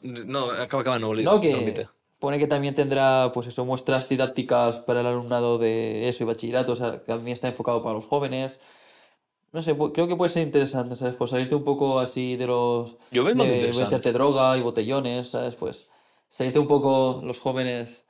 No, 0.01 0.51
acaba, 0.51 0.81
acaba, 0.81 0.99
no, 0.99 1.13
no, 1.13 1.21
no, 1.21 1.39
que 1.39 1.55
repite. 1.55 1.87
Pone 2.19 2.39
que 2.39 2.47
también 2.47 2.73
tendrá, 2.75 3.31
pues 3.33 3.47
eso, 3.47 3.65
muestras 3.65 4.09
didácticas 4.09 4.79
para 4.79 5.01
el 5.01 5.07
alumnado 5.07 5.57
de 5.57 6.07
eso 6.09 6.23
y 6.23 6.27
bachillerato, 6.27 6.73
o 6.73 6.75
sea, 6.75 6.91
que 6.93 7.05
también 7.05 7.33
está 7.33 7.47
enfocado 7.47 7.81
para 7.81 7.93
los 7.95 8.07
jóvenes. 8.07 8.59
No 9.53 9.61
sé, 9.61 9.75
pu- 9.77 9.91
creo 9.93 10.07
que 10.07 10.15
puede 10.15 10.29
ser 10.29 10.43
interesante, 10.43 10.95
¿sabes? 10.95 11.15
Pues 11.15 11.31
salirte 11.31 11.55
un 11.55 11.63
poco 11.63 11.99
así 11.99 12.35
de 12.35 12.47
los... 12.47 12.97
Veig 13.11 13.35
molt 13.35 13.49
de 13.49 13.71
meterte 13.85 14.11
droga 14.11 14.57
y 14.57 14.61
botellones, 14.61 15.29
¿sabes? 15.29 15.55
Pues 15.55 15.89
salirte 16.27 16.59
un 16.59 16.67
poco 16.67 17.19
los 17.23 17.39
jóvenes... 17.39 18.03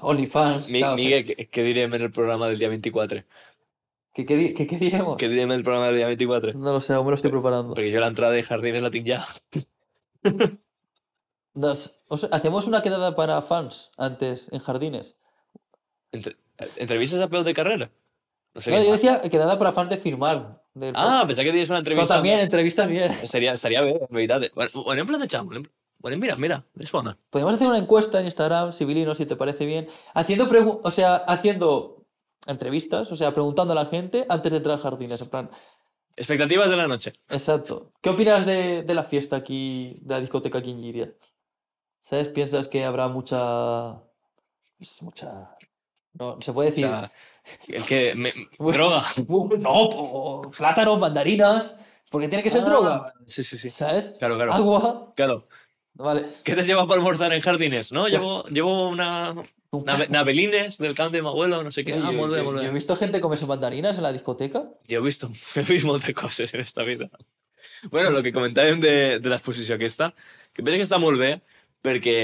OnlyFans, 0.00 0.70
Mi, 0.70 0.78
claro, 0.80 0.94
o 0.94 0.96
sea, 0.98 1.04
Migue, 1.04 1.24
què, 1.26 1.46
què 1.50 1.62
direm 1.66 1.94
en 1.94 2.02
el 2.06 2.12
programa 2.12 2.46
del 2.48 2.58
dia 2.58 2.68
24? 2.68 3.24
¿qué, 4.14 4.24
qué, 4.24 4.54
qué- 4.54 4.66
qué 4.66 4.76
diremos? 4.78 5.16
Què 5.18 5.28
direm 5.28 5.50
en 5.50 5.58
el 5.58 5.64
programa 5.64 5.86
del 5.86 5.96
dia 5.96 6.06
24? 6.06 6.54
No 6.54 6.72
lo 6.72 6.80
sé, 6.80 6.94
aún 6.94 7.06
me 7.06 7.10
lo 7.10 7.16
estoy 7.16 7.30
preparando. 7.30 7.74
Perquè 7.74 7.92
jo 7.94 8.00
l'entrada 8.00 8.32
de 8.32 8.42
jardines 8.42 8.82
la 8.82 8.90
tinc 8.94 9.08
ja. 9.10 9.26
Nos- 11.54 12.00
hacemos 12.30 12.66
una 12.66 12.82
quedada 12.82 13.14
para 13.14 13.40
fans 13.42 13.90
antes 13.96 14.48
en 14.52 14.58
jardines. 14.58 15.16
Entre, 16.12 16.36
entrevistes 16.76 17.20
a 17.20 17.28
peu 17.28 17.42
de 17.44 17.54
carrera? 17.54 17.90
No 18.54 18.60
sé 18.60 18.70
No, 18.70 18.82
yo 18.82 18.92
decía 18.92 19.20
quedada 19.30 19.58
para 19.58 19.72
fans 19.72 19.88
de 19.90 19.96
firmar. 19.96 20.62
del 20.74 20.94
Ah, 20.96 21.24
pensava 21.26 21.44
que 21.44 21.52
diries 21.52 21.68
una 21.70 21.78
entrevista... 21.78 22.14
también, 22.14 22.38
entrevistas 22.40 22.88
bien. 22.88 23.12
Seria, 23.26 23.52
estaria 23.52 23.80
bé, 23.82 24.00
en. 24.10 24.50
Bueno, 24.54 24.70
plantejant. 25.06 25.48
ho 25.48 25.52
anem- 25.54 25.70
ho 26.02 26.08
anem- 26.08 26.18
Mira, 26.20 26.36
mira, 26.36 26.64
bona. 26.90 27.16
Podemos 27.30 27.54
hacer 27.54 27.68
una 27.68 27.78
encuesta 27.78 28.18
en 28.20 28.24
Instagram, 28.26 28.72
Civilino, 28.72 29.14
si 29.14 29.26
te 29.26 29.36
parece 29.36 29.66
bien. 29.66 29.86
Haciendo, 30.14 30.46
o 30.82 30.90
sea, 30.90 31.16
haciendo 31.16 32.06
entrevistas, 32.46 33.12
o 33.12 33.16
sea, 33.16 33.32
preguntando 33.32 33.72
a 33.72 33.76
la 33.76 33.86
gente 33.86 34.26
antes 34.28 34.50
de 34.52 34.58
entrar 34.58 34.76
a 34.78 34.82
jardines. 34.82 35.20
En 35.20 35.28
plan, 35.28 35.50
Expectativas 36.14 36.68
de 36.68 36.76
la 36.76 36.86
noche. 36.88 37.14
Exacto. 37.30 37.90
¿Qué 38.02 38.10
opinas 38.10 38.44
de, 38.44 38.82
de 38.82 38.94
la 38.94 39.02
fiesta 39.02 39.36
aquí, 39.36 39.98
de 40.02 40.14
la 40.14 40.20
discoteca 40.20 40.58
aquí 40.58 40.70
en 40.70 40.82
Giria? 40.82 41.14
¿Sabes? 42.02 42.28
¿Piensas 42.28 42.68
que 42.68 42.84
habrá 42.84 43.08
mucha... 43.08 43.94
pues, 44.76 45.00
mucha... 45.02 45.50
No, 46.14 46.36
se 46.42 46.52
puede 46.52 46.68
O 46.68 46.70
decir... 46.72 46.86
sea, 46.86 47.10
el 47.68 47.84
que... 47.86 48.14
me- 48.14 48.34
droga. 48.58 49.04
No, 49.26 49.88
po- 49.88 50.50
plátanos, 50.56 50.98
mandarinas, 50.98 51.76
porque 52.10 52.28
tiene 52.28 52.42
que 52.42 52.50
ser 52.50 52.60
Ah, 52.62 52.64
droga, 52.64 53.12
Sí, 53.26 53.42
sí, 53.42 53.56
sí. 53.56 53.70
¿sabes? 53.70 54.16
Claro, 54.18 54.34
claro. 54.36 54.52
Agua, 54.52 55.12
Claro. 55.16 55.46
vale. 55.94 56.26
¿Qué 56.44 56.54
te 56.54 56.62
llevas 56.64 56.86
para 56.86 56.98
almorzar 56.98 57.32
en 57.32 57.40
jardines? 57.40 57.92
No, 57.92 58.08
llevo, 58.08 58.44
llevo 58.50 58.88
una... 58.88 59.34
Un 59.74 59.84
Nave, 59.86 60.06
navelines 60.10 60.76
del 60.76 60.94
camp 60.94 61.12
de 61.14 61.22
mi 61.22 61.28
abuelo, 61.28 61.62
no 61.62 61.70
sé 61.72 61.82
qué. 61.82 61.92
Yo, 61.92 62.04
Ah, 62.04 62.12
yo- 62.12 62.18
molt 62.18 62.34
bé, 62.34 62.44
yo- 62.44 62.54
yo 62.56 62.68
he 62.68 62.70
visto 62.74 62.94
gente 62.94 63.22
comerse 63.22 63.46
mandarinas 63.46 63.96
en 63.96 64.02
la 64.02 64.12
discoteca. 64.12 64.64
Jo 64.86 64.98
he 64.98 65.00
vist, 65.00 65.24
he 65.56 65.62
vist 65.62 65.86
moltes 65.86 66.14
coses 66.14 66.52
en 66.52 66.60
esta 66.60 66.84
vida. 66.84 67.08
Bueno, 67.90 68.10
el 68.18 68.22
que 68.22 68.34
comentàvem 68.34 68.80
de, 68.84 69.18
de 69.18 69.28
l'exposició 69.32 69.74
aquesta, 69.78 70.10
que 70.52 70.60
penso 70.62 70.76
que 70.76 70.84
està 70.84 70.98
molt 71.00 71.16
bé 71.18 71.40
perquè 71.82 72.16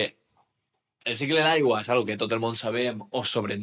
el 1.08 1.16
cicle 1.16 1.40
de 1.40 1.46
l'aigua 1.46 1.82
és 1.82 1.90
algo 1.92 2.06
que 2.06 2.18
tot 2.20 2.32
el 2.32 2.42
món 2.42 2.56
sabem 2.58 3.00
o 3.10 3.24
sobre, 3.24 3.58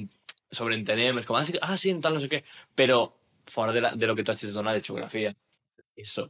sobreentenem, 0.52 1.20
és 1.22 1.28
com, 1.28 1.38
ah, 1.39 1.46
ah, 1.62 1.78
sí, 1.78 1.91
en 1.93 2.02
tal, 2.04 2.18
no 2.18 2.24
sé 2.24 2.30
què, 2.32 2.41
però 2.76 3.04
fora 3.52 3.74
de, 3.76 3.84
la, 3.86 3.93
de 3.96 4.08
lo 4.08 4.16
que 4.16 4.24
tu 4.24 4.34
hagis 4.34 4.50
de 4.50 4.58
donar 4.58 4.74
de 4.74 4.84
geografia, 4.86 5.36
eso, 5.96 6.30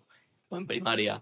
o 0.50 0.58
en 0.60 0.68
primària, 0.70 1.20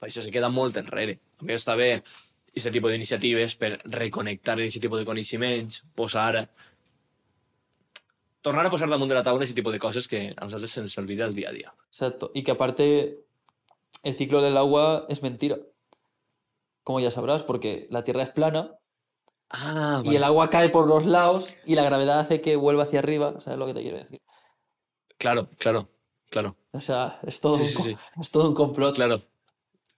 això 0.00 0.24
se 0.24 0.32
queda 0.32 0.48
molt 0.52 0.78
enrere. 0.80 1.18
A 1.40 1.46
mi 1.46 1.56
està 1.56 1.76
bé 1.76 1.92
aquest 2.00 2.72
tipus 2.74 2.92
d'iniciatives 2.92 3.54
per 3.60 3.76
reconnectar 3.84 4.56
aquest 4.58 4.80
tipus 4.82 5.00
de 5.02 5.08
coneixements, 5.08 5.82
posar 5.94 6.48
tornar 8.40 8.64
a 8.66 8.72
posar 8.72 8.88
damunt 8.88 9.10
de 9.10 9.18
la 9.18 9.24
taula 9.24 9.44
aquest 9.44 9.58
tipus 9.58 9.74
de 9.76 9.82
coses 9.82 10.08
que 10.08 10.30
a 10.32 10.44
nosaltres 10.44 10.72
se'ns 10.72 10.96
olvida 10.98 11.26
el 11.26 11.34
dia 11.36 11.50
a 11.50 11.52
dia. 11.52 11.74
Exacto. 11.86 12.30
Y 12.34 12.42
que 12.42 12.52
aparte 12.52 13.18
el 14.02 14.14
ciclo 14.14 14.40
del 14.40 14.56
agua 14.56 15.06
es 15.08 15.22
mentira. 15.22 15.58
Como 16.90 16.98
ya 16.98 17.12
sabrás, 17.12 17.44
porque 17.44 17.86
la 17.88 18.02
Tierra 18.02 18.24
es 18.24 18.30
plana 18.30 18.72
Ah, 19.48 20.02
y 20.04 20.16
el 20.16 20.24
agua 20.24 20.50
cae 20.50 20.70
por 20.70 20.88
los 20.88 21.06
lados 21.06 21.54
y 21.64 21.76
la 21.76 21.84
gravedad 21.84 22.18
hace 22.18 22.40
que 22.40 22.56
vuelva 22.56 22.82
hacia 22.82 22.98
arriba. 22.98 23.34
¿Sabes 23.38 23.60
lo 23.60 23.66
que 23.66 23.74
te 23.74 23.82
quiero 23.82 23.96
decir? 23.96 24.20
Claro, 25.16 25.48
claro, 25.58 25.88
claro, 26.30 26.56
O 26.72 26.80
sea, 26.80 27.20
es 27.24 27.38
todo, 27.38 27.56
Sí, 27.58 27.76
un, 27.76 27.82
sí, 27.84 27.96
es 28.20 28.30
todo 28.32 28.48
un 28.48 28.54
complot. 28.56 28.96
claro. 28.96 29.20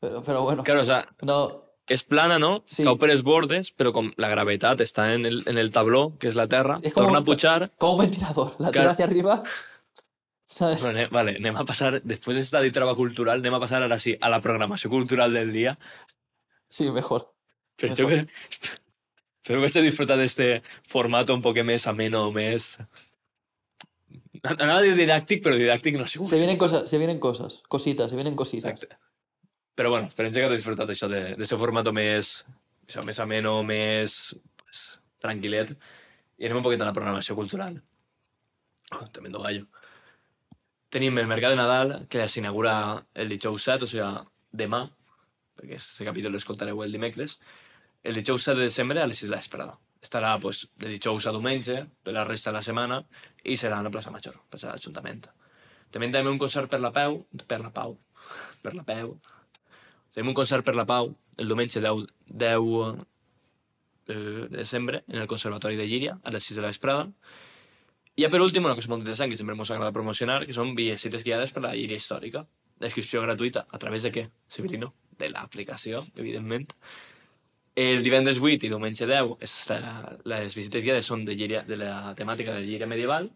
Pero, 0.01 0.23
pero 0.23 0.43
bueno, 0.43 0.63
Claro, 0.65 0.83
o 0.83 0.85
sea, 0.85 1.09
no. 1.23 1.63
és 1.89 2.05
plana, 2.05 2.39
no? 2.39 2.63
Sí. 2.67 2.85
Cau 2.85 2.99
per 3.01 3.09
els 3.11 3.23
bordes, 3.25 3.73
però 3.75 3.93
com 3.97 4.13
la 4.21 4.29
gravetat 4.29 4.81
està 4.85 5.15
en 5.15 5.25
el, 5.25 5.43
en 5.49 5.57
el 5.57 5.73
tabló, 5.73 6.13
que 6.19 6.29
és 6.29 6.37
la 6.37 6.47
Terra, 6.47 6.77
És 6.83 6.93
com 6.93 7.05
torna 7.07 7.21
un 7.21 7.23
a 7.23 7.25
pujar... 7.25 7.71
Como 7.79 7.95
un 7.95 8.01
ventilador. 8.05 8.53
La 8.59 8.69
Claro. 8.69 8.73
Tierra 8.73 8.91
hacia 8.93 9.05
arriba. 9.07 9.43
¿Sabes? 10.45 10.83
Bueno, 10.83 11.09
vale, 11.11 11.37
anem 11.41 11.57
a 11.57 11.65
passar, 11.65 12.03
després 12.05 12.37
d'esta 12.37 12.61
ditrava 12.61 12.93
cultural, 12.95 13.41
anem 13.41 13.55
a 13.57 13.61
passar 13.61 13.81
ara 13.83 13.97
sí 13.99 14.13
a 14.21 14.29
la 14.29 14.43
programació 14.45 14.91
cultural 14.93 15.33
del 15.33 15.53
dia. 15.53 15.79
Sí, 16.73 16.89
mejor. 16.91 17.29
Per 17.77 17.93
això 17.93 18.09
que... 18.09 18.23
Espero 19.43 19.59
que 19.59 19.69
hagi 19.69 19.83
disfrutat 19.83 20.21
d'este 20.21 20.47
format 20.87 21.31
un 21.35 21.43
poc 21.43 21.59
més 21.67 21.89
ameno, 21.91 22.29
més... 22.35 22.77
Anava 24.43 24.79
a 24.81 24.85
dir 24.85 24.93
didàctic, 24.97 25.43
però 25.43 25.59
didàctic 25.59 25.99
no 25.99 26.07
sigut. 26.11 26.31
Se 26.31 26.39
vienen 26.39 26.59
cosas, 26.59 26.89
se 26.91 26.99
vienen 26.99 27.19
cosas, 27.23 27.61
cositas, 27.71 28.11
se 28.11 28.19
vienen 28.19 28.39
cositas. 28.39 28.71
Exacte. 28.71 28.99
Però 29.79 29.91
bueno, 29.91 30.09
esperem 30.11 30.33
que 30.35 30.45
heu 30.47 30.55
disfrutat 30.55 30.91
això 30.95 31.09
de, 31.11 31.23
de 31.39 31.49
ser 31.49 31.59
format 31.59 31.91
més, 31.95 32.33
això, 32.87 33.05
més 33.07 33.19
ameno, 33.23 33.59
més 33.67 34.17
pues, 34.63 34.83
tranquil·let. 35.23 35.75
I 36.39 36.49
anem 36.49 36.63
un 36.63 36.67
poquet 36.67 36.83
a 36.83 36.89
la 36.89 36.97
programació 36.97 37.37
cultural. 37.39 37.81
Oh, 38.95 39.05
tremendo 39.11 39.43
gallo. 39.43 39.67
Tenim 40.93 41.19
el 41.19 41.31
Mercat 41.31 41.55
de 41.55 41.61
Nadal, 41.61 41.95
que 42.13 42.29
s'inaugura 42.29 42.75
el 43.15 43.31
dijous 43.33 43.69
7, 43.71 43.87
o 43.87 43.91
sigui, 43.91 44.11
demà, 44.65 44.85
perquè 45.59 45.77
aquest 45.77 46.03
capítol 46.07 46.35
l'escoltareu 46.37 46.83
el 46.85 46.95
dimecres, 46.95 47.39
el 48.03 48.19
dijous 48.19 48.49
7 48.49 48.59
de 48.59 48.69
desembre 48.69 49.03
a 49.03 49.07
les 49.07 49.23
6 49.23 49.31
de 49.31 49.37
l'esperada. 49.37 49.79
Estarà 50.03 50.33
pues, 50.43 50.65
de 50.83 50.91
dijous 50.91 51.27
a 51.27 51.33
diumenge, 51.35 51.85
per 52.03 52.17
la 52.17 52.25
resta 52.27 52.51
de 52.51 52.57
la 52.59 52.65
setmana, 52.67 53.03
i 53.45 53.57
serà 53.57 53.79
a 53.79 53.87
la 53.87 53.93
plaça 53.95 54.11
Major, 54.11 54.41
plaça 54.51 54.69
de 54.69 54.75
l'Ajuntament. 54.75 55.29
També 55.93 56.09
tenim 56.11 56.33
un 56.33 56.41
concert 56.41 56.71
per 56.73 56.81
la 56.83 56.91
Peu, 56.95 57.21
per 57.47 57.61
la 57.63 57.71
Pau, 57.71 57.99
per 58.65 58.75
la 58.75 58.83
Peu. 58.89 59.15
Tenim 60.13 60.33
un 60.33 60.39
concert 60.39 60.67
per 60.67 60.75
la 60.75 60.89
Pau 60.89 61.15
el 61.37 61.49
diumenge 61.49 61.81
10, 61.81 62.07
10 62.27 62.99
eh, 64.09 64.15
de 64.17 64.57
desembre 64.57 65.05
en 65.09 65.21
el 65.21 65.29
Conservatori 65.29 65.77
de 65.77 65.87
Llíria 65.89 66.19
a 66.23 66.31
les 66.31 66.45
6 66.45 66.57
de 66.57 66.63
la 66.63 66.73
vesprada. 66.73 67.07
I 68.17 68.27
ja 68.27 68.29
per 68.29 68.43
últim, 68.45 68.67
una 68.67 68.75
cosa 68.77 68.91
molt 68.93 69.01
interessant 69.07 69.31
que 69.33 69.39
sempre 69.41 69.57
ens 69.57 69.71
agrada 69.71 69.95
promocionar, 69.97 70.43
que 70.45 70.53
són 70.53 70.75
visites 70.77 71.25
guiades 71.25 71.55
per 71.55 71.63
la 71.65 71.73
Llíria 71.77 71.97
històrica. 71.97 72.45
La 72.83 72.91
inscripció 72.91 73.23
gratuïta. 73.23 73.65
A 73.71 73.79
través 73.79 74.05
de 74.05 74.13
què, 74.13 74.29
Severino? 74.49 74.93
De 75.19 75.29
l'aplicació, 75.31 76.03
evidentment. 76.17 76.67
El 77.75 78.03
divendres 78.05 78.41
8 78.41 78.67
i 78.67 78.71
diumenge 78.73 79.07
10 79.09 79.37
és 79.45 79.55
la, 79.71 79.93
les 80.29 80.57
visites 80.57 80.85
guiades 80.85 81.09
són 81.09 81.25
de, 81.25 81.37
Llíria, 81.37 81.63
de 81.65 81.79
la 81.81 82.13
temàtica 82.19 82.53
de 82.53 82.67
Llíria 82.67 82.89
medieval 82.89 83.31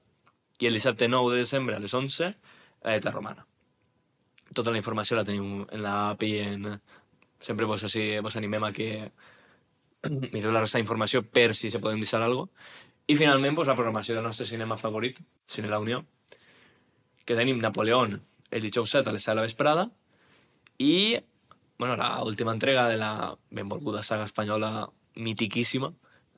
i 0.60 0.68
el 0.68 0.76
dissabte 0.76 1.08
9 1.08 1.32
de 1.32 1.44
desembre 1.44 1.76
a 1.76 1.80
les 1.80 1.94
11 1.94 2.28
a 2.28 2.96
Eta 2.96 3.12
Romana. 3.12 3.46
Tota 4.52 4.72
la 4.72 4.80
informació 4.80 5.16
la 5.16 5.24
teniu 5.24 5.64
en 5.64 5.82
l'API 5.82 6.32
en... 6.44 6.68
Sempre 7.40 7.66
vos, 7.68 7.82
així, 7.84 8.16
vos 8.24 8.36
animem 8.36 8.64
a 8.64 8.72
que 8.72 8.88
mireu 10.34 10.52
la 10.52 10.62
resta 10.62 10.80
d'informació 10.80 11.22
per 11.24 11.50
si 11.54 11.70
se 11.72 11.80
podem 11.80 12.00
deixar 12.00 12.22
alguna 12.22 12.46
cosa. 12.46 12.84
I 13.06 13.14
finalment, 13.14 13.54
pues, 13.54 13.68
la 13.68 13.76
programació 13.78 14.16
del 14.16 14.24
nostre 14.26 14.46
cinema 14.46 14.76
favorit, 14.76 15.20
Cine 15.46 15.68
La 15.70 15.78
Unió, 15.78 16.00
que 17.24 17.36
tenim 17.38 17.60
Napoleón 17.62 18.20
el 18.50 18.62
dijous 18.62 18.90
7 18.90 19.10
a 19.10 19.12
les 19.12 19.22
7 19.22 19.32
de 19.32 19.36
la 19.36 19.44
vesprada 19.46 19.84
i 20.78 21.18
bueno, 21.78 21.96
la 21.96 22.22
última 22.22 22.52
entrega 22.52 22.88
de 22.88 22.96
la 22.96 23.36
benvolguda 23.50 24.02
saga 24.02 24.24
espanyola 24.24 24.88
mitiquíssima 25.14 25.92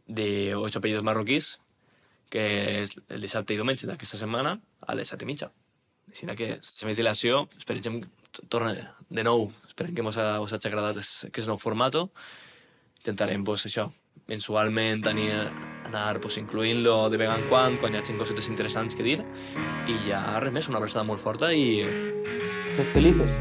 de 0.06 0.54
Ocho 0.54 0.78
apellidos 0.78 1.04
marroquís 1.04 1.58
que 2.30 2.44
és 2.82 2.94
el 3.08 3.24
dissabte 3.24 3.54
i 3.54 3.58
diumenge 3.58 3.88
d'aquesta 3.88 4.20
setmana 4.20 4.58
a 4.86 4.96
les 4.96 5.10
7 5.12 5.24
i 5.24 5.28
mitja. 5.28 5.50
Així 6.08 6.28
que, 6.36 6.48
sense 6.64 6.88
més 6.88 6.96
dilació, 6.96 7.46
esperem 7.56 8.00
que 8.02 8.44
torna 8.48 8.74
de 9.08 9.24
nou. 9.24 9.48
Esperem 9.68 9.94
que 9.96 10.04
mos, 10.04 10.16
ha, 10.20 10.40
us 10.40 10.52
hagi 10.52 10.68
agradat 10.68 11.00
aquest 11.00 11.48
nou 11.48 11.58
formato. 11.60 12.08
Intentarem, 13.00 13.44
pues, 13.44 13.66
això, 13.68 13.88
mensualment 14.28 15.04
tenir, 15.04 15.30
anar 15.88 16.20
pues, 16.20 16.36
incluint-lo 16.40 16.98
de 17.12 17.20
vegada 17.20 17.40
en 17.40 17.48
quan, 17.48 17.78
quan 17.80 17.94
hi 17.94 18.00
hagi 18.00 18.16
cosetes 18.20 18.50
interessants 18.52 18.96
que 18.96 19.06
dir. 19.06 19.22
I 19.88 20.00
ja 20.08 20.24
res 20.40 20.52
més, 20.52 20.68
una 20.68 20.82
abraçada 20.82 21.06
molt 21.08 21.24
forta 21.24 21.52
i 21.52 21.80
Sed 22.78 22.92
felices. 22.92 23.40